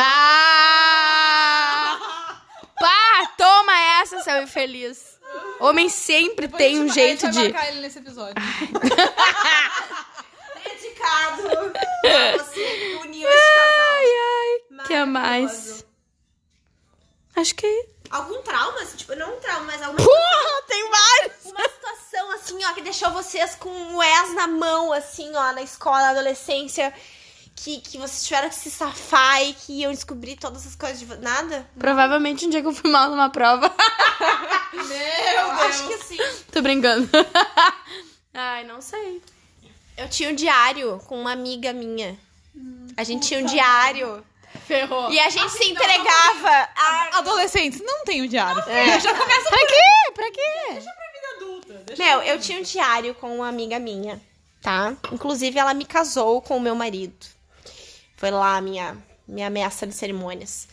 Pá, 2.79 3.31
toma 3.35 3.73
essa, 3.99 4.19
seu 4.21 4.43
infeliz. 4.43 5.17
Homem 5.59 5.89
sempre 5.89 6.45
Depois 6.45 6.61
tem 6.63 6.79
um 6.79 6.87
jeito 6.87 7.23
vai 7.23 7.31
de. 7.31 7.39
marcar 7.39 7.69
ele 7.69 7.81
nesse 7.81 7.97
episódio. 7.97 8.35
Dedicado 10.63 11.41
pra 12.03 12.37
você 12.45 12.99
uniu 13.01 13.27
esse 13.27 13.55
casal. 13.55 13.95
Ai, 13.95 14.05
ai. 14.05 14.85
Que 14.85 14.93
a 14.93 15.07
mais? 15.07 15.83
Acho 17.35 17.55
que. 17.55 17.85
Algum 18.11 18.39
trauma, 18.43 18.79
assim, 18.81 18.97
tipo, 18.97 19.15
não 19.15 19.35
um 19.35 19.39
trauma, 19.39 19.65
mas 19.65 19.81
alguma 19.81 19.97
Porra, 19.97 20.61
tem 20.67 20.87
vários! 20.91 21.36
Assim, 22.67 22.71
ó, 22.71 22.73
que 22.73 22.81
deixou 22.81 23.11
vocês 23.11 23.55
com 23.55 23.69
o 23.95 24.01
S 24.03 24.33
na 24.33 24.47
mão, 24.47 24.91
assim, 24.93 25.29
ó, 25.35 25.51
na 25.53 25.61
escola, 25.61 25.99
na 26.01 26.09
adolescência, 26.09 26.93
que, 27.55 27.79
que 27.81 27.97
vocês 27.97 28.23
tiveram 28.25 28.49
que 28.49 28.55
se 28.55 28.69
safar 28.69 29.41
e 29.43 29.53
que 29.53 29.73
iam 29.81 29.91
descobrir 29.91 30.35
todas 30.37 30.61
essas 30.61 30.75
coisas 30.75 30.99
de 30.99 31.05
nada? 31.17 31.67
Provavelmente 31.79 32.45
um 32.45 32.49
dia 32.49 32.61
que 32.61 32.67
eu 32.67 32.73
fui 32.73 32.89
mal 32.91 33.09
numa 33.09 33.29
prova. 33.29 33.73
Meu 34.73 34.97
Eu 35.35 35.51
acho 35.51 35.87
que 35.87 35.97
sim. 36.03 36.17
Tô 36.51 36.61
brincando. 36.61 37.09
Ai, 38.33 38.63
não 38.65 38.81
sei. 38.81 39.21
Eu 39.97 40.07
tinha 40.09 40.29
um 40.29 40.35
diário 40.35 40.99
com 41.07 41.19
uma 41.19 41.31
amiga 41.31 41.73
minha. 41.73 42.17
A 42.95 43.03
gente 43.03 43.27
tinha 43.27 43.39
um 43.39 43.45
diário. 43.45 44.23
Ferrou. 44.67 45.11
E 45.11 45.19
a 45.19 45.29
gente 45.29 45.51
se 45.51 45.71
entregava. 45.71 46.69
a- 46.75 47.17
Adolescentes, 47.19 47.81
não 47.83 48.03
tem 48.03 48.21
o 48.21 48.27
diário. 48.27 48.61
Já 49.01 49.13
começa 49.15 49.49
Pra 49.49 49.57
quê? 49.67 50.11
Pra 50.13 50.31
quê? 50.31 50.81
Meu, 51.97 52.21
eu 52.21 52.39
tinha 52.39 52.59
um 52.59 52.63
diário 52.63 53.13
com 53.15 53.37
uma 53.37 53.47
amiga 53.47 53.79
minha, 53.79 54.21
tá? 54.61 54.95
Inclusive, 55.11 55.57
ela 55.59 55.73
me 55.73 55.85
casou 55.85 56.41
com 56.41 56.57
o 56.57 56.61
meu 56.61 56.75
marido. 56.75 57.25
Foi 58.15 58.31
lá 58.31 58.57
a 58.57 58.61
minha, 58.61 58.97
minha 59.27 59.49
mestra 59.49 59.87
de 59.87 59.93
cerimônias. 59.93 60.67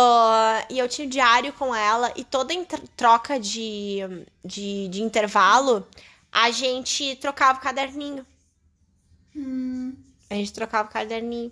Ah, 0.00 0.64
e 0.70 0.78
eu 0.78 0.88
tinha 0.88 1.06
um 1.06 1.10
diário 1.10 1.52
com 1.52 1.74
ela 1.74 2.12
e 2.14 2.22
toda 2.22 2.54
troca 2.96 3.38
de, 3.40 3.98
de, 4.44 4.86
de 4.86 5.02
intervalo, 5.02 5.84
a 6.30 6.52
gente 6.52 7.16
trocava 7.16 7.58
o 7.58 7.62
caderninho. 7.62 8.24
A 10.30 10.34
gente 10.34 10.52
trocava 10.52 10.88
o 10.88 10.92
caderninho. 10.92 11.50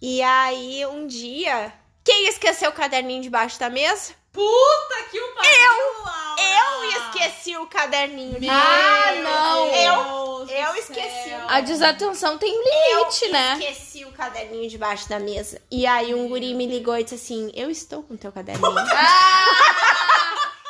E 0.00 0.22
aí, 0.22 0.86
um 0.86 1.06
dia, 1.06 1.72
quem 2.06 2.28
esqueceu 2.28 2.70
o 2.70 2.72
caderninho 2.72 3.20
debaixo 3.20 3.58
da 3.58 3.68
mesa? 3.68 4.14
Puta 4.32 5.02
que 5.10 5.18
o 5.18 5.34
pariu! 5.34 6.06
Eu 6.38 6.84
esqueci 6.84 7.56
o 7.56 7.66
caderninho. 7.66 8.38
Ah, 8.48 9.12
não. 9.24 9.66
Eu, 9.66 10.46
eu 10.48 10.76
esqueci. 10.76 11.32
A 11.48 11.60
desatenção 11.60 12.38
tem 12.38 12.52
limite, 12.52 13.24
eu 13.24 13.32
né? 13.32 13.58
esqueci 13.58 14.04
o 14.04 14.12
caderninho 14.12 14.68
debaixo 14.70 15.08
da 15.08 15.18
mesa. 15.18 15.60
E 15.68 15.84
aí 15.84 16.14
um 16.14 16.28
guri 16.28 16.54
me 16.54 16.66
ligou 16.66 16.96
e 16.96 17.02
disse 17.02 17.16
assim: 17.16 17.50
Eu 17.54 17.68
estou 17.70 18.04
com 18.04 18.16
teu 18.16 18.30
caderninho. 18.30 18.72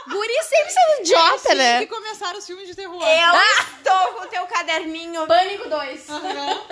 Guri 0.09 0.43
sempre 0.45 0.71
sendo 0.71 1.01
idiota, 1.01 1.55
né? 1.55 1.79
que 1.81 1.87
começaram 1.87 2.39
os 2.39 2.47
filmes 2.47 2.67
de 2.69 2.75
terror. 2.75 3.03
eu 3.03 3.41
estou 3.77 4.15
com 4.15 4.27
teu 4.29 4.47
caderninho. 4.47 5.27
Pânico 5.27 5.69
2. 5.69 6.07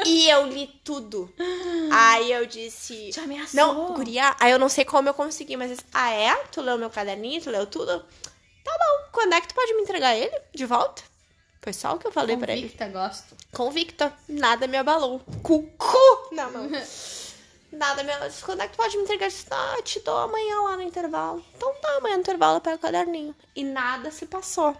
E 0.07 0.29
eu 0.29 0.47
li 0.47 0.67
tudo. 0.85 1.33
Aí 1.93 2.33
eu 2.33 2.47
disse. 2.47 3.11
Te 3.11 3.21
ameaçou. 3.21 3.57
Não, 3.57 3.95
guria. 3.95 4.35
Aí 4.39 4.51
eu 4.51 4.59
não 4.59 4.69
sei 4.69 4.85
como 4.85 5.09
eu 5.09 5.15
consegui, 5.15 5.57
mas. 5.57 5.71
eu 5.71 5.77
disse, 5.77 5.89
Ah, 5.93 6.11
é? 6.13 6.35
Tu 6.53 6.61
leu 6.61 6.79
meu 6.79 6.91
caderninho? 6.91 7.41
Tu 7.43 7.51
leu 7.51 7.67
tudo? 7.67 8.01
Tá 8.65 8.73
bom. 8.73 9.09
Quando 9.13 9.35
é 9.35 9.41
que 9.41 9.49
tu 9.49 9.55
pode 9.55 9.75
me 9.75 9.83
entregar 9.83 10.17
ele 10.17 10.37
de 10.55 10.65
volta? 10.65 11.03
Foi 11.61 11.73
só 11.73 11.95
o 11.95 11.99
que 11.99 12.07
eu 12.07 12.13
falei 12.13 12.37
pra 12.37 12.53
ele. 12.53 12.63
Convicta, 12.63 12.89
gosto. 12.89 13.37
Convicta. 13.53 14.13
Nada 14.29 14.67
me 14.67 14.77
abalou. 14.77 15.21
Cucu! 15.43 16.29
Não, 16.33 16.51
não. 16.51 16.69
Nada 17.75 18.03
me 18.03 18.13
abalou. 18.13 18.33
Quando 18.43 18.61
é 18.63 18.67
que 18.69 18.75
tu 18.75 18.77
pode 18.77 18.97
me 18.97 19.03
entregar? 19.03 19.27
Eu 19.27 19.31
disse, 19.31 19.47
Ah, 19.51 19.77
te 19.83 20.01
dou 20.01 20.17
amanhã 20.17 20.61
lá 20.63 20.77
no 20.77 20.83
intervalo. 20.83 21.45
Então 21.57 21.75
tá, 21.81 21.97
amanhã 21.97 22.15
no 22.17 22.21
intervalo 22.21 22.57
eu 22.57 22.61
pego 22.61 22.77
o 22.77 22.81
caderninho. 22.81 23.35
E 23.55 23.65
nada 23.65 24.11
se 24.11 24.27
passou. 24.27 24.77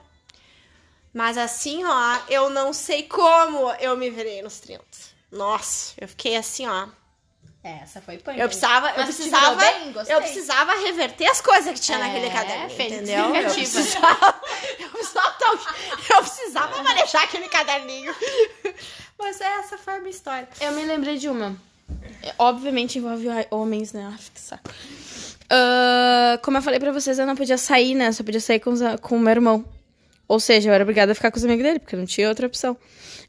Mas 1.13 1.39
assim, 1.39 1.85
ó, 1.85 2.19
eu 2.29 2.51
não 2.51 2.73
sei 2.73 3.05
como 3.05 3.71
eu 3.75 3.97
me 3.97 4.11
virei 4.11 4.43
nos 4.43 4.59
30. 4.61 4.85
Nossa, 5.31 5.95
eu 6.01 6.09
fiquei 6.09 6.37
assim, 6.37 6.67
ó. 6.69 6.89
É, 7.63 7.79
essa 7.83 8.03
foi 8.03 8.19
pânico. 8.19 8.43
Eu 8.43 8.49
precisava, 8.49 8.91
eu 8.91 9.05
precisava, 9.05 9.55
bem? 9.57 9.95
Eu 10.09 10.21
precisava 10.21 10.73
reverter 10.81 11.27
as 11.29 11.41
coisas 11.41 11.73
que 11.73 11.81
tinha 11.81 11.97
É, 11.99 12.01
naquele 12.03 12.31
caderninho, 12.31 12.71
fênix 12.71 12.97
entendeu? 12.97 13.35
Eu 13.35 13.51
precisava, 13.55 14.41
eu 14.79 14.91
precisava, 14.91 15.37
eu 16.11 16.23
precisava 16.23 16.83
manejar 16.83 17.23
aquele 17.23 17.49
caderninho. 17.49 18.15
Mas 19.19 19.41
essa 19.41 19.79
foi 19.79 19.95
a 19.95 19.99
minha 19.99 20.11
história. 20.11 20.49
Eu 20.61 20.73
me 20.73 20.85
lembrei 20.85 21.17
de 21.17 21.29
uma. 21.29 21.57
É, 22.25 22.35
Obviamente 22.39 22.99
envolve 22.99 23.27
homens, 23.51 23.93
né? 23.93 24.09
Ai, 24.11 24.19
que 24.33 24.41
saco. 24.41 24.71
Ah, 25.51 26.35
ah, 26.35 26.39
como 26.39 26.59
eu 26.59 26.63
falei 26.63 26.81
pra 26.81 26.93
vocês, 26.93 27.19
eu 27.19 27.27
não 27.27 27.37
podia 27.37 27.59
sair, 27.59 27.95
né? 27.95 28.11
Só 28.13 28.23
podia 28.25 28.41
sair 28.41 28.61
com, 28.61 28.71
os, 28.71 28.81
com 29.01 29.17
o 29.17 29.21
meu 29.21 29.31
irmão. 29.31 29.65
Ou 30.27 30.41
seja, 30.41 30.71
eu 30.71 30.75
era 30.75 30.83
obrigada 30.83 31.13
a 31.13 31.15
ficar 31.15 31.31
com 31.31 31.37
os 31.37 31.45
amigos 31.45 31.63
dele, 31.63 31.79
porque 31.79 31.97
não 31.97 32.07
tinha 32.07 32.29
outra 32.29 32.47
opção. 32.47 32.77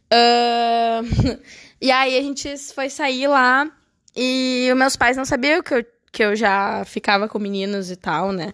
Ah, 0.10 1.02
e 1.82 1.92
aí 1.92 2.18
a 2.18 2.22
gente 2.22 2.58
foi 2.74 2.90
sair 2.90 3.28
lá 3.28 3.70
e 4.16 4.68
os 4.72 4.78
meus 4.78 4.96
pais 4.96 5.18
não 5.18 5.26
sabiam 5.26 5.62
que 5.62 5.74
eu, 5.74 5.86
que 6.12 6.24
eu 6.24 6.36
já 6.36 6.84
ficava 6.86 7.28
com 7.28 7.38
meninos 7.38 7.92
e 7.92 7.96
tal, 7.96 8.32
né? 8.32 8.54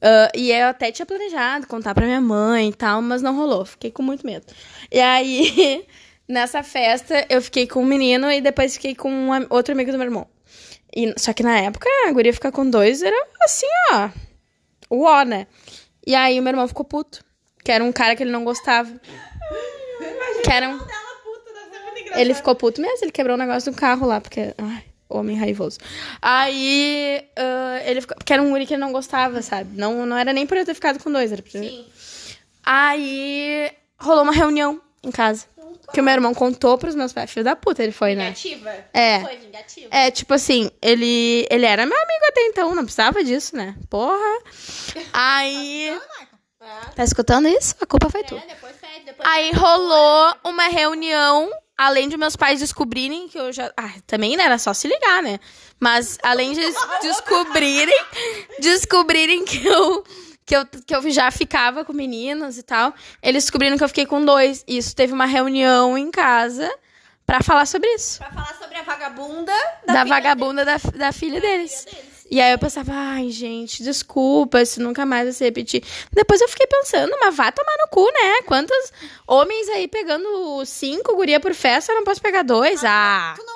Ah, 0.00 0.30
e 0.34 0.50
eu 0.50 0.68
até 0.68 0.90
tinha 0.90 1.06
planejado 1.06 1.66
contar 1.66 1.94
pra 1.94 2.06
minha 2.06 2.20
mãe 2.20 2.70
e 2.70 2.74
tal, 2.74 3.00
mas 3.02 3.22
não 3.22 3.36
rolou. 3.36 3.64
Fiquei 3.64 3.90
com 3.90 4.02
muito 4.02 4.26
medo. 4.26 4.46
E 4.90 5.00
aí, 5.00 5.86
nessa 6.28 6.62
festa, 6.62 7.26
eu 7.28 7.40
fiquei 7.42 7.66
com 7.66 7.82
um 7.82 7.86
menino 7.86 8.30
e 8.30 8.40
depois 8.40 8.74
fiquei 8.74 8.94
com 8.94 9.10
um 9.10 9.30
outro 9.50 9.72
amigo 9.72 9.90
do 9.90 9.98
meu 9.98 10.06
irmão. 10.06 10.26
E, 10.94 11.12
só 11.18 11.32
que 11.32 11.42
na 11.42 11.58
época, 11.58 11.88
a 12.06 12.12
guria 12.12 12.32
ficar 12.32 12.52
com 12.52 12.68
dois 12.68 13.02
era 13.02 13.16
assim, 13.42 13.66
ó. 13.92 14.10
O 14.88 15.04
ó, 15.04 15.22
né? 15.24 15.46
E 16.06 16.14
aí 16.14 16.38
o 16.38 16.42
meu 16.42 16.52
irmão 16.52 16.68
ficou 16.68 16.84
puto. 16.84 17.24
Que 17.64 17.72
era 17.72 17.82
um 17.82 17.92
cara 17.92 18.14
que 18.14 18.22
ele 18.22 18.30
não 18.30 18.44
gostava. 18.44 18.90
Que 20.44 20.52
era 20.52 20.68
um... 20.68 20.78
Ele 22.14 22.34
ficou 22.34 22.54
puto 22.54 22.80
mesmo, 22.80 22.98
ele 23.04 23.12
quebrou 23.12 23.34
o 23.34 23.38
negócio 23.38 23.72
do 23.72 23.76
carro 23.76 24.06
lá, 24.06 24.20
porque. 24.20 24.54
Ai, 24.58 24.84
homem 25.08 25.36
raivoso. 25.36 25.78
Aí. 26.22 27.24
ah, 27.36 27.80
ele 27.84 28.00
ficou. 28.00 28.16
Porque 28.16 28.32
era 28.32 28.42
um 28.42 28.50
guri 28.50 28.66
que 28.66 28.74
ele 28.74 28.80
não 28.80 28.92
gostava, 28.92 29.42
sabe? 29.42 29.76
Não, 29.76 30.06
não 30.06 30.16
era 30.16 30.32
nem 30.32 30.46
por 30.46 30.56
eu 30.56 30.64
ter 30.64 30.74
ficado 30.74 31.02
com 31.02 31.10
dois, 31.10 31.32
era 31.32 31.42
por. 31.42 31.50
Sim. 31.50 31.84
Aí. 32.64 33.70
Rolou 33.98 34.22
uma 34.22 34.32
reunião 34.32 34.80
em 35.02 35.10
casa. 35.10 35.46
Que 35.92 36.00
o 36.00 36.04
meu 36.04 36.14
irmão 36.14 36.34
contou 36.34 36.78
pros 36.78 36.94
meus 36.94 37.12
pais. 37.12 37.30
Filho 37.30 37.44
da 37.44 37.54
puta, 37.54 37.82
ele 37.82 37.92
foi, 37.92 38.14
né? 38.14 38.32
Vingativa. 38.32 38.74
É. 38.92 39.20
Foi 39.20 39.36
vingativa. 39.36 39.88
É, 39.90 40.10
tipo 40.10 40.34
assim, 40.34 40.70
ele, 40.80 41.46
ele 41.50 41.66
era 41.66 41.86
meu 41.86 41.96
amigo 41.96 42.24
até 42.28 42.40
então, 42.46 42.74
não 42.74 42.84
precisava 42.84 43.22
disso, 43.22 43.56
né? 43.56 43.76
Porra. 43.88 44.38
Aí. 45.12 45.98
Tá 46.94 47.04
escutando 47.04 47.48
isso? 47.48 47.74
A 47.80 47.86
culpa 47.86 48.08
foi 48.08 48.24
tua. 48.24 48.38
É, 48.38 48.46
depois 48.46 48.74
pede, 48.76 49.04
depois 49.04 49.28
Aí 49.28 49.52
rolou 49.52 50.34
uma 50.44 50.68
reunião, 50.68 51.50
além 51.76 52.08
de 52.08 52.16
meus 52.16 52.36
pais 52.36 52.60
descobrirem 52.60 53.28
que 53.28 53.38
eu 53.38 53.52
já. 53.52 53.70
Ah, 53.76 53.92
também 54.06 54.36
né, 54.36 54.44
era 54.44 54.58
só 54.58 54.72
se 54.72 54.88
ligar, 54.88 55.22
né? 55.22 55.38
Mas 55.78 56.18
além 56.22 56.52
de 56.52 56.60
descobrirem. 57.02 58.04
descobrirem 58.60 59.44
que 59.44 59.66
eu. 59.66 60.04
Que 60.46 60.56
eu, 60.56 60.66
que 60.66 60.94
eu 60.94 61.10
já 61.10 61.30
ficava 61.30 61.84
com 61.84 61.92
meninos 61.92 62.58
e 62.58 62.62
tal. 62.62 62.92
Eles 63.22 63.44
descobriram 63.44 63.78
que 63.78 63.84
eu 63.84 63.88
fiquei 63.88 64.04
com 64.06 64.24
dois. 64.24 64.62
E 64.68 64.76
isso 64.76 64.94
teve 64.94 65.12
uma 65.12 65.24
reunião 65.26 65.96
em 65.96 66.10
casa 66.10 66.70
pra 67.26 67.42
falar 67.42 67.66
sobre 67.66 67.88
isso. 67.94 68.18
Pra 68.18 68.30
falar 68.30 68.54
sobre 68.60 68.76
a 68.76 68.82
vagabunda 68.82 69.52
Da, 69.86 69.92
filha 69.94 70.04
vagabunda 70.04 70.64
da, 70.64 70.76
da 70.76 71.12
filha 71.12 71.40
deles. 71.40 71.84
deles. 71.84 72.14
E 72.30 72.40
aí 72.40 72.52
eu 72.52 72.58
pensava, 72.58 72.90
ai, 72.94 73.30
gente, 73.30 73.82
desculpa, 73.82 74.60
isso 74.60 74.82
nunca 74.82 75.04
mais 75.04 75.24
vai 75.24 75.32
se 75.32 75.44
repetir. 75.44 75.84
Depois 76.12 76.40
eu 76.40 76.48
fiquei 76.48 76.66
pensando, 76.66 77.14
mas 77.20 77.36
vá 77.36 77.52
tomar 77.52 77.76
no 77.78 77.88
cu, 77.88 78.04
né? 78.06 78.42
Quantos 78.46 78.92
homens 79.26 79.68
aí 79.68 79.86
pegando 79.86 80.64
cinco 80.64 81.14
guria 81.16 81.38
por 81.38 81.54
festa, 81.54 81.92
eu 81.92 81.96
não 81.96 82.04
posso 82.04 82.22
pegar 82.22 82.42
dois? 82.42 82.82
Ah, 82.82 83.34
o 83.38 83.53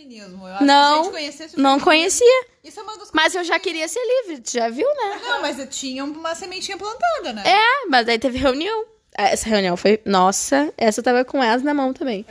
feminismo. 0.00 0.46
Eu 0.46 0.54
acho 0.54 0.64
Não, 0.64 0.90
que 0.90 0.94
se 0.94 1.00
a 1.00 1.02
gente 1.02 1.12
conhecesse 1.12 1.56
o 1.56 1.60
não 1.60 1.80
conhecia. 1.80 2.44
Isso 2.64 2.80
é 2.80 2.82
uma 2.82 2.96
das 2.96 3.10
Mas 3.12 3.34
eu 3.34 3.44
já 3.44 3.58
queria 3.58 3.86
ser 3.88 4.00
livre, 4.00 4.42
já 4.50 4.68
viu, 4.68 4.86
né? 4.86 5.20
Não, 5.22 5.42
mas 5.42 5.58
eu 5.58 5.66
tinha 5.66 6.04
uma 6.04 6.34
sementinha 6.34 6.76
plantada, 6.76 7.32
né? 7.32 7.42
É, 7.46 7.86
mas 7.88 8.08
aí 8.08 8.18
teve 8.18 8.38
reunião. 8.38 8.84
Essa 9.16 9.48
reunião 9.48 9.76
foi, 9.76 10.00
nossa, 10.04 10.72
essa 10.76 11.00
eu 11.00 11.04
tava 11.04 11.24
com 11.24 11.42
elas 11.42 11.62
na 11.62 11.74
mão 11.74 11.92
também. 11.92 12.24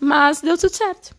Mas 0.00 0.40
deu 0.40 0.56
tudo 0.58 0.74
certo. 0.74 1.14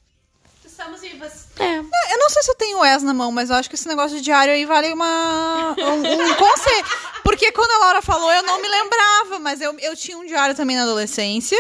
Estamos 0.66 1.02
vivas. 1.02 1.48
É. 1.60 1.78
Eu 1.78 2.18
não 2.18 2.30
sei 2.30 2.42
se 2.42 2.52
eu 2.52 2.56
tenho 2.56 2.80
o 2.80 2.86
ES 2.86 3.04
na 3.04 3.14
mão, 3.14 3.32
mas 3.32 3.50
eu 3.50 3.56
acho 3.56 3.70
que 3.70 3.76
esse 3.76 3.88
negócio 3.88 4.18
de 4.18 4.24
diário 4.24 4.52
aí 4.52 4.66
vale 4.66 4.92
uma, 4.92 5.76
um, 5.78 6.00
um 6.02 6.34
conselho. 6.36 6.86
Porque 7.24 7.52
quando 7.52 7.72
a 7.72 7.78
Laura 7.86 8.02
falou, 8.02 8.32
eu 8.34 8.44
não 8.44 8.60
me 8.62 8.68
lembrava, 8.68 9.40
mas 9.40 9.62
eu, 9.62 9.78
eu 9.80 9.96
tinha 9.96 10.18
um 10.18 10.26
diário 10.26 10.56
também 10.56 10.76
na 10.76 10.82
adolescência. 10.84 11.58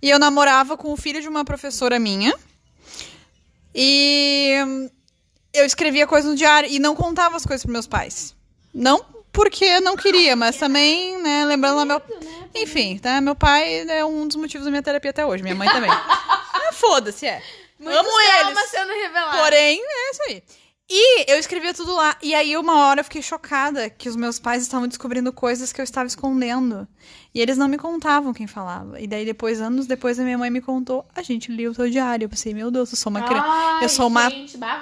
E 0.00 0.08
eu 0.08 0.18
namorava 0.18 0.76
com 0.76 0.92
o 0.92 0.96
filho 0.96 1.20
de 1.20 1.28
uma 1.28 1.44
professora 1.44 1.98
minha. 1.98 2.34
E 3.74 4.54
hum, 4.66 4.90
eu 5.52 5.64
escrevia 5.64 6.06
coisas 6.06 6.30
no 6.30 6.36
diário 6.36 6.70
e 6.70 6.78
não 6.78 6.94
contava 6.94 7.36
as 7.36 7.44
coisas 7.44 7.62
pros 7.62 7.72
meus 7.72 7.86
pais. 7.86 8.34
Não 8.72 9.14
porque 9.34 9.80
não 9.80 9.96
queria, 9.96 10.36
mas 10.36 10.56
também, 10.56 11.20
né, 11.20 11.44
lembrando 11.44 11.76
lá 11.76 11.84
meu. 11.84 12.00
Enfim, 12.54 12.96
tá? 12.98 13.20
Meu 13.20 13.34
pai 13.34 13.80
é 13.88 14.04
um 14.04 14.28
dos 14.28 14.36
motivos 14.36 14.64
da 14.64 14.70
minha 14.70 14.82
terapia 14.82 15.10
até 15.10 15.26
hoje, 15.26 15.42
minha 15.42 15.56
mãe 15.56 15.68
também. 15.68 15.90
Ah, 16.66 16.72
Foda-se, 16.72 17.26
é. 17.26 17.42
Amo 17.80 18.20
eles. 18.20 18.70
sendo 18.70 18.90
revelada. 18.90 19.38
Porém, 19.38 19.80
é 19.82 20.10
isso 20.10 20.22
aí. 20.28 20.42
E 20.88 21.30
eu 21.30 21.38
escrevia 21.38 21.74
tudo 21.74 21.94
lá. 21.94 22.16
E 22.22 22.34
aí, 22.34 22.56
uma 22.56 22.86
hora 22.86 23.00
eu 23.00 23.04
fiquei 23.04 23.20
chocada 23.20 23.90
que 23.90 24.08
os 24.08 24.16
meus 24.16 24.38
pais 24.38 24.62
estavam 24.62 24.86
descobrindo 24.86 25.32
coisas 25.32 25.72
que 25.72 25.80
eu 25.80 25.84
estava 25.84 26.06
escondendo. 26.06 26.86
E 27.34 27.40
eles 27.40 27.58
não 27.58 27.66
me 27.66 27.76
contavam 27.76 28.32
quem 28.32 28.46
falava. 28.46 29.00
E 29.00 29.08
daí, 29.08 29.24
depois, 29.24 29.60
anos 29.60 29.88
depois, 29.88 30.20
a 30.20 30.22
minha 30.22 30.38
mãe 30.38 30.50
me 30.50 30.60
contou: 30.60 31.04
a 31.14 31.20
gente 31.20 31.50
lia 31.50 31.68
o 31.68 31.74
teu 31.74 31.90
diário. 31.90 32.26
Eu 32.26 32.28
pensei, 32.28 32.54
meu 32.54 32.70
Deus, 32.70 32.92
eu 32.92 32.96
sou 32.96 33.10
uma 33.10 33.22
criança. 33.22 33.78
Eu 33.82 33.88
sou 33.88 34.06
uma 34.06 34.30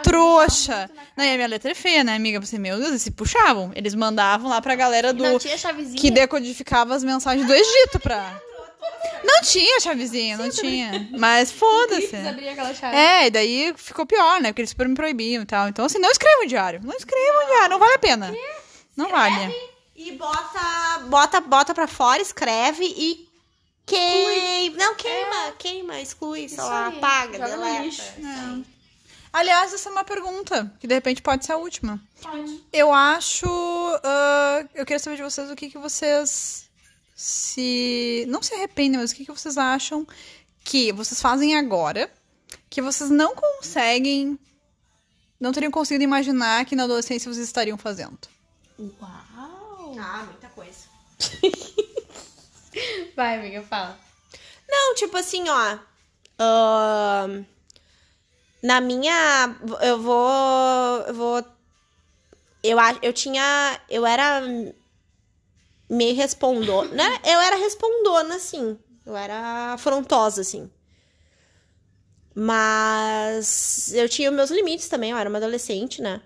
trouxa. 0.03 0.91
Não, 1.17 1.25
e 1.25 1.31
a 1.31 1.35
minha 1.35 1.49
letra 1.49 1.71
é 1.71 1.75
feia, 1.75 2.05
né, 2.05 2.15
amiga? 2.15 2.37
Eu 2.37 2.43
pensei, 2.43 2.59
meu 2.59 2.77
Deus, 2.77 2.91
eles 2.91 3.03
se 3.03 3.11
puxavam. 3.11 3.73
Eles 3.75 3.95
mandavam 3.95 4.51
lá 4.51 4.61
pra 4.61 4.75
galera 4.75 5.15
do. 5.15 5.23
Não 5.23 5.39
tinha 5.39 5.57
chavezinha. 5.57 5.99
Que 5.99 6.11
decodificava 6.11 6.95
as 6.95 7.03
mensagens 7.03 7.47
do 7.47 7.55
Egito 7.55 7.99
pra. 7.99 8.39
Não 9.25 9.41
tinha 9.43 9.81
chavezinha, 9.81 10.37
não 10.37 10.51
tinha. 10.51 11.09
Mas 11.19 11.51
foda-se. 11.51 12.15
É, 12.93 13.27
e 13.29 13.31
daí 13.31 13.73
ficou 13.77 14.05
pior, 14.05 14.41
né? 14.41 14.49
Porque 14.51 14.61
eles 14.61 14.71
super 14.71 14.89
me 14.89 14.95
proibiam 14.95 15.43
e 15.43 15.47
tal. 15.47 15.69
Então, 15.69 15.85
assim, 15.87 15.99
não 15.99 16.11
escreva 16.11 16.43
um 16.43 16.47
diário. 16.47 16.81
Não 16.85 16.95
escreva 16.95 17.45
um 17.45 17.47
diário, 17.47 17.71
não 17.71 17.79
vale 17.79 17.95
a 17.95 17.99
pena. 17.99 18.35
Não 18.97 19.09
vale. 19.09 19.55
E 20.09 20.13
bota, 20.13 20.99
bota, 21.09 21.41
bota 21.41 21.75
pra 21.75 21.87
fora, 21.87 22.21
escreve 22.21 22.85
e 22.85 23.29
queima. 23.87 24.77
Não, 24.77 24.95
queima, 24.95 25.53
queima, 25.59 26.01
exclui, 26.01 26.49
sei 26.49 26.59
lá, 26.59 26.89
aí, 26.89 26.99
apaga, 26.99 27.39
joga 27.39 27.57
no 27.57 27.63
deleta. 27.63 27.83
lixo. 27.83 28.03
Aliás, 29.33 29.73
essa 29.73 29.89
é 29.89 29.93
uma 29.93 30.05
pergunta, 30.05 30.75
que 30.79 30.87
de 30.87 30.95
repente 30.95 31.23
pode 31.23 31.45
ser 31.47 31.53
a 31.53 31.57
última. 31.57 32.01
Eu 32.73 32.93
acho. 32.93 33.47
ah, 34.05 34.67
eu 34.75 34.85
queria 34.85 34.99
saber 34.99 35.17
de 35.17 35.23
vocês 35.23 35.51
o 35.51 35.57
que, 35.57 35.71
que 35.71 35.79
vocês 35.79 36.69
se. 37.15 38.27
Não 38.29 38.43
se 38.43 38.55
arrependem, 38.55 39.01
mas 39.01 39.11
o 39.11 39.15
que, 39.15 39.25
que 39.25 39.33
vocês 39.33 39.57
acham 39.57 40.07
que 40.65 40.93
vocês 40.93 41.21
fazem 41.21 41.57
agora 41.57 42.11
que 42.73 42.81
vocês 42.81 43.11
não 43.11 43.35
conseguem. 43.35 44.39
Não 45.39 45.53
teriam 45.53 45.71
conseguido 45.71 46.05
imaginar 46.05 46.65
que 46.65 46.75
na 46.75 46.85
adolescência 46.85 47.31
vocês 47.31 47.47
estariam 47.47 47.77
fazendo. 47.77 48.19
Uau. 48.79 49.62
Ah, 49.99 50.25
muita 50.25 50.49
coisa. 50.49 50.87
Vai, 53.17 53.39
amiga, 53.39 53.63
fala. 53.63 53.99
Não, 54.69 54.95
tipo 54.95 55.17
assim, 55.17 55.45
ó. 55.49 55.79
ahn, 56.39 57.45
na 58.63 58.81
minha. 58.81 59.57
Eu 59.83 60.01
vou. 60.01 61.01
Eu 61.07 61.15
vou. 61.15 61.45
Eu, 62.63 62.79
eu 63.03 63.13
tinha. 63.13 63.81
Eu 63.91 64.07
era 64.07 64.41
meio 65.91 66.17
respondona. 66.17 66.91
né? 66.95 67.21
Eu 67.25 67.41
era 67.41 67.57
respondona, 67.57 68.37
assim. 68.37 68.79
Eu 69.05 69.17
era 69.17 69.75
afrontosa, 69.75 70.41
assim. 70.41 70.71
Mas 72.35 73.93
eu 73.93 74.09
tinha 74.09 74.31
meus 74.31 74.51
limites 74.51 74.89
também, 74.89 75.11
eu 75.11 75.19
era 75.19 75.29
uma 75.29 75.39
adolescente, 75.39 76.01
né? 76.01 76.23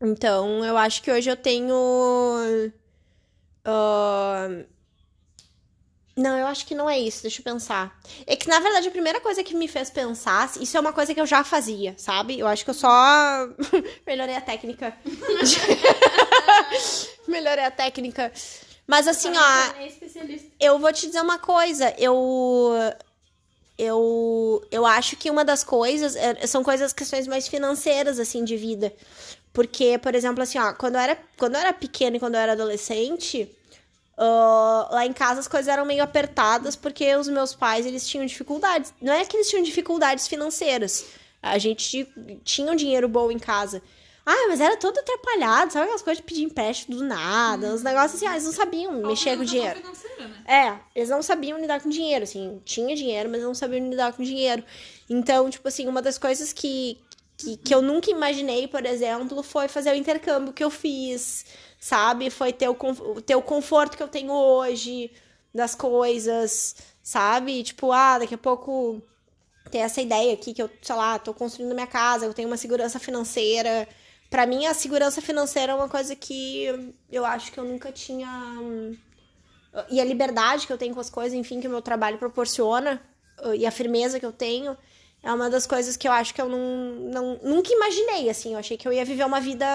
Então 0.00 0.64
eu 0.64 0.76
acho 0.76 1.02
que 1.02 1.10
hoje 1.10 1.30
eu 1.30 1.36
tenho. 1.36 1.74
ahn, 3.64 4.64
não, 6.16 6.38
eu 6.38 6.46
acho 6.46 6.64
que 6.64 6.74
não 6.74 6.88
é 6.88 6.98
isso, 6.98 7.20
deixa 7.20 7.40
eu 7.40 7.44
pensar. 7.44 7.94
É 8.26 8.34
que, 8.34 8.48
na 8.48 8.58
verdade, 8.58 8.88
a 8.88 8.90
primeira 8.90 9.20
coisa 9.20 9.44
que 9.44 9.54
me 9.54 9.68
fez 9.68 9.90
pensar, 9.90 10.50
isso 10.58 10.74
é 10.74 10.80
uma 10.80 10.92
coisa 10.92 11.12
que 11.12 11.20
eu 11.20 11.26
já 11.26 11.44
fazia, 11.44 11.94
sabe? 11.98 12.38
Eu 12.38 12.46
acho 12.46 12.64
que 12.64 12.70
eu 12.70 12.74
só 12.74 12.88
melhorei 14.06 14.34
a 14.34 14.40
técnica. 14.40 14.96
melhorei 17.28 17.64
a 17.64 17.70
técnica. 17.70 18.32
Mas 18.86 19.06
assim, 19.06 19.30
ó, 19.36 19.74
eu 20.58 20.78
vou 20.78 20.90
te 20.90 21.06
dizer 21.06 21.20
uma 21.20 21.38
coisa, 21.38 21.94
eu 21.98 22.72
eu 23.76 24.66
eu 24.70 24.86
acho 24.86 25.16
que 25.16 25.30
uma 25.30 25.44
das 25.44 25.62
coisas 25.62 26.16
é, 26.16 26.46
são 26.46 26.64
coisas 26.64 26.94
questões 26.94 27.26
mais 27.26 27.46
financeiras 27.46 28.18
assim 28.18 28.42
de 28.42 28.56
vida. 28.56 28.90
Porque, 29.56 29.96
por 29.96 30.14
exemplo, 30.14 30.42
assim, 30.42 30.58
ó, 30.58 30.74
quando 30.74 30.96
eu 30.96 31.00
era 31.00 31.18
quando 31.38 31.54
eu 31.54 31.60
era 31.62 31.72
pequena 31.72 32.18
e 32.18 32.20
quando 32.20 32.34
eu 32.34 32.40
era 32.42 32.52
adolescente, 32.52 33.50
ah, 34.18 34.86
lá 34.92 35.06
em 35.06 35.14
casa 35.14 35.40
as 35.40 35.48
coisas 35.48 35.66
eram 35.66 35.86
meio 35.86 36.02
apertadas 36.02 36.76
porque 36.76 37.16
os 37.16 37.26
meus 37.26 37.54
pais 37.54 37.86
eles 37.86 38.06
tinham 38.06 38.26
dificuldades. 38.26 38.92
Não 39.00 39.14
é 39.14 39.24
que 39.24 39.34
eles 39.34 39.48
tinham 39.48 39.62
dificuldades 39.62 40.28
financeiras. 40.28 41.06
A 41.42 41.56
gente 41.56 42.06
tinha 42.44 42.70
um 42.70 42.76
dinheiro 42.76 43.08
bom 43.08 43.30
em 43.30 43.38
casa. 43.38 43.80
Ah, 44.26 44.46
mas 44.48 44.60
era 44.60 44.76
todo 44.76 44.98
atrapalhado, 44.98 45.72
sabe 45.72 45.84
aquelas 45.84 46.02
coisas 46.02 46.18
de 46.18 46.26
pedir 46.26 46.42
empréstimo 46.42 46.96
do 46.96 47.04
nada, 47.04 47.72
os 47.72 47.82
negócios 47.82 48.16
assim, 48.16 48.26
ah, 48.26 48.32
eles 48.32 48.44
não 48.44 48.52
sabiam 48.52 48.92
mexer 49.06 49.38
com 49.38 49.44
dinheiro. 49.44 49.80
É, 50.46 50.76
eles 50.94 51.08
não 51.08 51.22
sabiam 51.22 51.58
lidar 51.58 51.80
com 51.80 51.88
dinheiro, 51.88 52.24
assim, 52.24 52.60
tinha 52.64 52.94
dinheiro, 52.94 53.30
mas 53.30 53.40
não 53.40 53.54
sabiam 53.54 53.88
lidar 53.88 54.12
com 54.12 54.22
dinheiro. 54.22 54.62
Então, 55.08 55.48
tipo 55.48 55.66
assim, 55.66 55.86
uma 55.86 56.02
das 56.02 56.18
coisas 56.18 56.52
que, 56.52 56.98
que, 57.36 57.56
que 57.56 57.74
eu 57.74 57.82
nunca 57.82 58.10
imaginei, 58.10 58.66
por 58.66 58.84
exemplo, 58.86 59.42
foi 59.42 59.68
fazer 59.68 59.90
o 59.90 59.94
intercâmbio 59.94 60.52
que 60.52 60.64
eu 60.64 60.70
fiz, 60.70 61.44
sabe? 61.78 62.30
Foi 62.30 62.52
ter 62.52 62.68
o, 62.68 62.74
ter 63.20 63.36
o 63.36 63.42
conforto 63.42 63.96
que 63.96 64.02
eu 64.02 64.08
tenho 64.08 64.32
hoje 64.32 65.10
das 65.54 65.74
coisas, 65.74 66.76
sabe? 67.02 67.62
Tipo, 67.62 67.92
ah, 67.92 68.18
daqui 68.18 68.34
a 68.34 68.38
pouco 68.38 69.02
ter 69.70 69.78
essa 69.78 70.00
ideia 70.00 70.32
aqui 70.32 70.54
que 70.54 70.62
eu, 70.62 70.70
sei 70.80 70.96
lá, 70.96 71.18
tô 71.18 71.34
construindo 71.34 71.74
minha 71.74 71.86
casa, 71.86 72.24
eu 72.24 72.34
tenho 72.34 72.48
uma 72.48 72.56
segurança 72.56 72.98
financeira. 72.98 73.88
Para 74.30 74.46
mim, 74.46 74.66
a 74.66 74.74
segurança 74.74 75.20
financeira 75.20 75.72
é 75.72 75.74
uma 75.74 75.88
coisa 75.88 76.16
que 76.16 76.94
eu 77.10 77.24
acho 77.24 77.52
que 77.52 77.58
eu 77.58 77.64
nunca 77.64 77.92
tinha. 77.92 78.28
E 79.90 80.00
a 80.00 80.04
liberdade 80.04 80.66
que 80.66 80.72
eu 80.72 80.78
tenho 80.78 80.94
com 80.94 81.00
as 81.00 81.10
coisas, 81.10 81.34
enfim, 81.34 81.60
que 81.60 81.68
o 81.68 81.70
meu 81.70 81.82
trabalho 81.82 82.18
proporciona, 82.18 83.00
e 83.56 83.66
a 83.66 83.70
firmeza 83.70 84.18
que 84.18 84.26
eu 84.26 84.32
tenho, 84.32 84.76
é 85.22 85.32
uma 85.32 85.50
das 85.50 85.66
coisas 85.66 85.96
que 85.96 86.06
eu 86.06 86.12
acho 86.12 86.34
que 86.34 86.40
eu 86.40 86.48
não, 86.48 87.10
não, 87.10 87.40
nunca 87.42 87.72
imaginei, 87.72 88.30
assim. 88.30 88.52
Eu 88.52 88.58
achei 88.58 88.76
que 88.76 88.86
eu 88.86 88.92
ia 88.92 89.04
viver 89.04 89.24
uma 89.24 89.40
vida 89.40 89.66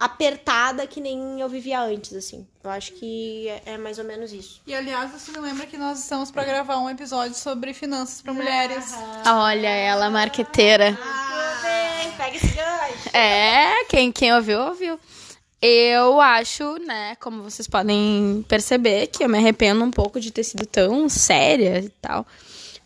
apertada 0.00 0.86
que 0.86 0.98
nem 0.98 1.38
eu 1.40 1.48
vivia 1.48 1.80
antes, 1.82 2.14
assim. 2.14 2.46
Eu 2.64 2.70
acho 2.70 2.92
que 2.92 3.46
é, 3.48 3.74
é 3.74 3.78
mais 3.78 3.98
ou 3.98 4.04
menos 4.04 4.32
isso. 4.32 4.62
E 4.66 4.74
aliás, 4.74 5.10
você 5.10 5.30
me 5.30 5.38
lembra 5.38 5.66
que 5.66 5.76
nós 5.76 6.00
estamos 6.00 6.30
para 6.30 6.42
gravar 6.42 6.78
um 6.78 6.88
episódio 6.88 7.36
sobre 7.36 7.74
finanças 7.74 8.22
para 8.22 8.32
mulheres. 8.32 8.94
Olha 9.26 9.68
ela, 9.68 10.08
marqueteira. 10.08 10.98
Ah, 11.00 11.60
bem, 11.62 12.12
pega 12.12 12.36
esse 12.36 12.48
gancho. 12.48 13.16
É, 13.16 13.84
quem, 13.84 14.10
quem 14.10 14.34
ouviu, 14.34 14.58
ouviu. 14.60 14.98
Eu 15.60 16.18
acho, 16.18 16.78
né, 16.78 17.14
como 17.16 17.42
vocês 17.42 17.68
podem 17.68 18.42
perceber, 18.48 19.08
que 19.08 19.22
eu 19.22 19.28
me 19.28 19.36
arrependo 19.36 19.84
um 19.84 19.90
pouco 19.90 20.18
de 20.18 20.30
ter 20.30 20.42
sido 20.42 20.64
tão 20.64 21.06
séria 21.10 21.78
e 21.80 21.90
tal. 22.00 22.26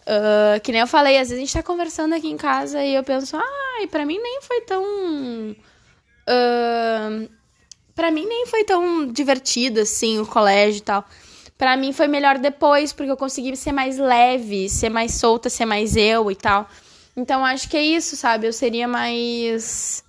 Uh, 0.05 0.61
que 0.61 0.71
nem 0.71 0.83
eu 0.83 0.87
falei, 0.87 1.19
às 1.19 1.29
vezes 1.29 1.43
a 1.43 1.47
gente 1.47 1.53
tá 1.53 1.63
conversando 1.63 2.15
aqui 2.15 2.29
em 2.29 2.37
casa 2.37 2.85
e 2.85 2.95
eu 2.95 3.03
penso, 3.03 3.37
ai, 3.37 3.85
ah, 3.85 3.89
pra 3.91 4.05
mim 4.05 4.19
nem 4.19 4.41
foi 4.43 4.61
tão. 4.61 4.85
Uh, 6.29 7.29
pra 7.95 8.11
mim 8.11 8.27
nem 8.27 8.47
foi 8.47 8.65
tão 8.65 9.11
divertido 9.11 9.81
assim 9.81 10.19
o 10.19 10.27
colégio 10.27 10.79
e 10.79 10.83
tal. 10.83 11.05
Pra 11.57 11.77
mim 11.77 11.93
foi 11.93 12.07
melhor 12.07 12.39
depois, 12.39 12.93
porque 12.93 13.11
eu 13.11 13.17
consegui 13.17 13.57
ser 13.57 13.73
mais 13.73 13.97
leve, 13.97 14.69
ser 14.69 14.91
mais 14.91 15.15
solta, 15.15 15.49
ser 15.49 15.65
mais 15.65 15.97
eu 15.97 16.31
e 16.31 16.35
tal. 16.35 16.69
Então 17.17 17.45
acho 17.45 17.69
que 17.69 17.77
é 17.77 17.83
isso, 17.83 18.17
sabe? 18.17 18.47
Eu 18.47 18.53
seria 18.53 18.87
mais. 18.87 20.05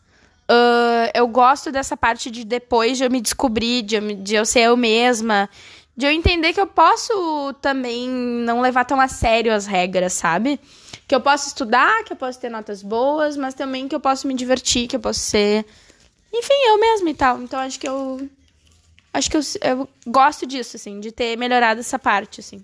Uh, 0.50 1.10
eu 1.14 1.28
gosto 1.28 1.72
dessa 1.72 1.96
parte 1.96 2.30
de 2.30 2.44
depois 2.44 2.98
de 2.98 3.04
eu 3.04 3.12
me 3.12 3.22
descobrir, 3.22 3.84
de 3.84 3.96
eu, 3.96 4.16
de 4.16 4.36
eu 4.36 4.46
ser 4.46 4.62
eu 4.62 4.76
mesma, 4.76 5.50
de 5.96 6.06
eu 6.06 6.12
entender 6.12 6.52
que 6.52 6.60
eu 6.60 6.68
posso 6.68 7.54
também 7.62 8.10
não 8.10 8.60
levar 8.60 8.84
tão 8.84 9.00
a 9.00 9.08
sério 9.08 9.54
as 9.54 9.66
regras, 9.66 10.14
sabe? 10.14 10.60
Que 11.08 11.16
eu 11.16 11.22
posso 11.22 11.48
estudar, 11.48 12.04
que 12.04 12.12
eu 12.12 12.18
posso 12.18 12.40
ter 12.40 12.50
notas 12.50 12.84
boas, 12.84 13.38
mas 13.38 13.54
também 13.54 13.88
que 13.88 13.96
eu 13.96 14.00
posso 14.00 14.28
me 14.28 14.34
divertir, 14.34 14.88
que 14.88 14.96
eu 14.96 15.00
posso 15.00 15.20
ser. 15.20 15.66
Enfim, 16.34 16.54
eu 16.68 16.80
mesma 16.80 17.10
e 17.10 17.14
tal. 17.14 17.42
Então 17.42 17.60
acho 17.60 17.80
que 17.80 17.88
eu. 17.88 18.30
Acho 19.14 19.32
que 19.32 19.38
eu, 19.38 19.42
eu 19.62 19.90
gosto 20.06 20.46
disso, 20.46 20.76
assim, 20.76 21.00
de 21.00 21.10
ter 21.10 21.38
melhorado 21.38 21.80
essa 21.80 21.98
parte, 21.98 22.42
assim. 22.42 22.62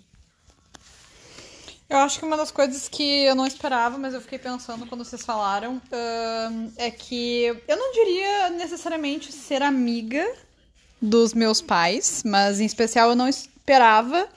Eu 1.89 1.99
acho 1.99 2.19
que 2.19 2.25
uma 2.25 2.35
das 2.35 2.51
coisas 2.51 2.89
que 2.89 3.25
eu 3.25 3.35
não 3.35 3.45
esperava, 3.45 3.97
mas 3.97 4.13
eu 4.13 4.21
fiquei 4.21 4.39
pensando 4.39 4.85
quando 4.85 5.03
vocês 5.05 5.23
falaram, 5.23 5.75
uh, 5.75 6.71
é 6.77 6.91
que 6.91 7.45
eu 7.67 7.77
não 7.77 7.91
diria 7.93 8.49
necessariamente 8.49 9.31
ser 9.31 9.61
amiga 9.61 10.25
dos 11.01 11.33
meus 11.33 11.61
pais, 11.61 12.21
mas 12.25 12.59
em 12.59 12.65
especial 12.65 13.09
eu 13.09 13.15
não 13.15 13.27
esperava 13.27 14.27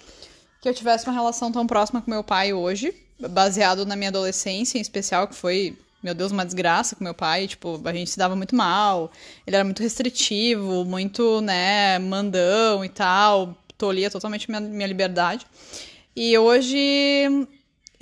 que 0.60 0.68
eu 0.68 0.74
tivesse 0.74 1.06
uma 1.06 1.12
relação 1.12 1.52
tão 1.52 1.66
próxima 1.66 2.00
com 2.00 2.10
meu 2.10 2.24
pai 2.24 2.54
hoje, 2.54 2.94
baseado 3.28 3.84
na 3.84 3.94
minha 3.94 4.08
adolescência, 4.08 4.78
em 4.78 4.80
especial, 4.80 5.28
que 5.28 5.34
foi, 5.34 5.76
meu 6.02 6.14
Deus, 6.14 6.32
uma 6.32 6.44
desgraça 6.44 6.96
com 6.96 7.04
meu 7.04 7.12
pai. 7.12 7.46
Tipo, 7.46 7.80
a 7.84 7.92
gente 7.92 8.10
se 8.10 8.16
dava 8.16 8.34
muito 8.34 8.56
mal, 8.56 9.12
ele 9.46 9.56
era 9.56 9.64
muito 9.64 9.82
restritivo, 9.82 10.84
muito, 10.86 11.42
né, 11.42 11.98
mandão 11.98 12.82
e 12.82 12.88
tal, 12.88 13.54
tolia 13.76 14.10
totalmente 14.10 14.48
minha, 14.48 14.60
minha 14.60 14.86
liberdade. 14.86 15.46
E 16.16 16.38
hoje 16.38 17.46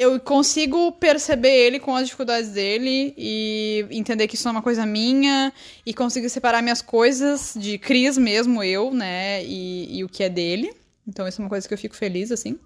eu 0.03 0.21
consigo 0.21 0.93
perceber 0.93 1.49
ele 1.49 1.79
com 1.79 1.95
as 1.95 2.05
dificuldades 2.05 2.51
dele 2.51 3.15
e 3.17 3.87
entender 3.91 4.27
que 4.27 4.35
isso 4.35 4.45
não 4.45 4.51
é 4.51 4.57
uma 4.57 4.63
coisa 4.63 4.85
minha 4.85 5.53
e 5.87 5.95
consigo 5.95 6.29
separar 6.29 6.63
minhas 6.63 6.83
coisas 6.83 7.55
de 7.57 7.79
Cris 7.79 8.19
mesmo, 8.19 8.63
eu, 8.63 8.93
né, 8.93 9.45
e, 9.45 9.99
e 9.99 10.05
o 10.05 10.09
que 10.09 10.25
é 10.25 10.29
dele. 10.29 10.75
Então 11.07 11.27
isso 11.27 11.41
é 11.41 11.45
uma 11.45 11.49
coisa 11.49 11.67
que 11.67 11.75
eu 11.75 11.79
fico 11.79 11.97
feliz, 11.97 12.31
assim. 12.31 12.59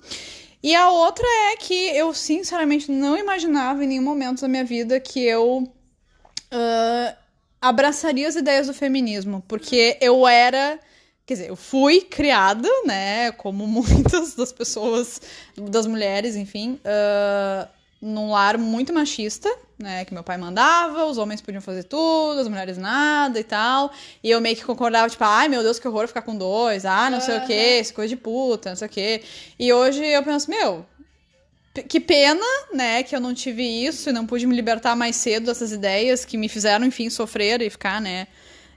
E 0.63 0.75
a 0.75 0.91
outra 0.91 1.27
é 1.53 1.57
que 1.57 1.75
eu, 1.97 2.13
sinceramente, 2.13 2.91
não 2.91 3.17
imaginava 3.17 3.85
em 3.85 3.89
nenhum 3.89 4.03
momento 4.03 4.41
da 4.41 4.49
minha 4.49 4.65
vida 4.65 4.99
que 4.99 5.21
eu 5.21 5.59
uh, 5.59 7.17
abraçaria 7.61 8.27
as 8.27 8.37
ideias 8.37 8.67
do 8.67 8.75
feminismo, 8.75 9.45
porque 9.47 9.97
eu 10.01 10.27
era 10.27 10.79
Quer 11.27 11.35
dizer, 11.35 11.49
eu 11.49 11.57
fui 11.57 12.03
criada, 12.03 12.69
né, 12.87 13.33
como 13.33 13.67
muitas 13.67 14.35
das 14.35 14.53
pessoas, 14.53 15.21
das 15.57 15.85
mulheres, 15.85 16.37
enfim, 16.37 16.79
uh, 16.85 17.69
num 18.01 18.31
lar 18.31 18.57
muito 18.57 18.93
machista, 18.93 19.53
né, 19.77 20.05
que 20.05 20.15
meu 20.15 20.23
pai 20.23 20.39
mandava, 20.39 21.05
os 21.05 21.19
homens 21.19 21.43
podiam 21.43 21.61
fazer 21.61 21.83
tudo, 21.83 22.39
as 22.39 22.47
mulheres 22.47 22.79
nada 22.79 23.41
e 23.41 23.45
tal. 23.45 23.91
E 24.23 24.31
eu 24.31 24.41
meio 24.41 24.55
que 24.55 24.65
concordava, 24.65 25.11
tipo, 25.11 25.25
ai 25.25 25.49
meu 25.49 25.65
Deus, 25.65 25.81
que 25.81 25.89
horror 25.89 26.07
ficar 26.07 26.23
com 26.23 26.37
dois, 26.37 26.85
ah, 26.85 27.11
não 27.11 27.21
sei 27.21 27.39
o 27.39 27.45
que, 27.45 27.53
esse 27.53 27.93
coisa 27.93 28.15
de 28.15 28.17
puta, 28.17 28.71
não 28.71 28.77
sei 28.77 28.87
o 28.87 28.91
que. 28.91 29.23
E 29.59 29.73
hoje 29.73 30.07
eu 30.07 30.23
penso, 30.23 30.49
meu, 30.49 30.87
que 31.83 31.99
pena, 31.99 32.47
né, 32.73 33.03
que 33.03 33.17
eu 33.17 33.21
não 33.21 33.35
tive 33.35 33.65
isso 33.65 34.09
e 34.09 34.13
não 34.13 34.25
pude 34.25 34.47
me 34.47 34.55
libertar 34.55 34.95
mais 34.95 35.17
cedo 35.17 35.47
dessas 35.47 35.73
ideias 35.73 36.25
que 36.25 36.39
me 36.39 36.49
fizeram, 36.49 36.87
enfim, 36.87 37.11
sofrer 37.11 37.61
e 37.61 37.69
ficar, 37.69 38.01
né, 38.01 38.29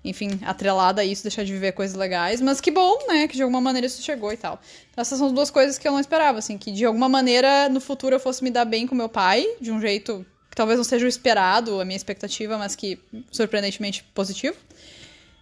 enfim, 0.10 0.40
atrelada 0.44 1.02
a 1.02 1.06
isso, 1.06 1.24
deixar 1.24 1.44
de 1.44 1.54
viver 1.54 1.72
coisas 1.72 1.96
legais. 1.96 2.42
Mas 2.42 2.60
que 2.60 2.72
bom, 2.72 2.98
né? 3.08 3.28
Que 3.28 3.36
de 3.36 3.44
alguma 3.44 3.62
maneira 3.62 3.88
isso 3.88 4.02
chegou 4.02 4.34
e 4.34 4.38
tal. 4.38 4.60
Então, 4.92 5.02
essas 5.02 5.18
são 5.18 5.28
as 5.28 5.34
duas 5.34 5.50
coisas 5.50 5.78
que 5.78 5.88
eu 5.88 5.92
não 5.92 6.00
esperava, 6.00 6.40
assim, 6.40 6.58
que 6.58 6.72
de 6.72 6.86
alguma 6.86 7.08
maneira 7.08 7.70
no 7.70 7.80
futuro 7.80 8.16
eu 8.16 8.20
fosse 8.20 8.44
me 8.44 8.50
dar 8.50 8.66
bem 8.66 8.88
com 8.88 8.96
meu 8.96 9.10
pai, 9.10 9.46
de 9.62 9.72
um 9.72 9.80
jeito 9.80 10.26
que 10.50 10.56
talvez 10.56 10.78
não 10.78 10.84
seja 10.84 11.06
o 11.06 11.10
esperado, 11.10 11.80
a 11.80 11.86
minha 11.86 11.98
expectativa, 11.98 12.58
mas 12.58 12.76
que 12.76 13.00
surpreendentemente 13.32 14.04
positivo. 14.14 14.58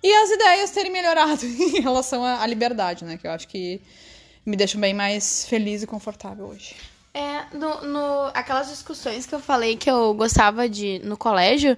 E 0.04 0.14
as 0.14 0.30
ideias 0.30 0.72
terem 0.72 0.92
melhorado 0.92 1.44
em 1.46 1.82
relação 1.82 2.24
à 2.24 2.46
liberdade, 2.46 3.06
né? 3.06 3.18
Que 3.18 3.28
eu 3.28 3.32
acho 3.32 3.48
que 3.48 3.82
me 4.46 4.56
deixam 4.56 4.80
bem 4.80 4.94
mais 4.94 5.46
feliz 5.46 5.84
e 5.84 5.88
confortável 5.88 6.46
hoje. 6.46 6.76
É, 7.14 7.46
no, 7.58 7.82
no, 7.82 8.32
aquelas 8.34 8.70
discussões 8.70 9.26
que 9.26 9.34
eu 9.34 9.40
falei 9.40 9.76
que 9.76 9.90
eu 9.90 10.14
gostava 10.14 10.70
de 10.70 11.00
no 11.00 11.18
colégio, 11.18 11.76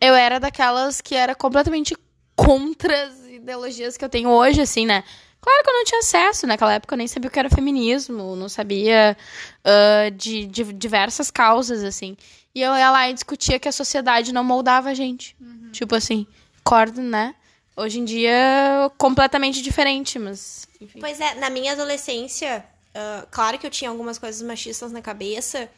eu 0.00 0.14
era 0.14 0.40
daquelas 0.40 1.00
que 1.00 1.14
era 1.14 1.34
completamente 1.34 1.94
contra 2.38 3.08
as 3.08 3.26
ideologias 3.26 3.96
que 3.96 4.04
eu 4.04 4.08
tenho 4.08 4.30
hoje, 4.30 4.60
assim, 4.60 4.86
né? 4.86 5.02
Claro 5.40 5.64
que 5.64 5.70
eu 5.70 5.74
não 5.74 5.84
tinha 5.84 5.98
acesso, 5.98 6.46
naquela 6.46 6.74
época 6.74 6.94
eu 6.94 6.98
nem 6.98 7.08
sabia 7.08 7.28
o 7.28 7.32
que 7.32 7.38
era 7.38 7.50
feminismo, 7.50 8.36
não 8.36 8.48
sabia 8.48 9.16
uh, 9.64 10.10
de, 10.12 10.46
de, 10.46 10.72
diversas 10.72 11.32
causas, 11.32 11.82
assim. 11.82 12.16
E 12.54 12.62
eu 12.62 12.72
ia 12.76 12.90
lá 12.92 13.10
e 13.10 13.14
discutia 13.14 13.58
que 13.58 13.68
a 13.68 13.72
sociedade 13.72 14.32
não 14.32 14.44
moldava 14.44 14.90
a 14.90 14.94
gente. 14.94 15.36
Uhum. 15.40 15.70
Tipo 15.72 15.96
assim, 15.96 16.26
corda, 16.62 17.02
né? 17.02 17.34
Hoje 17.76 17.98
em 17.98 18.04
dia, 18.04 18.90
completamente 18.96 19.60
diferente, 19.60 20.18
mas. 20.18 20.68
Enfim. 20.80 21.00
Pois 21.00 21.20
é, 21.20 21.34
na 21.34 21.50
minha 21.50 21.72
adolescência, 21.72 22.64
uh, 22.94 23.26
claro 23.32 23.58
que 23.58 23.66
eu 23.66 23.70
tinha 23.70 23.90
algumas 23.90 24.16
coisas 24.16 24.42
machistas 24.42 24.92
na 24.92 25.02
cabeça, 25.02 25.68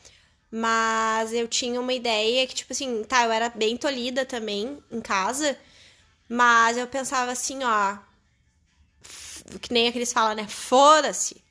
mas 0.50 1.32
eu 1.32 1.48
tinha 1.48 1.80
uma 1.80 1.92
ideia 1.92 2.46
que, 2.46 2.54
tipo 2.54 2.72
assim, 2.72 3.02
tá, 3.04 3.24
eu 3.24 3.32
era 3.32 3.48
bem 3.48 3.78
tolhida 3.78 4.26
também 4.26 4.78
em 4.90 5.00
casa. 5.00 5.56
Mas 6.32 6.76
eu 6.76 6.86
pensava 6.86 7.32
assim, 7.32 7.58
ó. 7.64 7.96
Que 9.60 9.72
nem 9.74 9.88
aqueles 9.88 10.12
falam, 10.12 10.36
né? 10.36 10.46
Foda-se. 10.46 11.42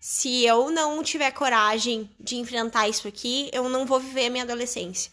Se 0.00 0.44
eu 0.44 0.70
não 0.70 1.02
tiver 1.02 1.32
coragem 1.32 2.08
de 2.20 2.36
enfrentar 2.36 2.88
isso 2.88 3.08
aqui, 3.08 3.50
eu 3.52 3.68
não 3.68 3.84
vou 3.84 3.98
viver 3.98 4.26
a 4.26 4.30
minha 4.30 4.44
adolescência. 4.44 5.10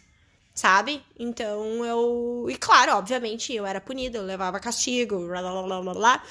Sabe? 0.54 1.04
Então 1.18 1.84
eu. 1.84 2.46
E 2.50 2.56
claro, 2.56 2.98
obviamente, 2.98 3.52
eu 3.52 3.66
era 3.66 3.82
punida, 3.82 4.20
eu 4.20 4.24
levava 4.24 4.60
castigo, 4.60 5.28
blá 5.28 5.42
blá 5.42 5.64
blá 5.64 5.82
blá 5.82 5.94
blá. 5.94 6.24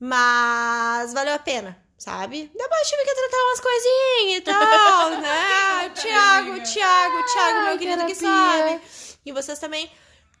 Mas 0.00 1.12
valeu 1.12 1.34
a 1.34 1.38
pena, 1.38 1.76
sabe? 1.98 2.50
Depois 2.56 2.88
tive 2.88 3.04
que 3.04 3.14
tratar 3.14 3.44
umas 3.44 3.60
coisinhas 3.60 4.38
e 4.38 4.40
tal, 4.40 5.10
né? 5.20 5.90
Tiago, 5.94 6.62
Tiago, 6.62 7.24
Tiago, 7.26 7.64
meu 7.64 7.78
querido 7.78 8.06
que 8.06 8.14
sabe. 8.14 8.80
E 9.24 9.32
vocês 9.32 9.58
também. 9.58 9.90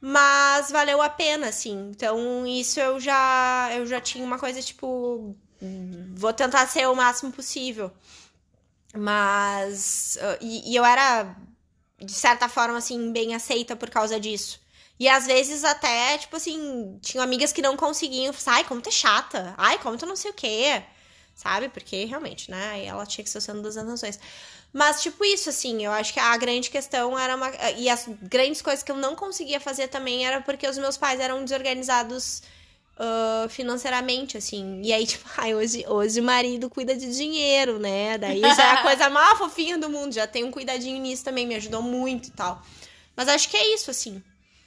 Mas 0.08 0.70
valeu 0.70 1.02
a 1.02 1.08
pena, 1.10 1.48
assim. 1.48 1.90
Então, 1.90 2.46
isso 2.46 2.78
eu 2.78 3.00
já 3.00 3.70
eu 3.74 3.84
já 3.84 4.00
tinha 4.00 4.24
uma 4.24 4.38
coisa 4.38 4.62
tipo 4.62 5.36
vou 6.14 6.32
tentar 6.32 6.64
ser 6.68 6.86
o 6.88 6.94
máximo 6.94 7.32
possível. 7.32 7.90
Mas 8.94 10.16
uh, 10.20 10.38
e, 10.40 10.72
e 10.72 10.76
eu 10.76 10.84
era 10.84 11.36
de 11.98 12.12
certa 12.12 12.48
forma 12.48 12.78
assim 12.78 13.12
bem 13.12 13.34
aceita 13.34 13.74
por 13.74 13.90
causa 13.90 14.20
disso. 14.20 14.60
E 14.98 15.08
às 15.08 15.26
vezes 15.26 15.64
até, 15.64 16.18
tipo 16.18 16.36
assim, 16.36 16.98
tinha 17.02 17.22
amigas 17.24 17.52
que 17.52 17.60
não 17.60 17.76
conseguiam. 17.76 18.32
Ai, 18.46 18.62
como 18.64 18.80
tu 18.80 18.88
é 18.88 18.92
chata. 18.92 19.54
Ai, 19.58 19.78
como 19.80 19.98
tu 19.98 20.06
não 20.06 20.14
sei 20.16 20.30
o 20.30 20.34
quê. 20.34 20.84
sabe? 21.34 21.68
Porque 21.68 22.04
realmente, 22.04 22.50
né? 22.50 22.84
Ela 22.84 23.04
tinha 23.06 23.24
que 23.24 23.30
ser 23.30 23.38
o 23.38 23.40
centro 23.40 23.62
das 23.62 23.76
atenções. 23.76 24.20
Mas, 24.76 25.00
tipo, 25.02 25.24
isso, 25.24 25.48
assim, 25.48 25.86
eu 25.86 25.90
acho 25.90 26.12
que 26.12 26.20
a 26.20 26.36
grande 26.36 26.68
questão 26.68 27.18
era 27.18 27.34
uma. 27.34 27.50
E 27.78 27.88
as 27.88 28.06
grandes 28.20 28.60
coisas 28.60 28.82
que 28.82 28.92
eu 28.92 28.96
não 28.98 29.16
conseguia 29.16 29.58
fazer 29.58 29.88
também 29.88 30.26
era 30.26 30.42
porque 30.42 30.68
os 30.68 30.76
meus 30.76 30.98
pais 30.98 31.18
eram 31.18 31.42
desorganizados 31.42 32.42
uh, 32.98 33.48
financeiramente, 33.48 34.36
assim. 34.36 34.82
E 34.84 34.92
aí, 34.92 35.06
tipo, 35.08 35.26
ai, 35.38 35.54
hoje, 35.54 35.82
hoje 35.88 36.20
o 36.20 36.22
marido 36.22 36.68
cuida 36.68 36.94
de 36.94 37.10
dinheiro, 37.16 37.78
né? 37.78 38.18
Daí 38.18 38.42
já 38.42 38.64
é 38.64 38.70
a 38.72 38.82
coisa 38.84 39.08
mais 39.08 39.38
fofinha 39.38 39.78
do 39.78 39.88
mundo. 39.88 40.12
Já 40.12 40.26
tem 40.26 40.44
um 40.44 40.50
cuidadinho 40.50 41.00
nisso 41.00 41.24
também, 41.24 41.46
me 41.46 41.54
ajudou 41.54 41.80
muito 41.80 42.28
e 42.28 42.32
tal. 42.32 42.60
Mas 43.16 43.30
acho 43.30 43.48
que 43.48 43.56
é 43.56 43.74
isso, 43.74 43.90
assim. 43.90 44.22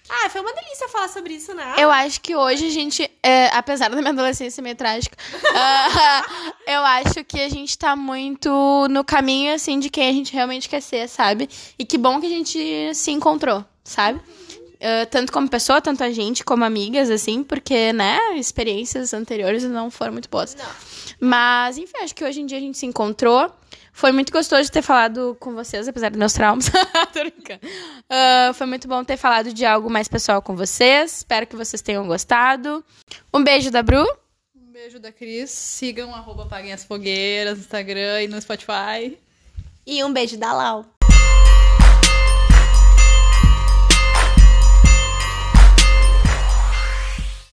Ah, 0.09 0.29
foi 0.29 0.41
uma 0.41 0.51
delícia 0.53 0.89
falar 0.89 1.07
sobre 1.07 1.35
isso, 1.35 1.53
né? 1.53 1.75
Eu 1.77 1.91
acho 1.91 2.19
que 2.19 2.35
hoje 2.35 2.67
a 2.67 2.71
gente, 2.71 3.09
é, 3.21 3.47
apesar 3.55 3.89
da 3.89 3.95
minha 3.95 4.09
adolescência 4.09 4.61
meio 4.61 4.75
trágica, 4.75 5.15
uh, 5.33 6.49
eu 6.65 6.81
acho 6.81 7.23
que 7.23 7.39
a 7.39 7.49
gente 7.49 7.77
tá 7.77 7.95
muito 7.95 8.87
no 8.89 9.03
caminho, 9.03 9.53
assim, 9.53 9.79
de 9.79 9.89
quem 9.89 10.09
a 10.09 10.13
gente 10.13 10.33
realmente 10.33 10.67
quer 10.67 10.81
ser, 10.81 11.07
sabe? 11.07 11.47
E 11.77 11.85
que 11.85 11.97
bom 11.97 12.19
que 12.19 12.25
a 12.25 12.29
gente 12.29 12.93
se 12.95 13.11
encontrou, 13.11 13.63
sabe? 13.83 14.19
Uh, 14.19 15.05
tanto 15.11 15.31
como 15.31 15.47
pessoa, 15.47 15.79
tanto 15.79 16.03
a 16.03 16.09
gente 16.09 16.43
como 16.43 16.63
amigas, 16.65 17.11
assim, 17.11 17.43
porque, 17.43 17.93
né, 17.93 18.17
experiências 18.35 19.13
anteriores 19.13 19.63
não 19.63 19.91
foram 19.91 20.13
muito 20.13 20.29
boas. 20.29 20.55
Não. 20.55 20.65
Mas, 21.19 21.77
enfim, 21.77 21.97
acho 22.01 22.15
que 22.15 22.23
hoje 22.23 22.41
em 22.41 22.45
dia 22.45 22.57
a 22.57 22.61
gente 22.61 22.77
se 22.77 22.85
encontrou. 22.85 23.51
Foi 23.99 24.13
muito 24.13 24.31
gostoso 24.31 24.71
ter 24.71 24.81
falado 24.81 25.35
com 25.41 25.53
vocês, 25.53 25.85
apesar 25.85 26.07
dos 26.07 26.17
meus 26.17 26.31
traumas. 26.31 26.69
Tô 27.11 27.19
brincando. 27.19 27.59
Uh, 27.67 28.53
foi 28.53 28.65
muito 28.65 28.87
bom 28.87 29.03
ter 29.03 29.17
falado 29.17 29.51
de 29.51 29.65
algo 29.65 29.89
mais 29.89 30.07
pessoal 30.07 30.41
com 30.41 30.55
vocês. 30.55 31.17
Espero 31.17 31.45
que 31.45 31.53
vocês 31.57 31.81
tenham 31.81 32.07
gostado. 32.07 32.81
Um 33.33 33.43
beijo 33.43 33.69
da 33.69 33.83
Bru. 33.83 34.05
Um 34.55 34.71
beijo 34.71 35.01
da 35.01 35.11
Cris. 35.11 35.51
Sigam 35.51 36.15
arroba 36.15 36.45
Paguem 36.45 36.71
as 36.71 36.85
Fogueiras 36.85 37.57
no 37.57 37.63
Instagram 37.65 38.23
e 38.23 38.27
no 38.29 38.41
Spotify. 38.41 39.17
E 39.85 40.01
um 40.01 40.13
beijo 40.13 40.37
da 40.37 40.53
Lau. 40.53 40.85